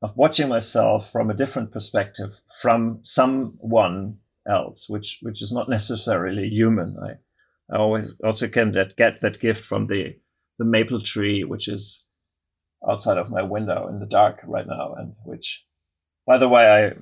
of 0.00 0.16
watching 0.16 0.48
myself 0.48 1.10
from 1.10 1.28
a 1.28 1.34
different 1.34 1.72
perspective 1.72 2.40
from 2.60 3.00
someone 3.02 4.18
else, 4.48 4.88
which 4.88 5.18
which 5.22 5.42
is 5.42 5.52
not 5.52 5.68
necessarily 5.68 6.48
human. 6.48 6.96
I, 7.02 7.74
I 7.74 7.78
always 7.78 8.20
also 8.20 8.48
can 8.48 8.72
that 8.72 8.96
get 8.96 9.20
that 9.20 9.40
gift 9.40 9.64
from 9.64 9.86
the 9.86 10.16
the 10.58 10.64
maple 10.64 11.00
tree, 11.00 11.44
which 11.44 11.68
is 11.68 12.06
outside 12.88 13.18
of 13.18 13.30
my 13.30 13.42
window 13.42 13.88
in 13.88 13.98
the 13.98 14.06
dark 14.06 14.40
right 14.44 14.66
now, 14.66 14.94
and 14.94 15.14
which, 15.24 15.66
by 16.26 16.38
the 16.38 16.48
way, 16.48 16.64
I 16.64 16.92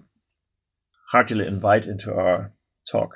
heartily 1.10 1.46
invite 1.46 1.86
into 1.86 2.14
our 2.14 2.52
talk. 2.90 3.14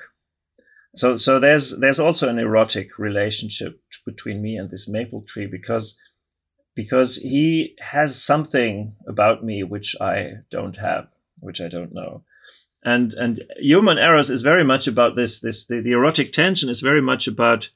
So 0.93 1.15
so 1.15 1.39
there's 1.39 1.77
there's 1.79 1.99
also 1.99 2.27
an 2.27 2.37
erotic 2.37 2.99
relationship 2.99 3.81
between 4.05 4.41
me 4.41 4.57
and 4.57 4.69
this 4.69 4.89
maple 4.89 5.21
tree 5.21 5.47
because 5.47 5.97
because 6.75 7.15
he 7.15 7.75
has 7.79 8.21
something 8.21 8.95
about 9.07 9.43
me 9.43 9.63
which 9.63 9.95
I 10.01 10.43
don't 10.51 10.77
have, 10.77 11.07
which 11.39 11.61
I 11.61 11.69
don't 11.69 11.93
know. 11.93 12.25
And 12.83 13.13
and 13.13 13.43
human 13.57 13.99
eros 13.99 14.29
is 14.29 14.41
very 14.41 14.65
much 14.65 14.87
about 14.87 15.15
this 15.15 15.39
this 15.39 15.67
the, 15.67 15.79
the 15.79 15.93
erotic 15.93 16.33
tension 16.33 16.69
is 16.69 16.81
very 16.81 17.01
much 17.01 17.27
about 17.27 17.69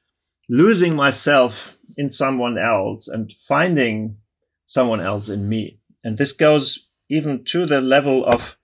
losing 0.49 0.95
myself 0.95 1.77
in 1.97 2.09
someone 2.09 2.57
else 2.57 3.07
and 3.07 3.31
finding 3.33 4.17
someone 4.65 4.99
else 4.99 5.29
in 5.29 5.47
me. 5.47 5.79
And 6.03 6.17
this 6.17 6.33
goes 6.33 6.89
even 7.09 7.45
to 7.45 7.65
the 7.65 7.79
level 7.79 8.25
of 8.25 8.57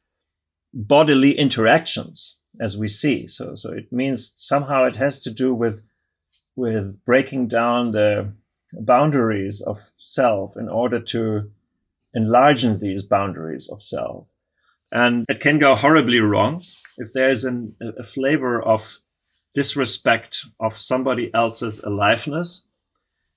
bodily 0.74 1.38
interactions 1.38 2.38
as 2.60 2.78
we 2.78 2.88
see. 2.88 3.28
So, 3.28 3.56
so 3.56 3.72
it 3.72 3.92
means 3.92 4.34
somehow 4.36 4.86
it 4.86 4.96
has 4.98 5.24
to 5.24 5.32
do 5.32 5.54
with 5.54 5.82
with 6.56 7.04
breaking 7.06 7.48
down 7.48 7.92
the 7.92 8.34
boundaries 8.74 9.62
of 9.62 9.80
self 10.00 10.58
in 10.58 10.68
order 10.68 11.00
to 11.00 11.50
enlarge 12.14 12.64
these 12.80 13.04
boundaries 13.04 13.70
of 13.70 13.82
self. 13.82 14.28
And 14.92 15.26
it 15.30 15.40
can 15.40 15.60
go 15.60 15.76
horribly 15.76 16.20
wrong 16.20 16.62
if 16.98 17.14
there's 17.14 17.46
an, 17.46 17.76
a 17.98 18.04
flavor 18.04 18.62
of 18.62 19.00
disrespect 19.54 20.46
of 20.60 20.78
somebody 20.78 21.34
else's 21.34 21.80
aliveness. 21.80 22.68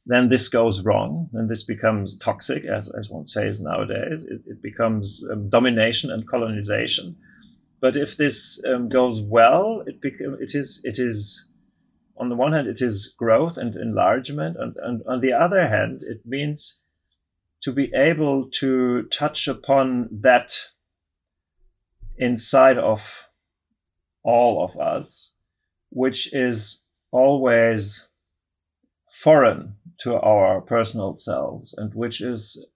Then 0.06 0.28
this 0.28 0.48
goes 0.48 0.84
wrong, 0.84 1.30
and 1.32 1.48
this 1.48 1.62
becomes 1.62 2.18
toxic, 2.18 2.64
as, 2.64 2.92
as 2.94 3.08
one 3.08 3.26
says 3.26 3.60
nowadays. 3.60 4.24
It, 4.24 4.42
it 4.46 4.60
becomes 4.60 5.26
um, 5.30 5.48
domination 5.48 6.10
and 6.10 6.28
colonization 6.28 7.16
but 7.84 7.98
if 7.98 8.16
this 8.16 8.64
um, 8.64 8.88
goes 8.88 9.20
well, 9.20 9.84
it 9.86 9.96
it 10.02 10.54
is 10.54 10.80
it 10.84 10.98
is 10.98 11.52
on 12.16 12.30
the 12.30 12.34
one 12.34 12.54
hand 12.54 12.66
it 12.66 12.80
is 12.80 13.14
growth 13.18 13.58
and 13.58 13.76
enlargement, 13.76 14.56
and, 14.58 14.74
and 14.78 15.02
on 15.06 15.20
the 15.20 15.34
other 15.34 15.68
hand 15.68 16.02
it 16.02 16.24
means 16.24 16.80
to 17.60 17.72
be 17.72 17.92
able 17.94 18.48
to 18.52 19.02
touch 19.12 19.48
upon 19.48 20.08
that 20.22 20.56
inside 22.16 22.78
of 22.78 23.28
all 24.22 24.64
of 24.64 24.78
us, 24.78 25.36
which 25.90 26.32
is 26.32 26.86
always 27.10 28.08
foreign 29.10 29.76
to 29.98 30.14
our 30.14 30.62
personal 30.62 31.16
selves 31.16 31.74
and 31.76 31.92
which 31.94 32.22
is 32.22 32.66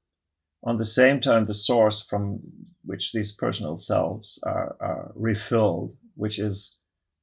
on 0.69 0.77
the 0.77 0.85
same 0.85 1.19
time 1.19 1.47
the 1.47 1.55
source 1.55 2.05
from 2.05 2.41
which 2.85 3.12
these 3.14 3.33
personal 3.33 3.79
selves 3.79 4.39
are, 4.43 4.77
are 4.81 5.12
refilled, 5.14 5.97
which 6.14 6.39
is 6.39 6.79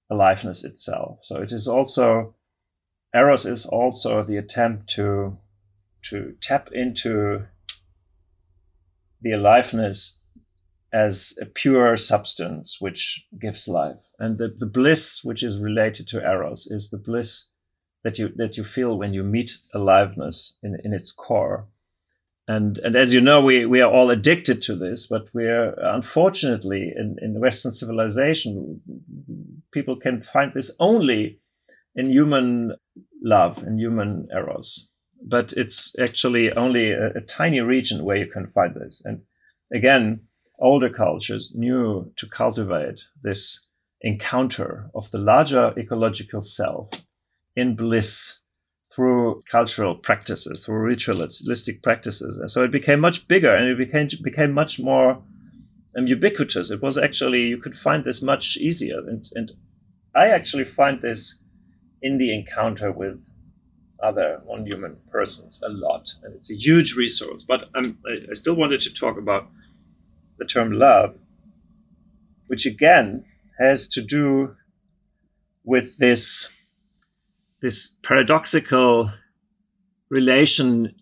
aliveness 0.10 0.66
itself. 0.66 1.20
So 1.22 1.44
it 1.44 1.52
is 1.52 1.68
also 1.68 2.36
Eros 3.14 3.46
is 3.46 3.68
also 3.68 4.24
the 4.24 4.38
attempt 4.38 4.90
to 4.96 5.38
to 6.10 6.36
tap 6.42 6.72
into 6.72 7.46
the 9.22 9.34
aliveness 9.34 10.24
as 10.92 11.38
a 11.40 11.46
pure 11.46 11.98
substance 11.98 12.78
which 12.80 13.28
gives 13.40 13.68
life. 13.68 14.02
And 14.18 14.40
the, 14.40 14.56
the 14.58 14.66
bliss 14.66 15.24
which 15.24 15.44
is 15.44 15.60
related 15.60 16.08
to 16.10 16.22
Eros 16.22 16.66
is 16.66 16.90
the 16.90 16.98
bliss 16.98 17.48
that 18.04 18.18
you 18.18 18.30
that 18.38 18.58
you 18.58 18.64
feel 18.64 18.98
when 18.98 19.14
you 19.14 19.22
meet 19.22 19.52
aliveness 19.76 20.58
in, 20.64 20.80
in 20.84 20.94
its 20.94 21.12
core 21.12 21.68
and 22.48 22.78
and 22.80 22.96
as 22.96 23.14
you 23.14 23.22
know, 23.22 23.42
we 23.42 23.66
we 23.66 23.82
are 23.82 23.92
all 23.92 24.12
addicted 24.12 24.62
to 24.64 24.76
this, 24.76 25.08
but 25.08 25.28
we're 25.34 25.74
unfortunately 25.80 26.94
in 26.96 27.18
in 27.22 27.40
Western 27.40 27.72
civilization, 27.72 28.82
people 29.72 29.96
can 29.96 30.22
find 30.22 30.54
this 30.54 30.76
only 30.80 31.40
in 31.96 32.10
human 32.12 32.76
love 33.24 33.64
and 33.64 33.80
human 33.80 34.28
eros. 34.32 34.92
But 35.24 35.54
it's 35.54 35.98
actually 35.98 36.52
only 36.52 36.92
a, 36.92 37.14
a 37.16 37.22
tiny 37.22 37.62
region 37.62 38.04
where 38.04 38.18
you 38.18 38.28
can 38.28 38.48
find 38.48 38.76
this. 38.76 39.02
And 39.06 39.22
again, 39.74 40.28
older 40.60 40.90
cultures 40.90 41.54
knew 41.56 42.12
to 42.18 42.28
cultivate 42.28 43.02
this 43.24 43.68
encounter 44.02 44.92
of 44.94 45.10
the 45.10 45.18
larger 45.18 45.74
ecological 45.78 46.44
self 46.44 46.90
in 47.56 47.76
bliss 47.76 48.40
through 48.96 49.42
cultural 49.52 49.94
practices, 49.96 50.66
through 50.66 50.80
ritualistic 50.80 51.84
practices. 51.84 52.38
And 52.38 52.50
so 52.50 52.64
it 52.64 52.72
became 52.72 53.02
much 53.02 53.28
bigger 53.28 53.54
and 53.54 53.68
it 53.68 53.78
became 53.78 54.08
became 54.24 54.54
much 54.54 54.80
more 54.80 55.22
um, 55.98 56.08
ubiquitous. 56.08 56.72
It 56.72 56.82
was 56.82 56.98
actually 56.98 57.48
you 57.48 57.58
could 57.58 57.78
find 57.78 58.04
this 58.06 58.22
much 58.22 58.58
easier. 58.58 59.00
And, 59.00 59.26
and 59.36 59.52
I 60.16 60.28
actually 60.28 60.66
find 60.66 61.02
this 61.02 61.42
in 62.02 62.18
the 62.18 62.34
encounter 62.34 62.92
with 62.92 63.20
other 64.02 64.42
non-human 64.48 64.98
persons 65.12 65.62
a 65.64 65.70
lot, 65.70 66.14
and 66.24 66.34
it's 66.36 66.52
a 66.52 66.56
huge 66.56 66.96
resource. 66.96 67.44
But 67.44 67.70
I'm, 67.76 67.98
I 68.30 68.34
still 68.34 68.56
wanted 68.56 68.82
to 68.82 68.94
talk 68.94 69.18
about 69.18 69.50
the 70.38 70.46
term 70.46 70.72
love, 70.72 71.16
which 72.48 72.66
again 72.66 73.26
has 73.60 73.90
to 73.90 74.02
do 74.02 74.56
with 75.64 75.98
this 75.98 76.55
this 77.62 77.98
paradoxical 78.04 79.10
relation 80.10 80.96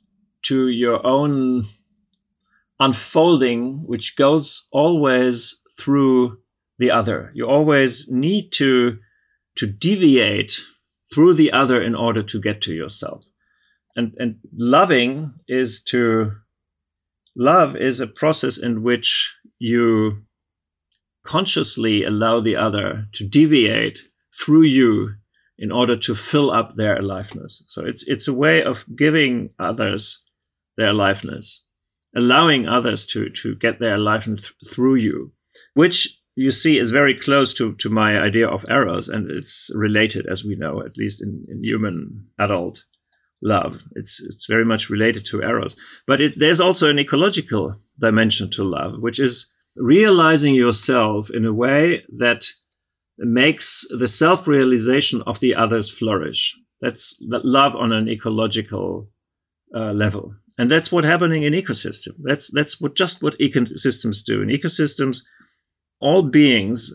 to 0.44 0.68
your 0.68 1.06
own 1.06 1.66
unfolding, 2.80 3.86
which 3.86 4.16
goes 4.16 4.68
always 4.72 5.62
through 5.78 6.38
the 6.80 6.92
other. 6.92 7.32
You 7.34 7.48
always 7.48 8.10
need 8.12 8.52
to 8.54 8.98
to 9.56 9.68
deviate 9.68 10.62
through 11.14 11.36
the 11.36 11.52
other 11.52 11.82
in 11.82 11.96
order 11.96 12.24
to 12.24 12.42
get 12.42 12.62
to 12.64 12.74
yourself. 12.74 13.24
And 13.96 14.14
and 14.18 14.40
loving 14.54 15.34
is 15.48 15.84
to 15.86 16.32
love 17.36 17.76
is 17.76 18.00
a 18.00 18.08
process 18.08 18.58
in 18.58 18.84
which 18.84 19.36
you 19.60 20.24
consciously 21.24 22.04
allow 22.04 22.42
the 22.42 22.56
other 22.56 23.08
to 23.14 23.28
deviate 23.28 24.00
through 24.38 24.64
you 24.64 25.16
in 25.58 25.72
order 25.72 25.96
to 25.96 26.16
fill 26.16 26.52
up 26.52 26.76
their 26.76 26.98
aliveness. 26.98 27.64
So 27.68 27.86
it's 27.86 28.08
it's 28.08 28.28
a 28.28 28.34
way 28.34 28.64
of 28.64 28.86
giving 28.96 29.52
others 29.60 30.24
their 30.78 30.90
aliveness, 30.90 31.66
allowing 32.16 32.68
others 32.68 33.06
to 33.08 33.30
to 33.30 33.56
get 33.56 33.80
their 33.80 33.96
aliveness 33.96 34.42
th- 34.42 34.74
through 34.74 34.96
you, 34.96 35.32
which 35.74 36.20
you 36.36 36.52
see 36.52 36.80
is 36.80 36.90
very 36.90 37.14
close 37.14 37.54
to, 37.54 37.76
to 37.76 37.90
my 37.90 38.18
idea 38.18 38.48
of 38.48 38.66
eros, 38.70 39.08
and 39.08 39.30
it's 39.30 39.70
related, 39.76 40.26
as 40.26 40.44
we 40.44 40.56
know, 40.56 40.82
at 40.84 40.98
least 40.98 41.22
in, 41.22 41.46
in 41.48 41.64
human 41.64 42.26
adult 42.40 42.84
love. 43.44 43.80
It's 43.96 44.24
it's 44.24 44.48
very 44.48 44.66
much 44.66 44.90
related 44.90 45.26
to 45.26 45.44
eros, 45.44 45.76
but 46.08 46.22
it, 46.22 46.40
there's 46.40 46.60
also 46.60 46.90
an 46.90 47.00
ecological 47.00 47.76
dimension 48.00 48.50
to 48.52 48.64
love, 48.64 48.94
which 49.00 49.20
is 49.20 49.52
realizing 49.76 50.56
yourself 50.56 51.30
in 51.30 51.46
a 51.46 51.54
way 51.54 52.04
that 52.18 52.48
makes 53.18 53.86
the 53.98 54.08
self-realization 54.08 55.22
of 55.28 55.40
the 55.40 55.56
others 55.56 55.90
flourish. 55.90 56.58
That's 56.82 57.18
that 57.30 57.46
love 57.46 57.76
on 57.76 57.94
an 57.94 58.10
ecological 58.10 59.10
uh, 59.76 59.94
level, 59.94 60.36
and 60.58 60.70
that's 60.70 60.92
what 60.92 61.04
happening 61.04 61.44
in 61.44 61.54
ecosystem. 61.54 62.14
That's 62.24 62.52
that's 62.52 62.82
what 62.82 62.96
just 62.96 63.24
what 63.24 63.38
ecosystems 63.40 64.24
do. 64.24 64.42
In 64.42 64.50
ecosystems, 64.50 65.24
all 66.00 66.24
beings 66.24 66.94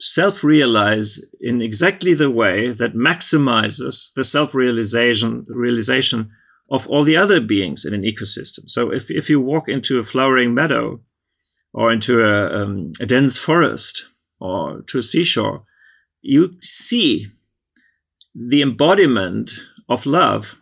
self-realize 0.00 1.20
in 1.40 1.60
exactly 1.60 2.14
the 2.14 2.30
way 2.30 2.70
that 2.72 2.94
maximizes 2.94 4.14
the 4.14 4.24
self-realization 4.24 5.44
realization 5.48 6.30
of 6.70 6.86
all 6.88 7.04
the 7.04 7.16
other 7.16 7.40
beings 7.40 7.84
in 7.84 7.92
an 7.92 8.02
ecosystem. 8.02 8.68
So 8.68 8.92
if, 8.92 9.10
if 9.10 9.28
you 9.28 9.40
walk 9.40 9.68
into 9.68 9.98
a 9.98 10.04
flowering 10.04 10.54
meadow 10.54 11.00
or 11.72 11.92
into 11.92 12.24
a, 12.24 12.62
um, 12.62 12.92
a 13.00 13.06
dense 13.06 13.36
forest 13.36 14.06
or 14.40 14.82
to 14.88 14.98
a 14.98 15.02
seashore, 15.02 15.64
you 16.22 16.56
see 16.60 17.26
the 18.34 18.62
embodiment 18.62 19.50
of 19.88 20.06
love 20.06 20.60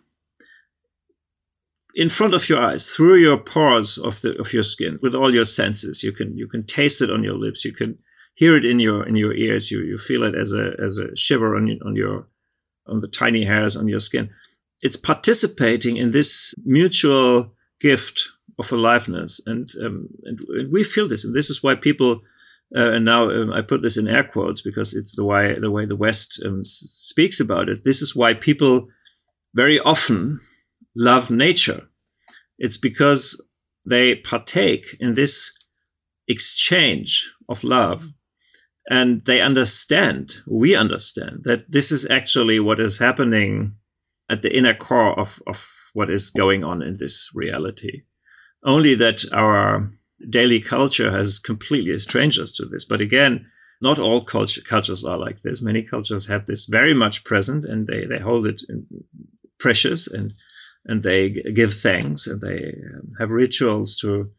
in 1.94 2.08
front 2.08 2.34
of 2.34 2.48
your 2.48 2.62
eyes 2.62 2.90
through 2.90 3.16
your 3.16 3.38
pores 3.38 3.98
of 3.98 4.20
the 4.20 4.38
of 4.38 4.52
your 4.52 4.62
skin 4.62 4.98
with 5.02 5.14
all 5.14 5.34
your 5.34 5.44
senses. 5.44 6.02
You 6.02 6.12
can 6.12 6.36
you 6.36 6.46
can 6.46 6.64
taste 6.64 7.02
it 7.02 7.10
on 7.10 7.24
your 7.24 7.34
lips. 7.34 7.64
You 7.64 7.72
can 7.72 7.98
hear 8.34 8.56
it 8.56 8.64
in 8.64 8.78
your 8.78 9.06
in 9.06 9.16
your 9.16 9.34
ears. 9.34 9.70
You 9.70 9.82
you 9.82 9.98
feel 9.98 10.22
it 10.22 10.34
as 10.34 10.52
a 10.52 10.72
as 10.82 10.98
a 10.98 11.14
shiver 11.16 11.56
on 11.56 11.78
on 11.84 11.96
your 11.96 12.26
on 12.86 13.00
the 13.00 13.08
tiny 13.08 13.44
hairs 13.44 13.76
on 13.76 13.88
your 13.88 14.00
skin. 14.00 14.30
It's 14.82 14.96
participating 14.96 15.96
in 15.96 16.12
this 16.12 16.54
mutual 16.64 17.52
gift 17.80 18.28
of 18.58 18.72
aliveness. 18.72 19.40
And 19.46 19.68
um, 19.84 20.08
and, 20.22 20.40
and 20.48 20.72
we 20.72 20.84
feel 20.84 21.08
this. 21.08 21.24
And 21.24 21.34
this 21.34 21.50
is 21.50 21.62
why 21.62 21.74
people 21.74 22.22
uh, 22.76 22.92
and 22.92 23.04
now 23.04 23.30
um, 23.30 23.52
I 23.52 23.62
put 23.62 23.82
this 23.82 23.96
in 23.96 24.08
air 24.08 24.24
quotes 24.24 24.60
because 24.60 24.94
it's 24.94 25.16
the 25.16 25.24
way 25.24 25.56
the 25.58 25.70
way 25.70 25.86
the 25.86 25.96
West 25.96 26.42
um, 26.44 26.60
speaks 26.64 27.40
about 27.40 27.68
it. 27.68 27.80
This 27.84 28.02
is 28.02 28.14
why 28.14 28.34
people 28.34 28.88
very 29.54 29.80
often 29.80 30.40
love 30.94 31.30
nature. 31.30 31.82
It's 32.58 32.76
because 32.76 33.40
they 33.86 34.16
partake 34.16 34.96
in 35.00 35.14
this 35.14 35.50
exchange 36.28 37.32
of 37.48 37.64
love 37.64 38.04
and 38.90 39.24
they 39.24 39.40
understand, 39.40 40.38
we 40.46 40.74
understand, 40.74 41.40
that 41.44 41.70
this 41.70 41.92
is 41.92 42.08
actually 42.10 42.60
what 42.60 42.80
is 42.80 42.98
happening 42.98 43.74
at 44.30 44.42
the 44.42 44.54
inner 44.54 44.74
core 44.74 45.18
of, 45.18 45.40
of 45.46 45.66
what 45.94 46.10
is 46.10 46.30
going 46.30 46.64
on 46.64 46.82
in 46.82 46.96
this 46.98 47.30
reality. 47.34 48.02
Only 48.64 48.94
that 48.96 49.24
our 49.32 49.90
daily 50.28 50.60
culture 50.60 51.10
has 51.10 51.38
completely 51.38 51.92
estranged 51.92 52.40
us 52.40 52.52
to 52.52 52.64
this. 52.66 52.84
But 52.84 53.00
again, 53.00 53.46
not 53.80 53.98
all 53.98 54.24
culture, 54.24 54.60
cultures 54.62 55.04
are 55.04 55.18
like 55.18 55.42
this. 55.42 55.62
Many 55.62 55.82
cultures 55.82 56.26
have 56.26 56.46
this 56.46 56.66
very 56.66 56.94
much 56.94 57.24
present 57.24 57.64
and 57.64 57.86
they, 57.86 58.04
they 58.06 58.18
hold 58.18 58.46
it 58.46 58.62
precious 59.58 60.08
and 60.08 60.32
and 60.86 61.02
they 61.02 61.28
give 61.28 61.74
thanks 61.74 62.26
and 62.26 62.40
they 62.40 62.72
um, 62.94 63.10
have 63.18 63.30
rituals 63.30 63.96
to 63.98 64.30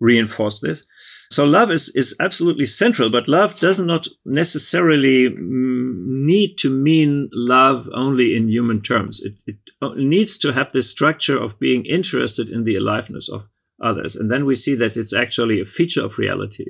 reinforce 0.00 0.60
this. 0.60 0.84
So 1.30 1.44
love 1.44 1.70
is, 1.70 1.90
is 1.94 2.16
absolutely 2.20 2.64
central, 2.64 3.10
but 3.10 3.28
love 3.28 3.58
does 3.60 3.78
not 3.80 4.08
necessarily 4.24 5.28
mm, 5.28 5.92
need 6.24 6.56
to 6.58 6.70
mean 6.70 7.28
love 7.32 7.88
only 7.92 8.34
in 8.36 8.48
human 8.48 8.80
terms. 8.80 9.20
It, 9.20 9.40
it 9.46 9.58
needs 9.96 10.38
to 10.38 10.52
have 10.52 10.72
this 10.72 10.90
structure 10.90 11.38
of 11.38 11.58
being 11.58 11.84
interested 11.84 12.48
in 12.48 12.64
the 12.64 12.76
aliveness 12.76 13.28
of 13.28 13.48
others. 13.82 14.16
And 14.16 14.30
then 14.30 14.44
we 14.44 14.54
see 14.54 14.74
that 14.76 14.96
it's 14.96 15.14
actually 15.14 15.60
a 15.60 15.64
feature 15.64 16.04
of 16.04 16.18
reality. 16.18 16.66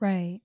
Right. 0.00 0.40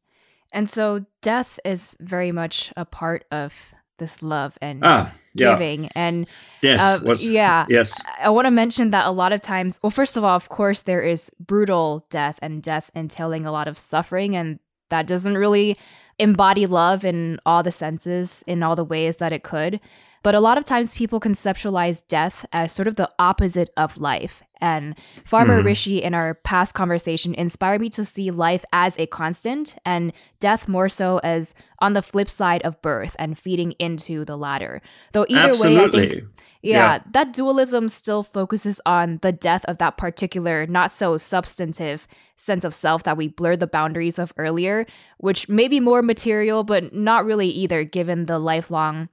And 0.53 0.69
so 0.69 1.05
death 1.21 1.59
is 1.63 1.95
very 1.99 2.31
much 2.31 2.73
a 2.75 2.85
part 2.85 3.25
of 3.31 3.73
this 3.99 4.23
love 4.23 4.57
and 4.61 4.81
ah, 4.83 5.11
yeah. 5.33 5.53
giving 5.53 5.89
and 5.89 6.27
death 6.61 6.79
uh, 6.79 7.03
was 7.03 7.29
yeah 7.29 7.65
yes 7.69 8.01
i, 8.05 8.27
I 8.27 8.29
want 8.29 8.45
to 8.45 8.51
mention 8.51 8.89
that 8.91 9.05
a 9.05 9.11
lot 9.11 9.33
of 9.33 9.41
times 9.41 9.79
well 9.83 9.91
first 9.91 10.17
of 10.17 10.23
all 10.23 10.35
of 10.35 10.49
course 10.49 10.81
there 10.81 11.01
is 11.01 11.29
brutal 11.37 12.05
death 12.09 12.39
and 12.41 12.63
death 12.63 12.89
entailing 12.95 13.45
a 13.45 13.51
lot 13.51 13.67
of 13.67 13.77
suffering 13.77 14.35
and 14.35 14.59
that 14.89 15.05
doesn't 15.05 15.37
really 15.37 15.77
embody 16.17 16.65
love 16.65 17.05
in 17.05 17.39
all 17.45 17.61
the 17.61 17.71
senses 17.71 18.43
in 18.47 18.63
all 18.63 18.75
the 18.75 18.85
ways 18.85 19.17
that 19.17 19.33
it 19.33 19.43
could 19.43 19.79
but 20.23 20.35
a 20.35 20.39
lot 20.39 20.57
of 20.57 20.65
times 20.65 20.93
people 20.93 21.19
conceptualize 21.19 22.05
death 22.07 22.45
as 22.51 22.71
sort 22.71 22.87
of 22.87 22.95
the 22.95 23.09
opposite 23.19 23.69
of 23.77 23.97
life. 23.97 24.43
And 24.61 24.95
Farmer 25.23 25.61
mm. 25.61 25.65
Rishi, 25.65 26.03
in 26.03 26.13
our 26.13 26.33
past 26.33 26.73
conversation, 26.73 27.33
inspired 27.33 27.79
me 27.79 27.89
to 27.91 28.03
see 28.03 28.29
life 28.29 28.65
as 28.73 28.97
a 28.99 29.07
constant 29.07 29.77
and 29.85 30.11
death 30.39 30.67
more 30.67 30.89
so 30.89 31.19
as 31.19 31.55
on 31.79 31.93
the 31.93 32.01
flip 32.01 32.29
side 32.29 32.61
of 32.63 32.81
birth 32.81 33.15
and 33.17 33.37
feeding 33.37 33.71
into 33.73 34.25
the 34.25 34.37
latter. 34.37 34.81
Though 35.13 35.25
either 35.29 35.49
Absolutely. 35.49 35.99
way, 35.99 36.07
I 36.07 36.09
think, 36.09 36.23
yeah, 36.61 36.77
yeah, 36.77 36.99
that 37.11 37.31
dualism 37.31 37.87
still 37.87 38.21
focuses 38.21 38.81
on 38.85 39.19
the 39.21 39.31
death 39.31 39.63
of 39.65 39.77
that 39.77 39.97
particular, 39.97 40.67
not 40.67 40.91
so 40.91 41.17
substantive 41.17 42.05
sense 42.35 42.65
of 42.65 42.73
self 42.73 43.03
that 43.03 43.15
we 43.15 43.29
blurred 43.29 43.61
the 43.61 43.67
boundaries 43.67 44.19
of 44.19 44.33
earlier, 44.37 44.85
which 45.19 45.47
may 45.47 45.69
be 45.69 45.79
more 45.79 46.01
material, 46.01 46.65
but 46.65 46.93
not 46.93 47.25
really 47.25 47.47
either, 47.47 47.85
given 47.85 48.25
the 48.25 48.39
lifelong 48.39 49.07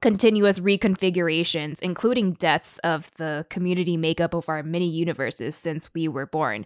continuous 0.00 0.58
reconfigurations, 0.58 1.80
including 1.82 2.32
deaths 2.32 2.78
of 2.78 3.10
the 3.14 3.46
community 3.50 3.96
makeup 3.96 4.34
of 4.34 4.48
our 4.48 4.62
mini 4.62 4.88
universes 4.88 5.54
since 5.56 5.92
we 5.94 6.08
were 6.08 6.26
born. 6.26 6.64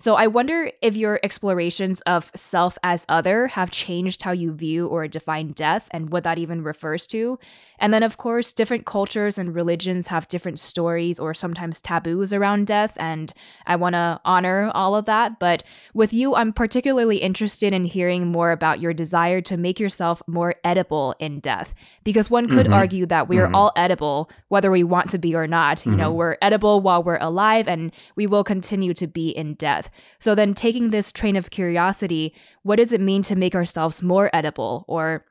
So 0.00 0.14
I 0.14 0.28
wonder 0.28 0.72
if 0.80 0.96
your 0.96 1.20
explorations 1.22 2.00
of 2.02 2.30
self 2.34 2.78
as 2.82 3.04
other 3.10 3.48
have 3.48 3.70
changed 3.70 4.22
how 4.22 4.32
you 4.32 4.50
view 4.50 4.86
or 4.86 5.06
define 5.06 5.48
death 5.48 5.88
and 5.90 6.08
what 6.08 6.24
that 6.24 6.38
even 6.38 6.62
refers 6.62 7.06
to. 7.08 7.38
And 7.78 7.92
then, 7.92 8.02
of 8.02 8.16
course, 8.16 8.54
different 8.54 8.86
cultures 8.86 9.36
and 9.36 9.54
religions 9.54 10.06
have 10.06 10.26
different 10.28 10.58
stories 10.58 11.20
or 11.20 11.34
sometimes 11.34 11.82
taboos 11.82 12.32
around 12.32 12.66
death. 12.66 12.94
And 12.96 13.30
I 13.66 13.76
want 13.76 13.92
to 13.92 14.18
honor 14.24 14.70
all 14.72 14.96
of 14.96 15.04
that. 15.04 15.38
But 15.38 15.64
with 15.92 16.14
you, 16.14 16.34
I'm 16.34 16.54
particularly 16.54 17.18
interested 17.18 17.74
in 17.74 17.84
hearing 17.84 18.26
more 18.26 18.52
about 18.52 18.80
your 18.80 18.94
desire 18.94 19.42
to 19.42 19.58
make 19.58 19.78
yourself 19.78 20.22
more 20.26 20.54
edible 20.64 21.14
in 21.18 21.40
death. 21.40 21.74
Because 22.04 22.30
one 22.30 22.48
could 22.48 22.66
mm-hmm. 22.66 22.74
argue 22.74 23.04
that 23.04 23.28
we 23.28 23.36
are 23.38 23.46
mm-hmm. 23.46 23.54
all 23.54 23.72
edible, 23.76 24.30
whether 24.48 24.70
we 24.70 24.82
want 24.82 25.10
to 25.10 25.18
be 25.18 25.34
or 25.34 25.46
not. 25.46 25.80
Mm-hmm. 25.80 25.90
You 25.90 25.96
know, 25.96 26.08
mm-hmm. 26.08 26.18
we're 26.18 26.36
edible 26.40 26.80
while 26.80 27.02
we're 27.02 27.18
alive, 27.18 27.68
and 27.68 27.92
we 28.16 28.26
will 28.26 28.44
continue 28.44 28.94
to 28.94 29.06
be 29.06 29.28
in 29.28 29.54
death. 29.54 29.89
So 30.18 30.34
then, 30.34 30.54
taking 30.54 30.90
this 30.90 31.12
train 31.12 31.36
of 31.36 31.50
curiosity, 31.50 32.34
what 32.62 32.76
does 32.76 32.92
it 32.92 33.00
mean 33.00 33.22
to 33.22 33.36
make 33.36 33.54
ourselves 33.54 34.02
more 34.02 34.30
edible 34.32 34.84
or 34.88 35.24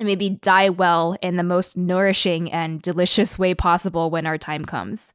maybe 0.00 0.30
die 0.30 0.68
well 0.68 1.16
in 1.20 1.36
the 1.36 1.42
most 1.42 1.76
nourishing 1.76 2.50
and 2.52 2.80
delicious 2.80 3.38
way 3.38 3.54
possible 3.54 4.10
when 4.10 4.26
our 4.26 4.38
time 4.38 4.64
comes? 4.64 5.12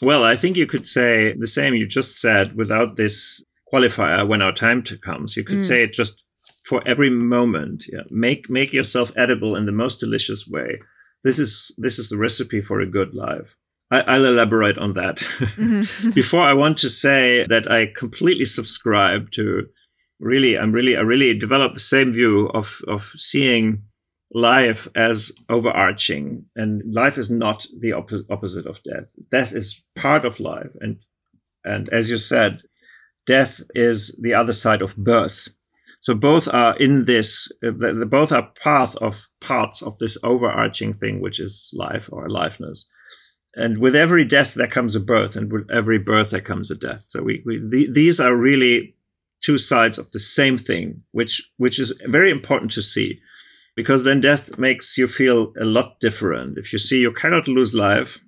Well, 0.00 0.24
I 0.24 0.34
think 0.34 0.56
you 0.56 0.66
could 0.66 0.86
say 0.88 1.32
the 1.38 1.46
same 1.46 1.74
you 1.74 1.86
just 1.86 2.20
said 2.20 2.56
without 2.56 2.96
this 2.96 3.44
qualifier 3.72 4.26
when 4.26 4.42
our 4.42 4.52
time 4.52 4.82
comes. 4.82 5.36
You 5.36 5.44
could 5.44 5.58
mm. 5.58 5.64
say 5.64 5.84
it 5.84 5.92
just 5.92 6.24
for 6.64 6.82
every 6.86 7.10
moment. 7.10 7.84
Yeah, 7.92 8.02
make 8.10 8.50
make 8.50 8.72
yourself 8.72 9.12
edible 9.16 9.54
in 9.56 9.66
the 9.66 9.72
most 9.72 10.00
delicious 10.00 10.48
way. 10.48 10.78
This 11.22 11.38
is 11.38 11.72
this 11.78 11.98
is 11.98 12.08
the 12.08 12.18
recipe 12.18 12.60
for 12.60 12.80
a 12.80 12.86
good 12.86 13.14
life. 13.14 13.56
I, 14.00 14.18
will 14.18 14.26
elaborate 14.26 14.78
on 14.78 14.94
that. 14.94 15.16
Mm-hmm. 15.16 16.10
Before 16.14 16.42
I 16.42 16.54
want 16.54 16.78
to 16.78 16.88
say 16.88 17.44
that 17.48 17.70
I 17.70 17.86
completely 17.86 18.46
subscribe 18.46 19.30
to 19.32 19.66
really, 20.18 20.56
I'm 20.56 20.72
really, 20.72 20.96
I 20.96 21.00
really 21.00 21.38
developed 21.38 21.74
the 21.74 21.80
same 21.80 22.12
view 22.12 22.48
of, 22.48 22.80
of 22.88 23.02
seeing 23.16 23.82
life 24.34 24.88
as 24.94 25.32
overarching, 25.48 26.46
and 26.56 26.82
life 26.94 27.18
is 27.18 27.30
not 27.30 27.66
the 27.80 27.92
op- 27.92 28.10
opposite 28.30 28.66
of 28.66 28.82
death. 28.82 29.14
Death 29.30 29.54
is 29.54 29.84
part 29.94 30.24
of 30.24 30.40
life, 30.40 30.70
and 30.80 30.98
and 31.64 31.88
as 31.90 32.10
you 32.10 32.18
said, 32.18 32.62
death 33.26 33.60
is 33.74 34.18
the 34.22 34.34
other 34.34 34.52
side 34.52 34.82
of 34.82 34.96
birth. 34.96 35.48
So 36.00 36.14
both 36.14 36.48
are 36.48 36.76
in 36.78 37.04
this. 37.04 37.52
Uh, 37.64 37.70
both 38.06 38.32
are 38.32 38.50
part 38.62 38.96
of 38.96 39.28
parts 39.40 39.82
of 39.82 39.98
this 39.98 40.18
overarching 40.24 40.92
thing, 40.94 41.20
which 41.20 41.38
is 41.38 41.72
life 41.76 42.08
or 42.10 42.26
aliveness. 42.26 42.86
And 43.54 43.78
with 43.78 43.94
every 43.94 44.24
death, 44.24 44.54
there 44.54 44.66
comes 44.66 44.96
a 44.96 45.00
birth, 45.00 45.36
and 45.36 45.52
with 45.52 45.70
every 45.70 45.98
birth, 45.98 46.30
there 46.30 46.40
comes 46.40 46.70
a 46.70 46.74
death. 46.74 47.04
So 47.08 47.22
we, 47.22 47.42
we 47.44 47.58
the, 47.58 47.88
these 47.92 48.18
are 48.18 48.34
really 48.34 48.94
two 49.42 49.58
sides 49.58 49.98
of 49.98 50.10
the 50.12 50.20
same 50.20 50.56
thing, 50.56 51.02
which 51.12 51.42
which 51.58 51.78
is 51.78 51.92
very 52.06 52.30
important 52.30 52.70
to 52.72 52.82
see 52.82 53.20
because 53.74 54.04
then 54.04 54.20
death 54.20 54.58
makes 54.58 54.98
you 54.98 55.08
feel 55.08 55.52
a 55.60 55.64
lot 55.64 56.00
different. 56.00 56.58
If 56.58 56.72
you 56.72 56.78
see 56.78 57.00
you 57.00 57.12
cannot 57.12 57.48
lose 57.48 57.74
life, 57.74 58.22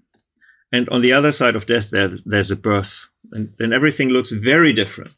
and 0.73 0.89
on 0.89 1.03
the 1.03 1.13
other 1.13 1.31
side 1.31 1.57
of 1.57 1.67
death, 1.67 1.91
there's, 1.91 2.25
there's 2.25 2.51
a 2.51 2.57
birth, 2.57 3.07
and 3.33 3.53
then 3.59 3.73
everything 3.73 4.09
looks 4.09 4.31
very 4.31 4.73
different. 4.73 5.13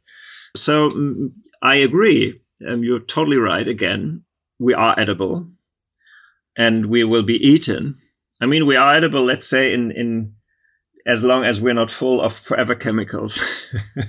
So 0.54 0.90
mm, 0.90 1.32
I 1.62 1.76
agree. 1.76 2.40
You're 2.58 3.00
totally 3.00 3.36
right. 3.36 3.66
Again, 3.66 4.24
we 4.58 4.74
are 4.74 4.98
edible, 4.98 5.48
and 6.56 6.86
we 6.86 7.04
will 7.04 7.22
be 7.22 7.36
eaten. 7.36 7.98
I 8.40 8.46
mean, 8.46 8.66
we 8.66 8.76
are 8.76 8.94
edible. 8.94 9.24
Let's 9.24 9.48
say 9.48 9.72
in 9.72 9.90
in 9.92 10.34
as 11.06 11.22
long 11.22 11.44
as 11.44 11.60
we're 11.60 11.72
not 11.72 11.90
full 11.90 12.20
of 12.20 12.32
forever 12.32 12.74
chemicals. 12.74 13.40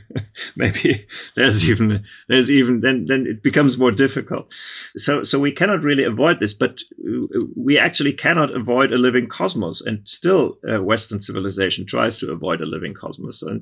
Maybe 0.55 1.05
there's 1.35 1.69
even 1.69 2.03
there's 2.27 2.51
even 2.51 2.79
then 2.79 3.05
then 3.05 3.27
it 3.27 3.43
becomes 3.43 3.77
more 3.77 3.91
difficult. 3.91 4.51
So 4.51 5.23
so 5.23 5.39
we 5.39 5.51
cannot 5.51 5.83
really 5.83 6.03
avoid 6.03 6.39
this, 6.39 6.53
but 6.53 6.81
we 7.55 7.77
actually 7.77 8.13
cannot 8.13 8.55
avoid 8.55 8.91
a 8.91 8.97
living 8.97 9.27
cosmos, 9.27 9.81
and 9.81 10.07
still 10.07 10.57
uh, 10.67 10.81
Western 10.81 11.21
civilization 11.21 11.85
tries 11.85 12.19
to 12.19 12.31
avoid 12.31 12.61
a 12.61 12.65
living 12.65 12.95
cosmos. 12.95 13.43
And 13.43 13.61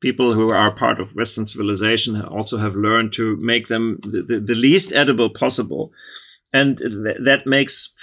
people 0.00 0.34
who 0.34 0.52
are 0.52 0.70
part 0.70 1.00
of 1.00 1.14
Western 1.16 1.46
civilization 1.46 2.20
also 2.20 2.58
have 2.58 2.76
learned 2.76 3.12
to 3.14 3.36
make 3.36 3.68
them 3.68 3.98
the, 4.02 4.22
the, 4.22 4.40
the 4.40 4.54
least 4.54 4.92
edible 4.92 5.30
possible, 5.30 5.90
and 6.52 6.76
th- 6.76 7.16
that 7.24 7.46
makes 7.46 7.96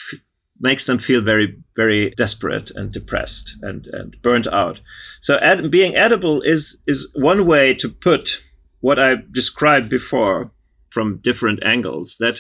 makes 0.60 0.86
them 0.86 1.00
feel 1.00 1.22
very 1.22 1.58
very 1.76 2.12
desperate 2.12 2.72
and 2.76 2.92
depressed 2.92 3.56
and, 3.62 3.88
and 3.94 4.16
burnt 4.22 4.48
out. 4.48 4.80
So 5.22 5.38
ed- 5.38 5.70
being 5.72 5.96
edible 5.96 6.42
is 6.42 6.82
is 6.88 7.12
one 7.16 7.46
way 7.46 7.74
to 7.76 7.90
put 7.90 8.42
what 8.86 9.00
i 9.00 9.16
described 9.32 9.90
before 9.90 10.52
from 10.90 11.18
different 11.18 11.60
angles 11.64 12.18
that 12.20 12.40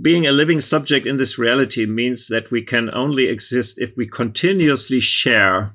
being 0.00 0.26
a 0.26 0.32
living 0.32 0.60
subject 0.60 1.06
in 1.06 1.16
this 1.16 1.38
reality 1.38 1.84
means 1.86 2.28
that 2.28 2.50
we 2.50 2.62
can 2.62 2.94
only 2.94 3.26
exist 3.26 3.80
if 3.80 3.96
we 3.96 4.06
continuously 4.06 5.00
share 5.00 5.74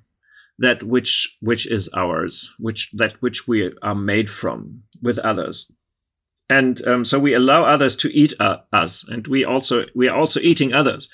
that 0.59 0.83
which 0.83 1.37
which 1.41 1.65
is 1.65 1.89
ours 1.95 2.53
which 2.59 2.91
that 2.93 3.13
which 3.21 3.47
we 3.47 3.73
are 3.81 3.95
made 3.95 4.29
from 4.29 4.83
with 5.01 5.19
others 5.19 5.71
and 6.51 6.85
um, 6.85 7.05
so 7.05 7.17
we 7.17 7.33
allow 7.33 7.63
others 7.63 7.95
to 7.95 8.13
eat 8.13 8.33
uh, 8.41 8.57
us 8.73 9.07
and 9.07 9.25
we 9.25 9.45
also 9.45 9.85
we 9.95 10.09
are 10.09 10.17
also 10.17 10.41
eating 10.41 10.73
others. 10.73 11.07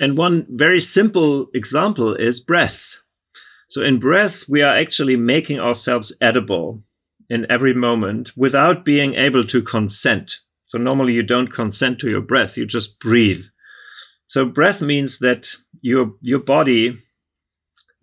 And 0.00 0.16
one 0.16 0.46
very 0.48 0.80
simple 0.80 1.48
example 1.52 2.14
is 2.14 2.40
breath. 2.40 2.96
So 3.68 3.82
in 3.82 3.98
breath 3.98 4.48
we 4.48 4.62
are 4.62 4.78
actually 4.78 5.16
making 5.16 5.60
ourselves 5.60 6.16
edible 6.22 6.82
in 7.28 7.46
every 7.50 7.74
moment 7.74 8.32
without 8.34 8.86
being 8.86 9.14
able 9.14 9.44
to 9.44 9.60
consent. 9.60 10.38
So 10.64 10.78
normally 10.78 11.12
you 11.12 11.22
don't 11.22 11.52
consent 11.52 11.98
to 11.98 12.08
your 12.08 12.22
breath 12.22 12.56
you 12.56 12.64
just 12.64 12.98
breathe. 12.98 13.44
So 14.26 14.46
breath 14.46 14.80
means 14.80 15.18
that 15.18 15.54
your 15.82 16.14
your 16.22 16.40
body 16.40 16.98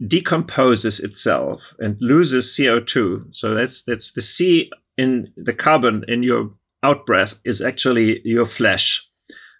decomposes 0.05 0.99
itself 0.99 1.73
and 1.79 1.97
loses 1.99 2.55
CO2 2.55 3.33
so 3.33 3.55
that's 3.55 3.81
that's 3.83 4.11
the 4.11 4.21
C 4.21 4.69
in 4.97 5.33
the 5.35 5.53
carbon 5.53 6.03
in 6.07 6.21
your 6.21 6.51
out 6.85 7.05
breath 7.05 7.35
is 7.43 7.61
actually 7.61 8.21
your 8.23 8.45
flesh 8.45 9.09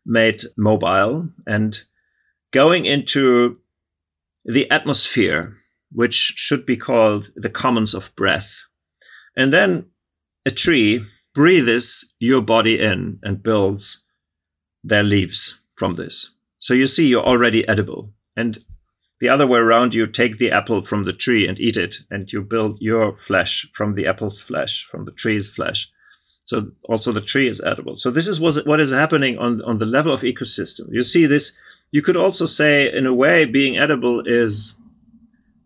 made 0.05 0.43
mobile 0.57 1.28
and 1.47 1.82
going 2.51 2.86
into 2.86 3.57
the 4.45 4.69
atmosphere, 4.69 5.55
which 5.91 6.13
should 6.13 6.65
be 6.65 6.78
called 6.78 7.32
the 7.36 7.49
commons 7.49 7.95
of 7.95 8.15
breath. 8.15 8.63
And 9.36 9.51
then 9.51 9.86
a 10.45 10.51
tree 10.51 11.03
breathes 11.34 12.15
your 12.19 12.41
body 12.41 12.80
in 12.80 13.19
and 13.23 13.41
builds 13.41 14.05
their 14.84 15.03
leaves 15.03 15.59
from 15.76 15.95
this. 15.95 16.30
So 16.59 16.73
you 16.76 16.88
see, 16.88 17.07
you're 17.07 17.26
already 17.26 17.67
edible. 17.67 18.13
And 18.38 18.57
the 19.19 19.30
other 19.30 19.47
way 19.47 19.59
around, 19.59 19.95
you 19.95 20.05
take 20.07 20.38
the 20.38 20.51
apple 20.51 20.84
from 20.84 21.05
the 21.05 21.13
tree 21.13 21.47
and 21.47 21.59
eat 21.59 21.78
it, 21.78 21.95
and 22.11 22.32
you 22.32 22.41
build 22.41 22.78
your 22.82 23.17
flesh 23.17 23.65
from 23.73 23.95
the 23.95 24.07
apple's 24.07 24.41
flesh, 24.41 24.86
from 24.86 25.05
the 25.05 25.11
tree's 25.11 25.49
flesh. 25.49 25.89
So 26.45 26.67
also 26.87 27.11
the 27.11 27.21
tree 27.21 27.49
is 27.49 27.61
edible. 27.61 27.97
So 27.97 28.11
this 28.11 28.27
is 28.27 28.39
what 28.39 28.79
is 28.79 28.91
happening 28.91 29.37
on, 29.39 29.61
on 29.63 29.77
the 29.77 29.85
level 29.85 30.13
of 30.13 30.21
ecosystem. 30.21 30.91
You 30.91 31.01
see 31.01 31.25
this, 31.25 31.57
you 31.91 32.01
could 32.01 32.15
also 32.15 32.45
say 32.45 32.91
in 32.91 33.05
a 33.05 33.13
way 33.13 33.45
being 33.45 33.77
edible 33.77 34.21
is 34.25 34.79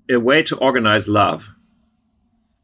a 0.10 0.18
way 0.18 0.42
to 0.44 0.58
organize 0.58 1.08
love. 1.08 1.50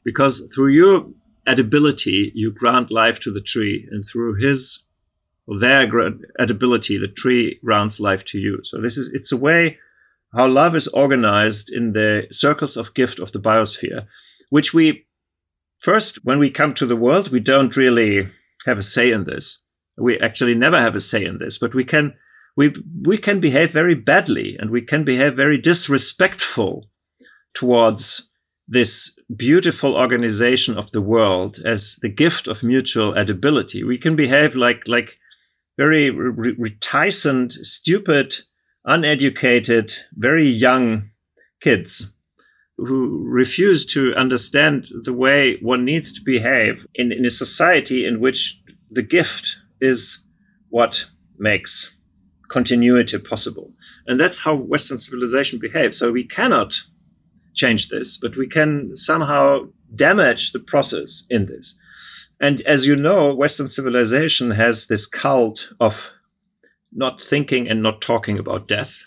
Because 0.03 0.51
through 0.53 0.69
your 0.69 1.07
edibility, 1.45 2.31
you 2.33 2.51
grant 2.51 2.89
life 2.89 3.19
to 3.19 3.31
the 3.31 3.41
tree, 3.41 3.87
and 3.91 4.03
through 4.05 4.35
his 4.35 4.83
or 5.47 5.59
their 5.59 5.87
edibility, 6.39 6.97
the 6.99 7.07
tree 7.07 7.59
grants 7.63 7.99
life 7.99 8.25
to 8.25 8.39
you. 8.39 8.59
So 8.63 8.81
this 8.81 8.97
is 8.97 9.11
it's 9.13 9.31
a 9.31 9.37
way 9.37 9.77
how 10.33 10.47
love 10.47 10.75
is 10.75 10.87
organized 10.87 11.71
in 11.71 11.93
the 11.93 12.27
circles 12.31 12.77
of 12.77 12.93
gift 12.93 13.19
of 13.19 13.31
the 13.31 13.39
biosphere, 13.39 14.05
which 14.49 14.73
we 14.73 15.05
First, 15.79 16.19
when 16.23 16.39
we 16.39 16.49
come 16.49 16.73
to 16.75 16.85
the 16.85 16.95
world, 16.95 17.31
we 17.31 17.39
don't 17.39 17.75
really 17.75 18.27
have 18.65 18.77
a 18.77 18.81
say 18.81 19.11
in 19.11 19.25
this. 19.25 19.63
We 19.97 20.19
actually 20.19 20.55
never 20.55 20.79
have 20.79 20.95
a 20.95 21.01
say 21.01 21.23
in 21.23 21.37
this, 21.37 21.57
but 21.57 21.75
we 21.75 21.83
can 21.83 22.13
we 22.57 22.73
we 23.03 23.17
can 23.17 23.39
behave 23.39 23.71
very 23.71 23.95
badly 23.95 24.57
and 24.57 24.69
we 24.69 24.81
can 24.81 25.03
behave 25.03 25.35
very 25.35 25.57
disrespectful 25.57 26.89
towards 27.53 28.31
this 28.67 29.19
beautiful 29.35 29.95
organization 29.95 30.77
of 30.77 30.91
the 30.91 31.01
world 31.01 31.59
as 31.65 31.97
the 32.01 32.09
gift 32.09 32.47
of 32.47 32.63
mutual 32.63 33.13
edibility. 33.15 33.83
We 33.83 33.97
can 33.97 34.15
behave 34.15 34.55
like 34.55 34.87
like 34.87 35.19
very 35.77 36.09
re- 36.09 36.55
reticent, 36.57 37.53
stupid, 37.53 38.35
uneducated, 38.85 39.93
very 40.15 40.47
young 40.47 41.11
kids 41.61 42.14
who 42.77 43.23
refuse 43.25 43.85
to 43.85 44.13
understand 44.15 44.87
the 45.03 45.13
way 45.13 45.57
one 45.61 45.85
needs 45.85 46.11
to 46.13 46.21
behave 46.23 46.85
in, 46.95 47.11
in 47.11 47.25
a 47.25 47.29
society 47.29 48.05
in 48.05 48.19
which 48.19 48.61
the 48.89 49.01
gift 49.01 49.57
is 49.79 50.23
what 50.69 51.05
makes 51.37 51.95
continuity 52.49 53.17
possible. 53.17 53.71
And 54.07 54.19
that's 54.19 54.43
how 54.43 54.55
Western 54.55 54.97
civilization 54.97 55.59
behaves. 55.59 55.97
So 55.97 56.11
we 56.11 56.25
cannot 56.25 56.75
change 57.53 57.89
this, 57.89 58.17
but 58.17 58.35
we 58.35 58.47
can 58.47 58.95
somehow 58.95 59.67
damage 59.95 60.51
the 60.51 60.59
process 60.59 61.23
in 61.29 61.45
this. 61.45 61.79
And 62.41 62.61
as 62.61 62.85
you 62.85 62.95
know, 62.97 63.33
Western 63.33 63.69
civilization 63.69 64.51
has 64.51 64.87
this 64.87 65.05
cult 65.05 65.71
of 65.79 66.11
not 66.91 67.21
thinking 67.21 67.69
and 67.69 67.81
not 67.81 68.01
talking 68.01 68.37
about 68.37 68.67
death 68.67 69.05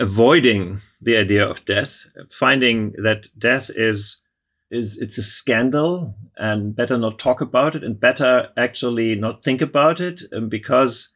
avoiding 0.00 0.80
the 1.02 1.16
idea 1.16 1.46
of 1.46 1.64
death, 1.66 2.06
finding 2.30 2.92
that 3.02 3.28
death 3.38 3.70
is 3.74 4.22
is 4.70 4.98
it's 4.98 5.18
a 5.18 5.22
scandal 5.22 6.14
and 6.36 6.76
better 6.76 6.96
not 6.96 7.18
talk 7.18 7.40
about 7.40 7.74
it 7.74 7.82
and 7.82 7.98
better 7.98 8.48
actually 8.56 9.16
not 9.16 9.42
think 9.42 9.60
about 9.60 10.00
it 10.00 10.22
um, 10.32 10.48
because 10.48 11.12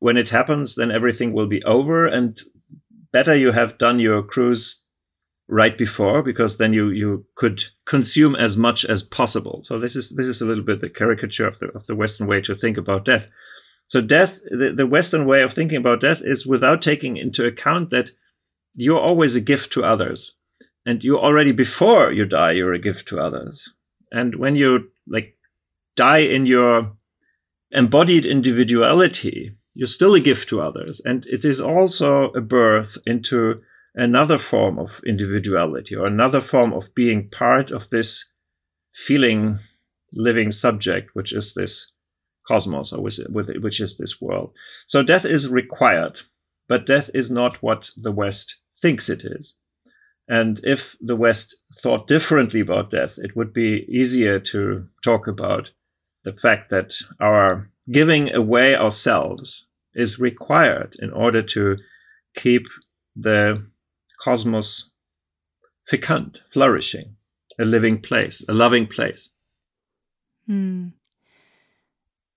when 0.00 0.18
it 0.18 0.28
happens 0.28 0.74
then 0.74 0.90
everything 0.90 1.32
will 1.32 1.46
be 1.46 1.62
over 1.64 2.06
and 2.06 2.42
better 3.10 3.34
you 3.34 3.52
have 3.52 3.78
done 3.78 3.98
your 3.98 4.22
cruise 4.22 4.84
right 5.48 5.76
before 5.76 6.22
because 6.22 6.58
then 6.58 6.72
you 6.72 6.90
you 6.90 7.24
could 7.34 7.64
consume 7.84 8.36
as 8.36 8.56
much 8.56 8.84
as 8.84 9.02
possible. 9.02 9.60
So 9.62 9.80
this 9.80 9.96
is 9.96 10.10
this 10.10 10.26
is 10.26 10.40
a 10.40 10.46
little 10.46 10.64
bit 10.64 10.80
the 10.80 10.88
caricature 10.88 11.48
of 11.48 11.58
the 11.58 11.68
of 11.72 11.86
the 11.86 11.96
western 11.96 12.26
way 12.26 12.40
to 12.42 12.54
think 12.54 12.76
about 12.76 13.04
death 13.04 13.28
so 13.90 14.00
death, 14.00 14.38
the, 14.48 14.72
the 14.72 14.86
Western 14.86 15.26
way 15.26 15.42
of 15.42 15.52
thinking 15.52 15.78
about 15.78 16.00
death 16.00 16.22
is 16.24 16.46
without 16.46 16.80
taking 16.80 17.16
into 17.16 17.44
account 17.44 17.90
that 17.90 18.12
you're 18.76 19.00
always 19.00 19.34
a 19.34 19.40
gift 19.40 19.72
to 19.72 19.82
others. 19.82 20.36
And 20.86 21.02
you 21.02 21.18
already 21.18 21.50
before 21.50 22.12
you 22.12 22.24
die, 22.24 22.52
you're 22.52 22.72
a 22.72 22.78
gift 22.78 23.08
to 23.08 23.18
others. 23.18 23.68
And 24.12 24.36
when 24.36 24.54
you 24.54 24.92
like 25.08 25.36
die 25.96 26.18
in 26.18 26.46
your 26.46 26.92
embodied 27.72 28.26
individuality, 28.26 29.56
you're 29.74 29.88
still 29.88 30.14
a 30.14 30.20
gift 30.20 30.50
to 30.50 30.60
others. 30.60 31.02
And 31.04 31.26
it 31.26 31.44
is 31.44 31.60
also 31.60 32.30
a 32.30 32.40
birth 32.40 32.96
into 33.06 33.60
another 33.96 34.38
form 34.38 34.78
of 34.78 35.00
individuality 35.04 35.96
or 35.96 36.06
another 36.06 36.40
form 36.40 36.72
of 36.74 36.94
being 36.94 37.28
part 37.28 37.72
of 37.72 37.90
this 37.90 38.32
feeling 38.92 39.58
living 40.12 40.52
subject, 40.52 41.10
which 41.14 41.32
is 41.32 41.54
this 41.54 41.90
cosmos, 42.50 42.92
or 42.92 43.00
with, 43.00 43.48
which 43.60 43.80
is 43.80 43.96
this 43.96 44.20
world. 44.20 44.52
So 44.86 45.04
death 45.04 45.24
is 45.24 45.48
required, 45.48 46.20
but 46.68 46.84
death 46.84 47.08
is 47.14 47.30
not 47.30 47.62
what 47.62 47.90
the 47.96 48.10
West 48.10 48.56
thinks 48.82 49.08
it 49.08 49.24
is. 49.24 49.54
And 50.28 50.60
if 50.64 50.96
the 51.00 51.14
West 51.14 51.54
thought 51.80 52.08
differently 52.08 52.60
about 52.60 52.90
death, 52.90 53.18
it 53.18 53.36
would 53.36 53.52
be 53.52 53.86
easier 53.88 54.40
to 54.52 54.88
talk 55.04 55.28
about 55.28 55.70
the 56.24 56.32
fact 56.32 56.70
that 56.70 56.94
our 57.20 57.70
giving 57.90 58.34
away 58.34 58.74
ourselves 58.74 59.66
is 59.94 60.18
required 60.18 60.96
in 60.98 61.10
order 61.12 61.42
to 61.42 61.76
keep 62.34 62.66
the 63.14 63.64
cosmos 64.24 64.90
fecund, 65.86 66.40
flourishing, 66.50 67.16
a 67.60 67.64
living 67.64 68.00
place, 68.00 68.44
a 68.48 68.52
loving 68.52 68.86
place. 68.88 69.30
Hmm 70.46 70.88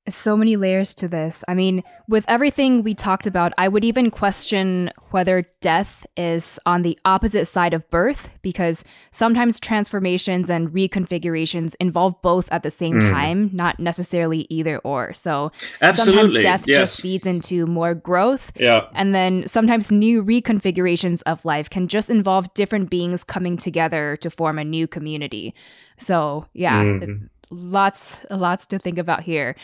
so 0.09 0.35
many 0.35 0.55
layers 0.57 0.93
to 0.95 1.07
this. 1.07 1.43
I 1.47 1.53
mean, 1.53 1.83
with 2.09 2.25
everything 2.27 2.83
we 2.83 2.93
talked 2.93 3.25
about, 3.25 3.53
I 3.57 3.67
would 3.69 3.85
even 3.85 4.11
question 4.11 4.91
whether 5.11 5.45
death 5.61 6.05
is 6.17 6.59
on 6.65 6.81
the 6.81 6.99
opposite 7.05 7.45
side 7.45 7.73
of 7.73 7.89
birth 7.89 8.29
because 8.41 8.83
sometimes 9.11 9.59
transformations 9.59 10.49
and 10.49 10.69
reconfigurations 10.69 11.75
involve 11.79 12.21
both 12.21 12.51
at 12.51 12.63
the 12.63 12.71
same 12.71 12.99
mm. 12.99 13.09
time, 13.09 13.49
not 13.53 13.79
necessarily 13.79 14.45
either 14.49 14.79
or. 14.79 15.13
So 15.13 15.51
Absolutely. 15.81 16.23
sometimes 16.23 16.43
death 16.43 16.67
yes. 16.67 16.77
just 16.77 17.01
feeds 17.01 17.25
into 17.25 17.65
more 17.65 17.93
growth. 17.93 18.51
Yeah. 18.55 18.87
And 18.93 19.15
then 19.15 19.47
sometimes 19.47 19.91
new 19.91 20.23
reconfigurations 20.23 21.23
of 21.25 21.45
life 21.45 21.69
can 21.69 21.87
just 21.87 22.09
involve 22.09 22.53
different 22.53 22.89
beings 22.89 23.23
coming 23.23 23.55
together 23.55 24.17
to 24.17 24.29
form 24.29 24.59
a 24.59 24.65
new 24.65 24.87
community. 24.87 25.53
So, 25.97 26.47
yeah. 26.53 26.81
Mm 26.83 27.29
lots 27.53 28.25
lots 28.29 28.65
to 28.67 28.79
think 28.79 28.97
about 28.97 29.21
here. 29.23 29.55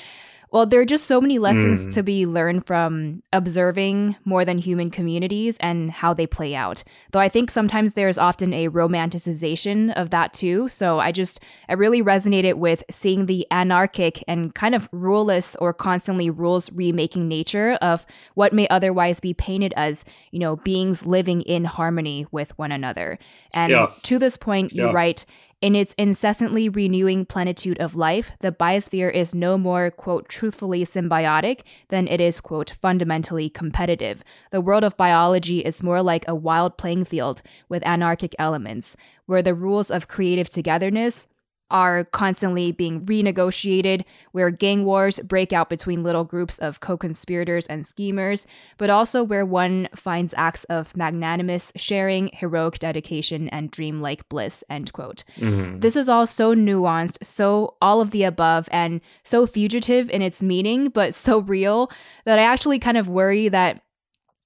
Well, 0.52 0.66
there 0.66 0.82
are 0.82 0.86
just 0.86 1.06
so 1.06 1.22
many 1.22 1.38
lessons 1.38 1.86
mm. 1.86 1.94
to 1.94 2.02
be 2.02 2.26
learned 2.26 2.66
from 2.66 3.22
observing 3.32 4.16
more 4.26 4.44
than 4.44 4.58
human 4.58 4.90
communities 4.90 5.58
and 5.60 5.92
how 5.92 6.14
they 6.14 6.26
play 6.26 6.56
out. 6.56 6.84
Though 7.12 7.20
I 7.20 7.30
think 7.30 7.52
sometimes 7.52 7.94
there's 7.94 8.18
often 8.18 8.52
a 8.54 8.70
romanticization 8.70 9.94
of 9.94 10.10
that 10.10 10.34
too. 10.34 10.68
So 10.68 11.00
I 11.00 11.12
just, 11.12 11.40
I 11.68 11.74
really 11.74 12.02
resonated 12.02 12.56
with 12.56 12.84
seeing 12.90 13.28
the 13.28 13.46
anarchic 13.52 14.24
and 14.28 14.56
kind 14.56 14.74
of 14.74 14.90
ruleless 14.92 15.56
or 15.60 15.72
constantly 15.72 16.32
rules 16.32 16.72
remaking 16.72 17.28
nature 17.28 17.74
of 17.82 18.08
what 18.34 18.52
may 18.52 18.68
otherwise 18.70 19.20
be 19.20 19.36
painted 19.36 19.74
as, 19.78 20.04
you 20.32 20.40
know, 20.40 20.56
beings 20.56 21.06
living 21.06 21.44
in 21.44 21.64
harmony 21.64 22.26
with 22.32 22.58
one 22.58 22.72
another. 22.72 23.20
And 23.54 23.72
yeah. 23.72 23.92
to 24.04 24.18
this 24.18 24.36
point, 24.36 24.74
you 24.74 24.88
yeah. 24.88 24.92
write, 24.92 25.26
in 25.62 25.76
its 25.76 25.94
incessantly 25.98 26.70
renewing 26.70 27.26
plenitude 27.26 27.80
of 27.80 27.96
life, 27.96 28.32
the 28.40 28.52
biosphere 28.52 29.14
is 29.14 29.36
no 29.36 29.58
more, 29.58 29.92
quote, 29.92 30.30
truthfully 30.30 30.86
symbiotic 30.86 31.62
than 31.90 32.08
it 32.08 32.22
is, 32.22 32.40
quote, 32.40 32.70
fundamentally 32.70 33.50
competitive. 33.50 34.24
The 34.52 34.62
world 34.62 34.86
of 34.86 34.96
biology 34.96 35.60
is 35.60 35.84
more 35.84 36.02
like 36.02 36.26
a 36.28 36.36
wild 36.36 36.78
playing 36.78 37.06
field 37.06 37.42
with 37.68 37.86
anarchic 37.86 38.34
elements, 38.40 38.96
where 39.26 39.42
the 39.42 39.54
rules 39.54 39.92
of 39.92 40.08
creative 40.08 40.50
togetherness, 40.50 41.28
are 41.72 42.06
constantly 42.06 42.72
being 42.72 43.06
renegotiated, 43.06 44.04
where 44.32 44.50
gang 44.52 44.86
wars 44.86 45.20
break 45.22 45.54
out 45.54 45.70
between 45.70 46.04
little 46.04 46.24
groups 46.24 46.58
of 46.60 46.80
co 46.80 46.98
conspirators 46.98 47.68
and 47.68 47.86
schemers, 47.86 48.48
but 48.78 48.90
also 48.90 49.24
where 49.24 49.46
one 49.46 49.88
finds 49.96 50.34
acts 50.38 50.64
of 50.66 50.96
magnanimous 50.96 51.72
sharing, 51.76 52.30
heroic 52.34 52.80
dedication, 52.80 53.50
and 53.50 53.72
dreamlike 53.72 54.28
bliss. 54.30 54.64
End 54.70 54.94
quote. 54.94 55.24
Mm-hmm. 55.38 55.80
This 55.80 55.96
is 55.96 56.10
all 56.10 56.26
so 56.26 56.56
nuanced, 56.56 57.24
so 57.24 57.76
all 57.82 58.02
of 58.02 58.12
the 58.12 58.24
above, 58.24 58.68
and 58.72 59.02
so 59.24 59.46
fugitive 59.46 60.10
in 60.10 60.22
its 60.22 60.42
meaning, 60.42 60.90
but 60.90 61.14
so 61.14 61.40
real 61.40 61.92
that 62.26 62.40
I 62.40 62.44
actually 62.44 62.80
kind 62.80 62.98
of 62.98 63.08
worry 63.08 63.50
that 63.50 63.82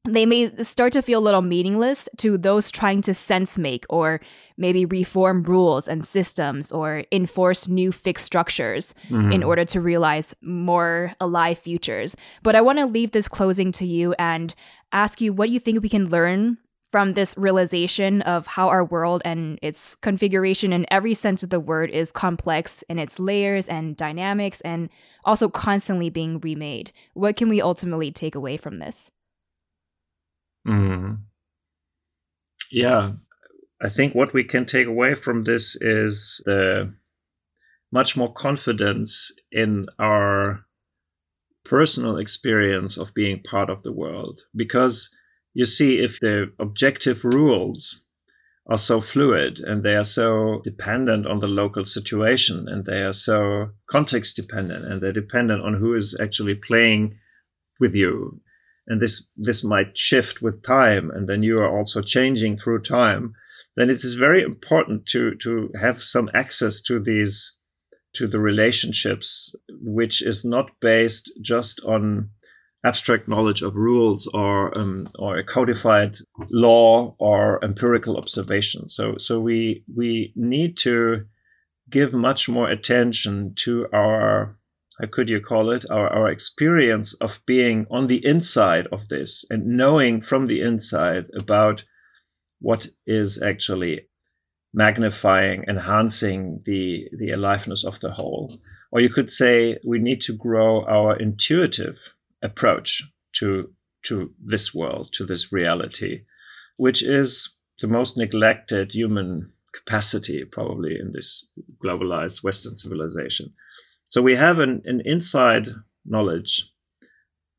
they 0.05 0.25
may 0.25 0.53
start 0.63 0.91
to 0.93 1.01
feel 1.01 1.19
a 1.19 1.23
little 1.23 1.41
meaningless 1.41 2.09
to 2.17 2.37
those 2.37 2.69
trying 2.69 3.01
to 3.01 3.13
sense 3.13 3.57
make 3.57 3.85
or 3.89 4.19
maybe 4.57 4.85
reform 4.85 5.43
rules 5.43 5.87
and 5.87 6.05
systems 6.05 6.73
or 6.73 7.05
enforce 7.11 7.69
new 7.69 7.91
fixed 7.91 8.25
structures 8.25 8.93
mm-hmm. 9.07 9.31
in 9.31 9.43
order 9.43 9.63
to 9.63 9.79
realize 9.79 10.35
more 10.41 11.13
alive 11.21 11.57
futures. 11.57 12.17
But 12.41 12.53
I 12.53 12.61
want 12.61 12.79
to 12.79 12.85
leave 12.85 13.11
this 13.11 13.29
closing 13.29 13.71
to 13.73 13.85
you 13.85 14.13
and 14.19 14.53
ask 14.91 15.21
you 15.21 15.31
what 15.31 15.49
you 15.49 15.59
think 15.59 15.81
we 15.81 15.89
can 15.89 16.09
learn 16.09 16.57
from 16.91 17.13
this 17.13 17.35
realization 17.37 18.21
of 18.23 18.45
how 18.45 18.67
our 18.67 18.83
world 18.83 19.21
and 19.23 19.57
its 19.61 19.95
configuration 19.95 20.73
in 20.73 20.85
every 20.91 21.13
sense 21.13 21.43
of 21.43 21.49
the 21.49 21.59
word 21.61 21.89
is 21.89 22.11
complex 22.11 22.83
in 22.89 22.99
its 22.99 23.19
layers 23.19 23.67
and 23.67 23.97
dynamics 23.97 24.61
and 24.61 24.89
also 25.23 25.49
constantly 25.49 26.09
being 26.09 26.39
remade. 26.41 26.91
What 27.13 27.37
can 27.37 27.47
we 27.47 27.61
ultimately 27.61 28.11
take 28.11 28.35
away 28.35 28.57
from 28.57 28.75
this? 28.75 29.09
Mm. 30.67 31.19
Yeah, 32.71 33.13
I 33.81 33.89
think 33.89 34.15
what 34.15 34.33
we 34.33 34.43
can 34.43 34.65
take 34.65 34.87
away 34.87 35.15
from 35.15 35.43
this 35.43 35.75
is 35.75 36.41
the 36.45 36.93
much 37.91 38.17
more 38.17 38.33
confidence 38.33 39.31
in 39.51 39.87
our 39.99 40.65
personal 41.65 42.17
experience 42.17 42.97
of 42.97 43.13
being 43.13 43.43
part 43.43 43.69
of 43.69 43.83
the 43.83 43.91
world. 43.91 44.41
Because 44.55 45.15
you 45.53 45.65
see, 45.65 45.99
if 45.99 46.19
the 46.19 46.51
objective 46.59 47.23
rules 47.23 48.05
are 48.67 48.77
so 48.77 49.01
fluid 49.01 49.59
and 49.59 49.83
they 49.83 49.95
are 49.95 50.03
so 50.05 50.61
dependent 50.63 51.27
on 51.27 51.39
the 51.39 51.47
local 51.47 51.83
situation 51.85 52.67
and 52.69 52.85
they 52.85 53.03
are 53.03 53.13
so 53.13 53.69
context 53.87 54.37
dependent 54.37 54.85
and 54.85 55.01
they're 55.01 55.11
dependent 55.11 55.61
on 55.61 55.73
who 55.73 55.93
is 55.95 56.17
actually 56.19 56.55
playing 56.55 57.17
with 57.79 57.93
you 57.93 58.41
and 58.87 59.01
this 59.01 59.29
this 59.37 59.63
might 59.63 59.97
shift 59.97 60.41
with 60.41 60.63
time 60.63 61.11
and 61.11 61.27
then 61.27 61.43
you 61.43 61.55
are 61.57 61.77
also 61.77 62.01
changing 62.01 62.57
through 62.57 62.81
time 62.81 63.33
then 63.75 63.89
it 63.89 64.03
is 64.03 64.13
very 64.13 64.43
important 64.43 65.05
to 65.05 65.35
to 65.35 65.69
have 65.79 66.01
some 66.01 66.29
access 66.33 66.81
to 66.81 66.99
these 66.99 67.57
to 68.13 68.27
the 68.27 68.39
relationships 68.39 69.55
which 69.69 70.21
is 70.21 70.45
not 70.45 70.69
based 70.79 71.31
just 71.41 71.81
on 71.85 72.29
abstract 72.85 73.27
knowledge 73.27 73.61
of 73.61 73.75
rules 73.75 74.27
or 74.27 74.77
um, 74.77 75.07
or 75.17 75.37
a 75.37 75.43
codified 75.43 76.17
law 76.49 77.15
or 77.17 77.63
empirical 77.63 78.17
observation. 78.17 78.87
So 78.87 79.17
so 79.17 79.39
we 79.39 79.83
we 79.93 80.33
need 80.35 80.77
to 80.79 81.25
give 81.89 82.13
much 82.13 82.49
more 82.49 82.69
attention 82.69 83.53
to 83.55 83.87
our 83.93 84.57
how 85.03 85.09
could 85.11 85.29
you 85.29 85.41
call 85.41 85.69
it 85.69 85.85
our, 85.91 86.07
our 86.07 86.29
experience 86.29 87.13
of 87.15 87.41
being 87.45 87.85
on 87.91 88.07
the 88.07 88.25
inside 88.25 88.87
of 88.89 89.09
this 89.09 89.43
and 89.49 89.65
knowing 89.65 90.21
from 90.21 90.47
the 90.47 90.61
inside 90.61 91.25
about 91.37 91.83
what 92.61 92.87
is 93.05 93.41
actually 93.43 94.07
magnifying 94.73 95.65
enhancing 95.67 96.61
the 96.63 97.09
the 97.17 97.31
aliveness 97.31 97.83
of 97.83 97.99
the 97.99 98.11
whole. 98.11 98.49
Or 98.93 99.01
you 99.01 99.09
could 99.09 99.29
say 99.29 99.77
we 99.85 99.99
need 99.99 100.21
to 100.21 100.37
grow 100.37 100.85
our 100.85 101.17
intuitive 101.17 101.99
approach 102.41 103.03
to 103.39 103.73
to 104.03 104.33
this 104.41 104.73
world 104.73 105.11
to 105.13 105.25
this 105.25 105.51
reality 105.51 106.21
which 106.77 107.03
is 107.03 107.59
the 107.81 107.87
most 107.87 108.17
neglected 108.17 108.93
human 108.93 109.51
capacity 109.73 110.45
probably 110.45 110.97
in 110.97 111.11
this 111.11 111.51
globalized 111.83 112.41
western 112.41 112.75
civilization 112.77 113.53
so 114.13 114.21
we 114.21 114.35
have 114.35 114.59
an, 114.59 114.83
an 114.85 115.01
inside 115.05 115.69
knowledge 116.05 116.69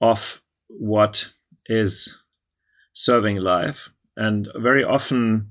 of 0.01 0.41
what 0.69 1.29
is 1.67 2.23
serving 2.93 3.39
life. 3.39 3.91
And 4.17 4.49
very 4.55 4.85
often, 4.85 5.51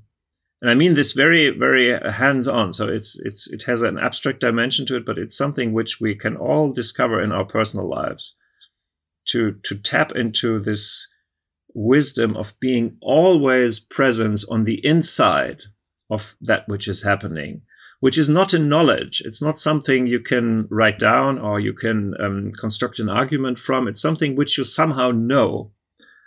and 0.62 0.70
I 0.70 0.72
mean 0.72 0.94
this 0.94 1.12
very, 1.12 1.50
very 1.50 1.92
hands 2.10 2.48
on. 2.48 2.72
So 2.72 2.88
it's, 2.88 3.20
it's, 3.22 3.52
it 3.52 3.64
has 3.64 3.82
an 3.82 3.98
abstract 3.98 4.40
dimension 4.40 4.86
to 4.86 4.96
it, 4.96 5.04
but 5.04 5.18
it's 5.18 5.36
something 5.36 5.74
which 5.74 6.00
we 6.00 6.14
can 6.14 6.36
all 6.36 6.72
discover 6.72 7.22
in 7.22 7.32
our 7.32 7.44
personal 7.44 7.86
lives 7.86 8.34
to, 9.26 9.58
to 9.64 9.76
tap 9.76 10.12
into 10.12 10.58
this 10.58 11.06
wisdom 11.74 12.34
of 12.34 12.58
being 12.60 12.96
always 13.02 13.78
present 13.78 14.42
on 14.48 14.62
the 14.62 14.80
inside 14.82 15.60
of 16.08 16.34
that 16.40 16.66
which 16.66 16.88
is 16.88 17.02
happening 17.02 17.60
which 18.00 18.18
is 18.18 18.28
not 18.28 18.54
a 18.54 18.58
knowledge. 18.58 19.22
It's 19.24 19.42
not 19.42 19.58
something 19.58 20.06
you 20.06 20.20
can 20.20 20.66
write 20.70 20.98
down 20.98 21.38
or 21.38 21.60
you 21.60 21.72
can 21.72 22.14
um, 22.20 22.52
construct 22.52 22.98
an 22.98 23.08
argument 23.08 23.58
from. 23.58 23.88
It's 23.88 24.02
something 24.02 24.36
which 24.36 24.58
you 24.58 24.64
somehow 24.64 25.10
know. 25.10 25.72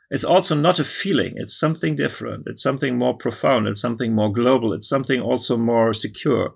It's 0.10 0.24
also 0.24 0.56
not 0.56 0.80
a 0.80 0.86
feeling. 0.86 1.34
It's 1.36 1.60
something 1.60 1.96
different. 1.96 2.48
It's 2.48 2.64
something 2.64 2.98
more 2.98 3.18
profound. 3.18 3.68
It's 3.68 3.82
something 3.82 4.14
more 4.14 4.32
global. 4.32 4.74
It's 4.74 4.88
something 4.88 5.20
also 5.22 5.58
more 5.58 5.94
secure. 5.94 6.54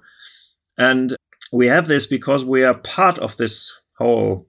And 0.78 1.16
we 1.52 1.68
have 1.68 1.88
this 1.88 2.08
because 2.08 2.46
we 2.46 2.64
are 2.64 2.76
part 2.76 3.20
of 3.20 3.36
this 3.38 3.72
whole 3.98 4.46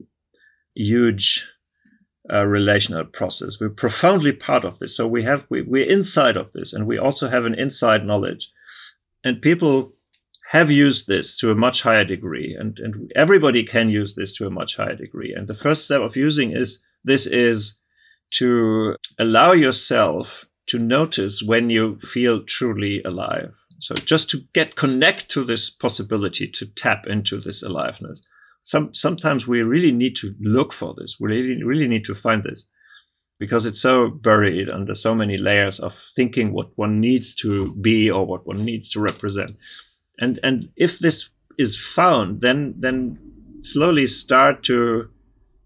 huge 0.74 1.48
uh, 2.32 2.44
relational 2.44 3.04
process. 3.04 3.58
We're 3.60 3.70
profoundly 3.70 4.32
part 4.32 4.64
of 4.64 4.78
this. 4.78 4.96
So 4.96 5.06
we 5.06 5.24
have 5.24 5.44
we, 5.50 5.62
we're 5.62 5.90
inside 5.90 6.36
of 6.36 6.52
this, 6.52 6.72
and 6.72 6.86
we 6.86 6.98
also 6.98 7.28
have 7.28 7.44
an 7.44 7.58
inside 7.58 8.06
knowledge. 8.06 8.50
And 9.24 9.42
people 9.42 9.94
have 10.52 10.70
used 10.70 11.08
this 11.08 11.38
to 11.38 11.50
a 11.50 11.54
much 11.54 11.80
higher 11.80 12.04
degree, 12.04 12.54
and, 12.60 12.78
and 12.78 13.10
everybody 13.16 13.64
can 13.64 13.88
use 13.88 14.14
this 14.14 14.34
to 14.36 14.46
a 14.46 14.50
much 14.50 14.76
higher 14.76 14.94
degree. 14.94 15.32
And 15.34 15.48
the 15.48 15.54
first 15.54 15.86
step 15.86 16.02
of 16.02 16.14
using 16.14 16.54
is 16.54 16.84
this 17.04 17.26
is 17.26 17.80
to 18.32 18.94
allow 19.18 19.52
yourself 19.52 20.44
to 20.66 20.78
notice 20.78 21.42
when 21.42 21.70
you 21.70 21.98
feel 22.00 22.44
truly 22.44 23.02
alive. 23.04 23.56
So 23.78 23.94
just 23.94 24.28
to 24.30 24.40
get 24.52 24.76
connect 24.76 25.30
to 25.30 25.42
this 25.42 25.70
possibility 25.70 26.46
to 26.48 26.66
tap 26.66 27.06
into 27.06 27.40
this 27.40 27.62
aliveness. 27.62 28.22
Some 28.62 28.92
sometimes 28.92 29.48
we 29.48 29.62
really 29.62 29.90
need 29.90 30.16
to 30.16 30.34
look 30.38 30.74
for 30.74 30.94
this. 30.98 31.16
We 31.18 31.30
really 31.30 31.64
really 31.64 31.88
need 31.88 32.04
to 32.04 32.14
find 32.14 32.44
this 32.44 32.68
because 33.40 33.64
it's 33.64 33.80
so 33.80 34.10
buried 34.10 34.68
under 34.68 34.94
so 34.94 35.14
many 35.14 35.38
layers 35.38 35.80
of 35.80 35.94
thinking 36.14 36.52
what 36.52 36.76
one 36.76 37.00
needs 37.00 37.34
to 37.36 37.74
be 37.80 38.10
or 38.10 38.26
what 38.26 38.46
one 38.46 38.66
needs 38.66 38.92
to 38.92 39.00
represent. 39.00 39.56
And 40.22 40.40
and 40.42 40.68
if 40.76 40.98
this 40.98 41.30
is 41.58 41.76
found, 41.76 42.40
then 42.40 42.74
then 42.78 43.18
slowly 43.60 44.06
start 44.06 44.62
to 44.64 45.08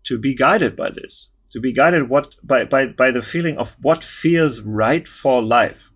to 0.05 0.19
be 0.19 0.35
guided 0.35 0.75
by 0.77 0.91
this 0.91 1.33
to 1.57 1.61
be 1.61 1.73
guided 1.73 2.09
what 2.11 2.35
by, 2.43 2.65
by, 2.65 2.87
by 2.87 3.11
the 3.11 3.23
feeling 3.23 3.57
of 3.57 3.77
what 3.81 4.05
feels 4.05 4.61
right 4.61 5.09
for 5.09 5.43
life. 5.43 5.91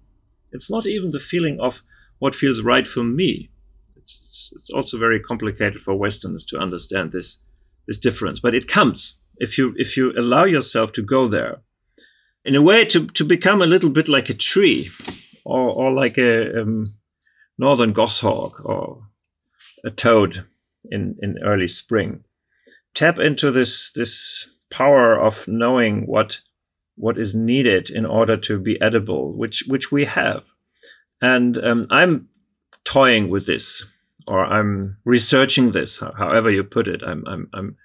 It's 0.52 0.70
not 0.70 0.86
even 0.86 1.10
the 1.10 1.20
feeling 1.20 1.60
of 1.60 1.82
what 2.18 2.34
feels 2.34 2.62
right 2.62 2.86
for 2.86 3.04
me. 3.04 3.50
It's, 3.96 4.50
it's 4.54 4.70
also 4.70 4.98
very 4.98 5.20
complicated 5.20 5.80
for 5.82 5.94
Westerners 5.94 6.46
to 6.46 6.58
understand 6.58 7.12
this 7.12 7.44
this 7.86 7.98
difference, 7.98 8.40
but 8.40 8.54
it 8.54 8.68
comes 8.68 9.20
if 9.36 9.58
you 9.58 9.74
if 9.76 9.96
you 9.96 10.12
allow 10.12 10.44
yourself 10.44 10.92
to 10.92 11.02
go 11.02 11.28
there, 11.28 11.60
in 12.44 12.54
a 12.54 12.62
way 12.62 12.86
to 12.86 13.06
to 13.08 13.24
become 13.24 13.60
a 13.60 13.66
little 13.66 13.90
bit 13.90 14.08
like 14.08 14.30
a 14.30 14.34
tree, 14.34 14.90
or 15.44 15.70
or 15.70 15.92
like 15.92 16.16
a 16.16 16.62
um, 16.62 16.86
northern 17.60 17.92
goshawk 17.92 18.64
or 18.64 19.02
a 19.84 19.90
toad 19.90 20.46
in 20.90 21.16
in 21.20 21.38
early 21.44 21.68
spring. 21.68 22.24
Tap 22.94 23.18
into 23.18 23.50
this 23.50 23.92
this 23.92 24.48
power 24.70 25.20
of 25.20 25.46
knowing 25.46 26.06
what 26.06 26.40
what 26.96 27.18
is 27.18 27.34
needed 27.34 27.90
in 27.90 28.06
order 28.06 28.36
to 28.36 28.58
be 28.58 28.80
edible, 28.80 29.36
which 29.36 29.64
which 29.68 29.92
we 29.92 30.04
have. 30.04 30.42
And 31.22 31.56
um, 31.58 31.86
I'm 31.90 32.28
toying 32.84 33.28
with 33.30 33.46
this, 33.46 33.84
or 34.26 34.44
I'm 34.44 34.96
researching 35.04 35.72
this, 35.72 35.98
however 35.98 36.50
you 36.50 36.64
put 36.64 36.88
it. 36.88 37.02
I'm 37.02 37.24
I'm, 37.26 37.48
I'm 37.52 37.76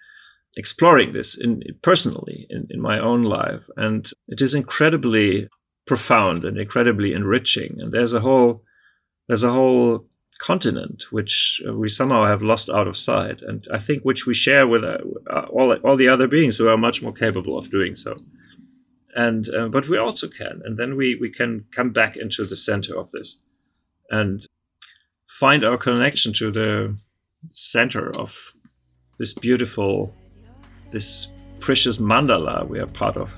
exploring 0.57 1.13
this 1.13 1.37
in 1.37 1.61
personally 1.81 2.47
in, 2.49 2.67
in 2.69 2.81
my 2.81 2.99
own 2.99 3.23
life, 3.23 3.69
and 3.75 4.09
it 4.27 4.41
is 4.41 4.55
incredibly 4.55 5.49
profound 5.85 6.45
and 6.45 6.57
incredibly 6.57 7.13
enriching. 7.13 7.77
And 7.79 7.91
there's 7.91 8.13
a 8.13 8.21
whole 8.21 8.64
there's 9.27 9.43
a 9.43 9.51
whole 9.51 10.05
continent, 10.39 11.05
which 11.11 11.61
uh, 11.67 11.73
we 11.73 11.87
somehow 11.87 12.25
have 12.25 12.41
lost 12.41 12.69
out 12.69 12.87
of 12.87 12.97
sight, 12.97 13.41
and 13.41 13.65
I 13.71 13.79
think 13.79 14.03
which 14.03 14.25
we 14.25 14.33
share 14.33 14.67
with 14.67 14.83
uh, 14.83 14.97
uh, 15.29 15.45
all 15.49 15.73
all 15.83 15.95
the 15.95 16.09
other 16.09 16.27
beings 16.27 16.57
who 16.57 16.67
are 16.67 16.77
much 16.77 17.01
more 17.01 17.13
capable 17.13 17.57
of 17.57 17.71
doing 17.71 17.95
so. 17.95 18.15
And 19.15 19.47
uh, 19.55 19.69
but 19.69 19.87
we 19.87 19.97
also 19.97 20.27
can, 20.27 20.61
and 20.65 20.77
then 20.77 20.95
we 20.97 21.15
we 21.15 21.31
can 21.31 21.65
come 21.71 21.91
back 21.91 22.17
into 22.17 22.45
the 22.45 22.55
center 22.55 22.97
of 22.97 23.11
this, 23.11 23.39
and 24.09 24.45
find 25.27 25.63
our 25.63 25.77
connection 25.77 26.33
to 26.33 26.51
the 26.51 26.97
center 27.49 28.11
of 28.17 28.53
this 29.17 29.33
beautiful, 29.33 30.13
this 30.91 31.33
precious 31.59 31.97
mandala 31.97 32.67
we 32.67 32.79
are 32.79 32.87
part 32.87 33.17
of. 33.17 33.31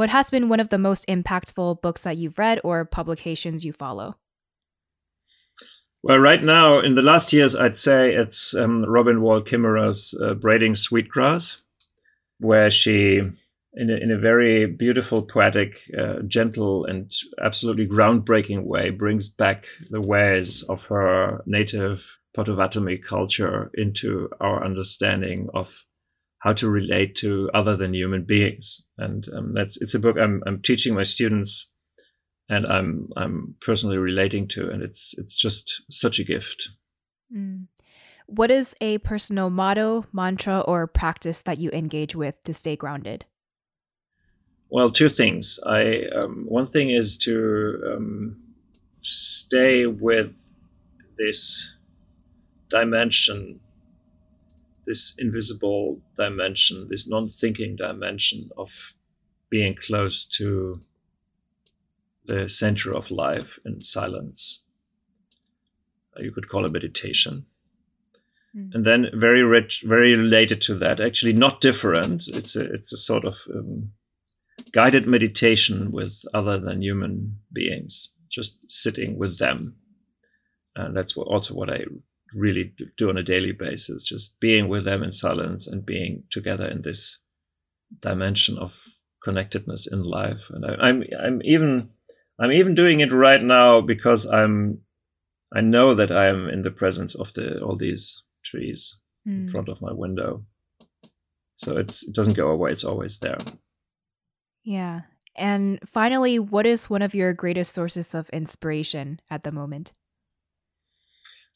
What 0.00 0.08
has 0.08 0.30
been 0.30 0.48
one 0.48 0.60
of 0.60 0.70
the 0.70 0.78
most 0.78 1.06
impactful 1.08 1.82
books 1.82 2.04
that 2.04 2.16
you've 2.16 2.38
read 2.38 2.58
or 2.64 2.86
publications 2.86 3.66
you 3.66 3.74
follow? 3.74 4.16
Well, 6.02 6.16
right 6.16 6.42
now, 6.42 6.78
in 6.78 6.94
the 6.94 7.02
last 7.02 7.34
years, 7.34 7.54
I'd 7.54 7.76
say 7.76 8.14
it's 8.14 8.54
um, 8.54 8.82
Robin 8.86 9.20
Wall 9.20 9.42
Kimmerer's 9.42 10.18
uh, 10.18 10.32
Braiding 10.32 10.74
Sweetgrass, 10.74 11.62
where 12.38 12.70
she, 12.70 13.18
in 13.74 13.90
a, 13.90 13.96
in 13.96 14.10
a 14.10 14.18
very 14.18 14.64
beautiful, 14.64 15.20
poetic, 15.20 15.82
uh, 15.98 16.20
gentle, 16.26 16.86
and 16.86 17.12
absolutely 17.38 17.86
groundbreaking 17.86 18.62
way, 18.62 18.88
brings 18.88 19.28
back 19.28 19.66
the 19.90 20.00
ways 20.00 20.62
of 20.62 20.86
her 20.86 21.42
native 21.44 22.18
Potawatomi 22.32 22.96
culture 22.96 23.70
into 23.74 24.30
our 24.40 24.64
understanding 24.64 25.50
of 25.52 25.84
how 26.40 26.54
to 26.54 26.68
relate 26.68 27.14
to 27.16 27.50
other 27.54 27.76
than 27.76 27.94
human 27.94 28.24
beings. 28.24 28.82
And 28.98 29.26
um, 29.36 29.54
that's 29.54 29.80
it's 29.80 29.94
a 29.94 30.00
book 30.00 30.16
I'm 30.18 30.42
I'm 30.46 30.60
teaching 30.60 30.94
my 30.94 31.02
students, 31.04 31.70
and 32.48 32.66
I'm 32.66 33.08
I'm 33.16 33.54
personally 33.60 33.98
relating 33.98 34.48
to, 34.48 34.68
and 34.70 34.82
it's 34.82 35.14
it's 35.18 35.36
just 35.36 35.82
such 35.90 36.18
a 36.18 36.24
gift. 36.24 36.68
Mm. 37.34 37.66
What 38.26 38.50
is 38.50 38.74
a 38.80 38.98
personal 38.98 39.50
motto, 39.50 40.06
mantra, 40.12 40.60
or 40.60 40.86
practice 40.86 41.40
that 41.42 41.58
you 41.58 41.70
engage 41.72 42.14
with 42.14 42.42
to 42.44 42.54
stay 42.54 42.76
grounded? 42.76 43.24
Well, 44.70 44.90
two 44.90 45.08
things. 45.08 45.58
I 45.66 46.04
um, 46.14 46.44
one 46.48 46.66
thing 46.66 46.90
is 46.90 47.18
to 47.18 47.82
um, 47.92 48.36
stay 49.02 49.86
with 49.86 50.52
this 51.18 51.76
dimension 52.68 53.60
this 54.84 55.16
invisible 55.18 56.00
dimension, 56.16 56.86
this 56.88 57.08
non 57.08 57.28
thinking 57.28 57.76
dimension 57.76 58.50
of 58.56 58.70
being 59.50 59.74
close 59.74 60.24
to 60.24 60.80
the 62.26 62.48
center 62.48 62.96
of 62.96 63.10
life 63.10 63.58
in 63.64 63.80
silence. 63.80 64.62
Uh, 66.16 66.22
you 66.22 66.32
could 66.32 66.48
call 66.48 66.64
it 66.64 66.72
meditation. 66.72 67.44
Mm. 68.56 68.74
And 68.74 68.84
then 68.84 69.06
very 69.14 69.42
rich, 69.42 69.82
very 69.86 70.14
related 70.14 70.60
to 70.62 70.74
that, 70.76 71.00
actually 71.00 71.32
not 71.32 71.60
different. 71.60 72.28
It's 72.28 72.56
a, 72.56 72.72
it's 72.72 72.92
a 72.92 72.96
sort 72.96 73.24
of 73.24 73.36
um, 73.54 73.92
guided 74.72 75.06
meditation 75.06 75.90
with 75.90 76.24
other 76.34 76.58
than 76.58 76.82
human 76.82 77.38
beings, 77.52 78.14
just 78.28 78.58
sitting 78.70 79.18
with 79.18 79.38
them. 79.38 79.76
And 80.76 80.96
that's 80.96 81.16
what, 81.16 81.26
also 81.26 81.54
what 81.54 81.70
I 81.70 81.84
really 82.34 82.74
do 82.96 83.08
on 83.08 83.18
a 83.18 83.22
daily 83.22 83.52
basis, 83.52 84.06
just 84.06 84.38
being 84.40 84.68
with 84.68 84.84
them 84.84 85.02
in 85.02 85.12
silence 85.12 85.66
and 85.66 85.84
being 85.84 86.24
together 86.30 86.66
in 86.66 86.82
this 86.82 87.18
dimension 88.00 88.58
of 88.58 88.80
connectedness 89.22 89.90
in 89.90 90.02
life. 90.02 90.40
And 90.50 90.64
I, 90.64 90.74
I'm 90.88 91.04
I'm 91.22 91.40
even 91.44 91.90
I'm 92.40 92.52
even 92.52 92.74
doing 92.74 93.00
it 93.00 93.12
right 93.12 93.42
now 93.42 93.80
because 93.80 94.26
I'm 94.26 94.80
I 95.54 95.60
know 95.60 95.94
that 95.94 96.12
I 96.12 96.28
am 96.28 96.48
in 96.48 96.62
the 96.62 96.70
presence 96.70 97.14
of 97.14 97.32
the 97.34 97.62
all 97.62 97.76
these 97.76 98.22
trees 98.44 99.02
mm. 99.26 99.32
in 99.32 99.44
hmm. 99.44 99.50
front 99.50 99.68
of 99.68 99.82
my 99.82 99.92
window. 99.92 100.44
So 101.54 101.76
it's 101.76 102.08
it 102.08 102.14
doesn't 102.14 102.36
go 102.36 102.50
away, 102.50 102.70
it's 102.70 102.84
always 102.84 103.18
there. 103.18 103.38
Yeah. 104.62 105.02
And 105.36 105.78
finally, 105.86 106.38
what 106.38 106.66
is 106.66 106.90
one 106.90 107.02
of 107.02 107.14
your 107.14 107.32
greatest 107.32 107.74
sources 107.74 108.14
of 108.14 108.28
inspiration 108.30 109.20
at 109.30 109.44
the 109.44 109.52
moment? 109.52 109.92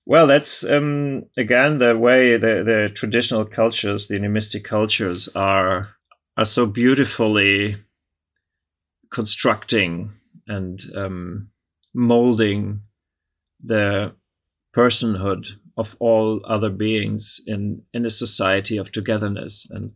Well, 0.06 0.26
that's 0.26 0.64
um, 0.64 1.24
again 1.38 1.78
the 1.78 1.96
way 1.96 2.36
the, 2.36 2.62
the 2.64 2.92
traditional 2.94 3.44
cultures, 3.46 4.06
the 4.06 4.16
animistic 4.16 4.64
cultures, 4.64 5.28
are 5.34 5.88
are 6.36 6.44
so 6.44 6.66
beautifully 6.66 7.76
constructing 9.10 10.10
and 10.46 10.80
um, 10.96 11.48
molding 11.94 12.80
the 13.62 14.12
personhood 14.76 15.46
of 15.76 15.96
all 16.00 16.40
other 16.46 16.70
beings 16.70 17.40
in 17.46 17.82
in 17.94 18.04
a 18.04 18.10
society 18.10 18.76
of 18.76 18.92
togetherness, 18.92 19.66
and 19.70 19.90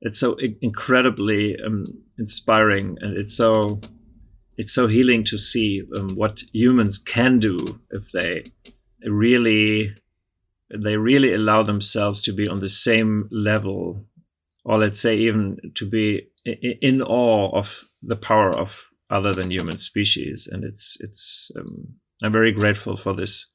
it's 0.00 0.18
so 0.18 0.36
incredibly 0.62 1.60
um, 1.60 1.84
inspiring, 2.18 2.96
and 3.02 3.18
it's 3.18 3.36
so 3.36 3.78
it's 4.56 4.72
so 4.72 4.86
healing 4.86 5.22
to 5.24 5.36
see 5.36 5.82
um, 5.96 6.16
what 6.16 6.42
humans 6.54 6.98
can 6.98 7.38
do 7.38 7.58
if 7.90 8.10
they 8.12 8.42
really 9.04 9.94
they 10.72 10.96
really 10.96 11.34
allow 11.34 11.62
themselves 11.62 12.22
to 12.22 12.32
be 12.32 12.48
on 12.48 12.60
the 12.60 12.68
same 12.68 13.28
level 13.32 14.04
or 14.64 14.78
let's 14.78 15.00
say 15.00 15.16
even 15.16 15.58
to 15.74 15.88
be 15.88 16.28
in 16.44 17.02
awe 17.02 17.50
of 17.56 17.84
the 18.02 18.16
power 18.16 18.50
of 18.50 18.86
other 19.10 19.34
than 19.34 19.50
human 19.50 19.78
species. 19.78 20.48
And 20.50 20.64
it's 20.64 20.96
it's 21.00 21.50
um, 21.56 21.88
i'm 22.22 22.32
very 22.32 22.52
grateful 22.52 22.96
for 22.96 23.14
this 23.14 23.46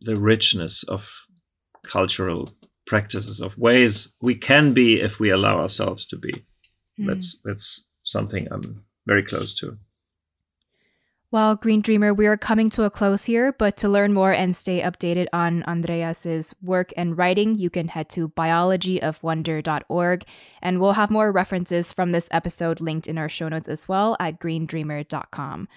the 0.00 0.18
richness 0.18 0.82
of 0.84 1.10
cultural 1.82 2.50
practices 2.86 3.40
of 3.40 3.56
ways 3.56 4.14
we 4.20 4.34
can 4.34 4.74
be 4.74 5.00
if 5.00 5.20
we 5.20 5.30
allow 5.30 5.60
ourselves 5.60 6.06
to 6.06 6.16
be. 6.16 6.32
Mm. 6.98 7.06
that's 7.06 7.40
that's 7.44 7.86
something 8.02 8.48
i'm 8.50 8.84
very 9.06 9.22
close 9.22 9.54
to 9.60 9.78
well, 11.30 11.54
Green 11.54 11.80
Dreamer, 11.80 12.12
we 12.12 12.26
are 12.26 12.36
coming 12.36 12.70
to 12.70 12.82
a 12.82 12.90
close 12.90 13.24
here, 13.26 13.52
but 13.52 13.76
to 13.78 13.88
learn 13.88 14.12
more 14.12 14.32
and 14.32 14.56
stay 14.56 14.80
updated 14.82 15.28
on 15.32 15.62
Andreas's 15.62 16.54
work 16.60 16.92
and 16.96 17.16
writing, 17.16 17.54
you 17.54 17.70
can 17.70 17.88
head 17.88 18.08
to 18.10 18.30
biologyofwonder.org, 18.30 20.24
and 20.60 20.80
we'll 20.80 20.92
have 20.94 21.10
more 21.10 21.30
references 21.30 21.92
from 21.92 22.10
this 22.10 22.28
episode 22.32 22.80
linked 22.80 23.06
in 23.06 23.16
our 23.16 23.28
show 23.28 23.48
notes 23.48 23.68
as 23.68 23.88
well 23.88 24.16
at 24.18 24.40
greendreamer.com. 24.40 25.68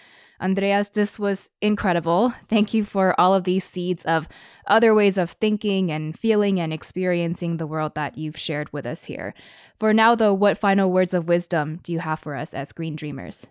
Andreas, 0.42 0.90
this 0.90 1.20
was 1.20 1.52
incredible. 1.62 2.34
Thank 2.50 2.74
you 2.74 2.84
for 2.84 3.18
all 3.20 3.36
of 3.36 3.44
these 3.44 3.64
seeds 3.64 4.04
of 4.06 4.28
other 4.68 4.96
ways 4.96 5.18
of 5.18 5.32
thinking 5.32 5.92
and 5.92 6.18
feeling 6.18 6.60
and 6.60 6.74
experiencing 6.74 7.58
the 7.58 7.68
world 7.68 7.94
that 7.96 8.18
you've 8.18 8.38
shared 8.38 8.74
with 8.74 8.86
us 8.86 9.06
here. 9.06 9.34
For 9.80 9.94
now, 9.94 10.16
though, 10.16 10.34
what 10.34 10.58
final 10.58 10.92
words 10.92 11.14
of 11.14 11.28
wisdom 11.28 11.80
do 11.84 11.94
you 11.94 12.00
have 12.00 12.20
for 12.20 12.36
us 12.36 12.54
as 12.54 12.72
Green 12.74 12.96
Dreamers? 12.96 13.48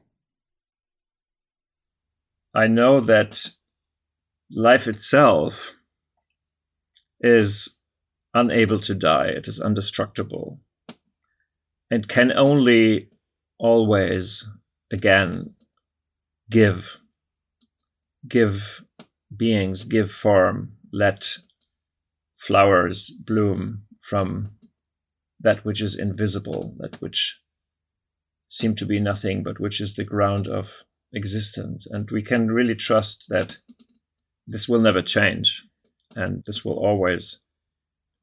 I 2.55 2.67
know 2.67 3.01
that 3.01 3.51
life 4.51 4.87
itself 4.87 5.75
is 7.21 7.81
unable 8.35 8.81
to 8.81 8.95
die, 8.95 9.29
it 9.29 9.49
is 9.49 9.61
indestructible, 9.65 10.61
and 11.91 12.09
can 12.09 12.33
only 12.33 13.09
always 13.59 14.49
again 14.93 15.55
give 16.51 16.99
give 18.29 18.85
beings 19.35 19.85
give 19.85 20.11
form 20.13 20.77
let 20.93 21.39
flowers 22.37 23.11
bloom 23.25 23.87
from 24.01 24.59
that 25.41 25.65
which 25.65 25.81
is 25.81 25.99
invisible 25.99 26.77
that 26.79 27.01
which 27.01 27.41
seem 28.49 28.75
to 28.77 28.87
be 28.87 29.01
nothing 29.01 29.43
but 29.43 29.59
which 29.59 29.81
is 29.81 29.95
the 29.95 30.05
ground 30.05 30.47
of 30.47 30.85
existence. 31.15 31.87
And 31.87 32.11
we 32.11 32.23
can 32.23 32.51
really 32.51 32.75
trust 32.75 33.27
that 33.29 33.57
this 34.47 34.69
will 34.69 34.81
never 34.81 35.03
change 35.03 35.65
and 36.15 36.43
this 36.45 36.65
will 36.65 36.79
always 36.79 37.41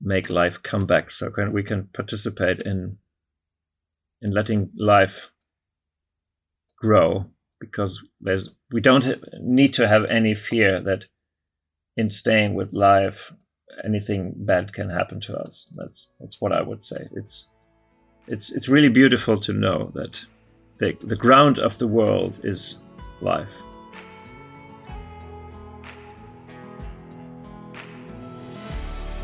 make 0.02 0.30
life 0.30 0.62
come 0.64 0.86
back. 0.86 1.12
So 1.12 1.32
can, 1.32 1.52
we 1.54 1.64
can 1.64 1.90
participate 1.94 2.62
in 2.64 2.98
in 4.22 4.32
letting 4.32 4.70
life 4.78 5.32
grow 6.78 7.26
because 7.60 8.04
there's 8.22 8.54
we 8.72 8.82
don't 8.82 9.22
need 9.42 9.74
to 9.76 9.88
have 9.88 10.06
any 10.06 10.36
fear 10.36 10.82
that 10.82 11.06
in 11.98 12.10
staying 12.10 12.54
with 12.54 12.74
life 12.74 13.32
anything 13.84 14.34
bad 14.36 14.74
can 14.74 14.90
happen 14.90 15.20
to 15.20 15.38
us 15.38 15.70
that's 15.76 16.14
that's 16.20 16.42
what 16.42 16.52
i 16.52 16.62
would 16.62 16.84
say 16.84 17.08
it's 17.14 17.50
it's 18.28 18.52
it's 18.52 18.70
really 18.70 18.90
beautiful 18.90 19.40
to 19.40 19.54
know 19.54 19.92
that 19.94 20.26
the, 20.80 20.96
the 21.02 21.16
ground 21.16 21.60
of 21.60 21.78
the 21.78 21.88
world 21.88 22.40
is 22.44 22.82
life. 23.22 23.62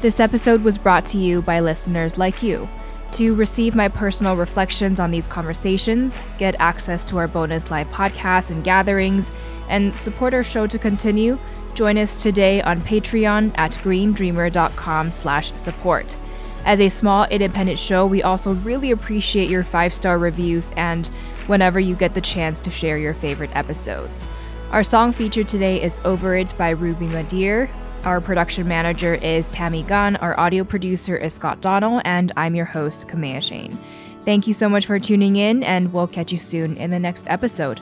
This 0.01 0.19
episode 0.19 0.63
was 0.63 0.77
brought 0.77 1.05
to 1.05 1.17
you 1.17 1.41
by 1.41 1.61
listeners 1.61 2.17
like 2.17 2.43
you. 2.43 2.69
To 3.13 3.33
receive 3.33 3.75
my 3.75 3.87
personal 3.87 4.35
reflections 4.35 4.99
on 4.99 5.09
these 5.09 5.25
conversations, 5.25 6.19
get 6.37 6.55
access 6.59 7.05
to 7.05 7.17
our 7.17 7.27
bonus 7.27 7.71
live 7.71 7.87
podcasts 7.87 8.51
and 8.51 8.63
gatherings, 8.63 9.31
and 9.69 9.95
support 9.95 10.33
our 10.33 10.43
show 10.43 10.67
to 10.67 10.77
continue, 10.77 11.39
join 11.73 11.97
us 11.97 12.21
today 12.21 12.61
on 12.61 12.81
Patreon 12.81 13.53
at 13.55 13.71
greendreamer.com 13.71 15.11
slash 15.11 15.53
support. 15.53 16.17
As 16.65 16.81
a 16.81 16.89
small 16.89 17.25
independent 17.25 17.79
show, 17.79 18.05
we 18.05 18.21
also 18.21 18.53
really 18.55 18.91
appreciate 18.91 19.49
your 19.49 19.63
five 19.63 19.93
star 19.93 20.17
reviews 20.17 20.71
and 20.75 21.09
whenever 21.47 21.79
you 21.79 21.95
get 21.95 22.13
the 22.13 22.21
chance 22.21 22.59
to 22.61 22.71
share 22.71 22.97
your 22.97 23.13
favorite 23.13 23.55
episodes. 23.55 24.27
Our 24.71 24.83
song 24.83 25.11
featured 25.11 25.47
today 25.47 25.81
is 25.81 25.99
Over 26.03 26.35
It 26.35 26.53
by 26.57 26.73
RVBY 26.73 27.11
MY 27.11 27.21
DEAR. 27.23 27.69
Our 28.03 28.21
production 28.21 28.67
manager 28.67 29.15
is 29.15 29.47
Tammy 29.47 29.83
Gunn, 29.83 30.15
our 30.17 30.39
audio 30.39 30.63
producer 30.63 31.15
is 31.17 31.33
Scott 31.33 31.61
Donnell, 31.61 32.01
and 32.05 32.31
I'm 32.37 32.55
your 32.55 32.65
host, 32.65 33.07
Kamea 33.07 33.37
Chayne. 33.37 33.77
Thank 34.25 34.47
you 34.47 34.53
so 34.53 34.67
much 34.69 34.85
for 34.85 34.99
tuning 34.99 35.35
in, 35.35 35.63
and 35.63 35.93
we'll 35.93 36.07
catch 36.07 36.31
you 36.31 36.37
soon 36.37 36.77
in 36.77 36.91
the 36.91 36.99
next 36.99 37.27
episode. 37.29 37.81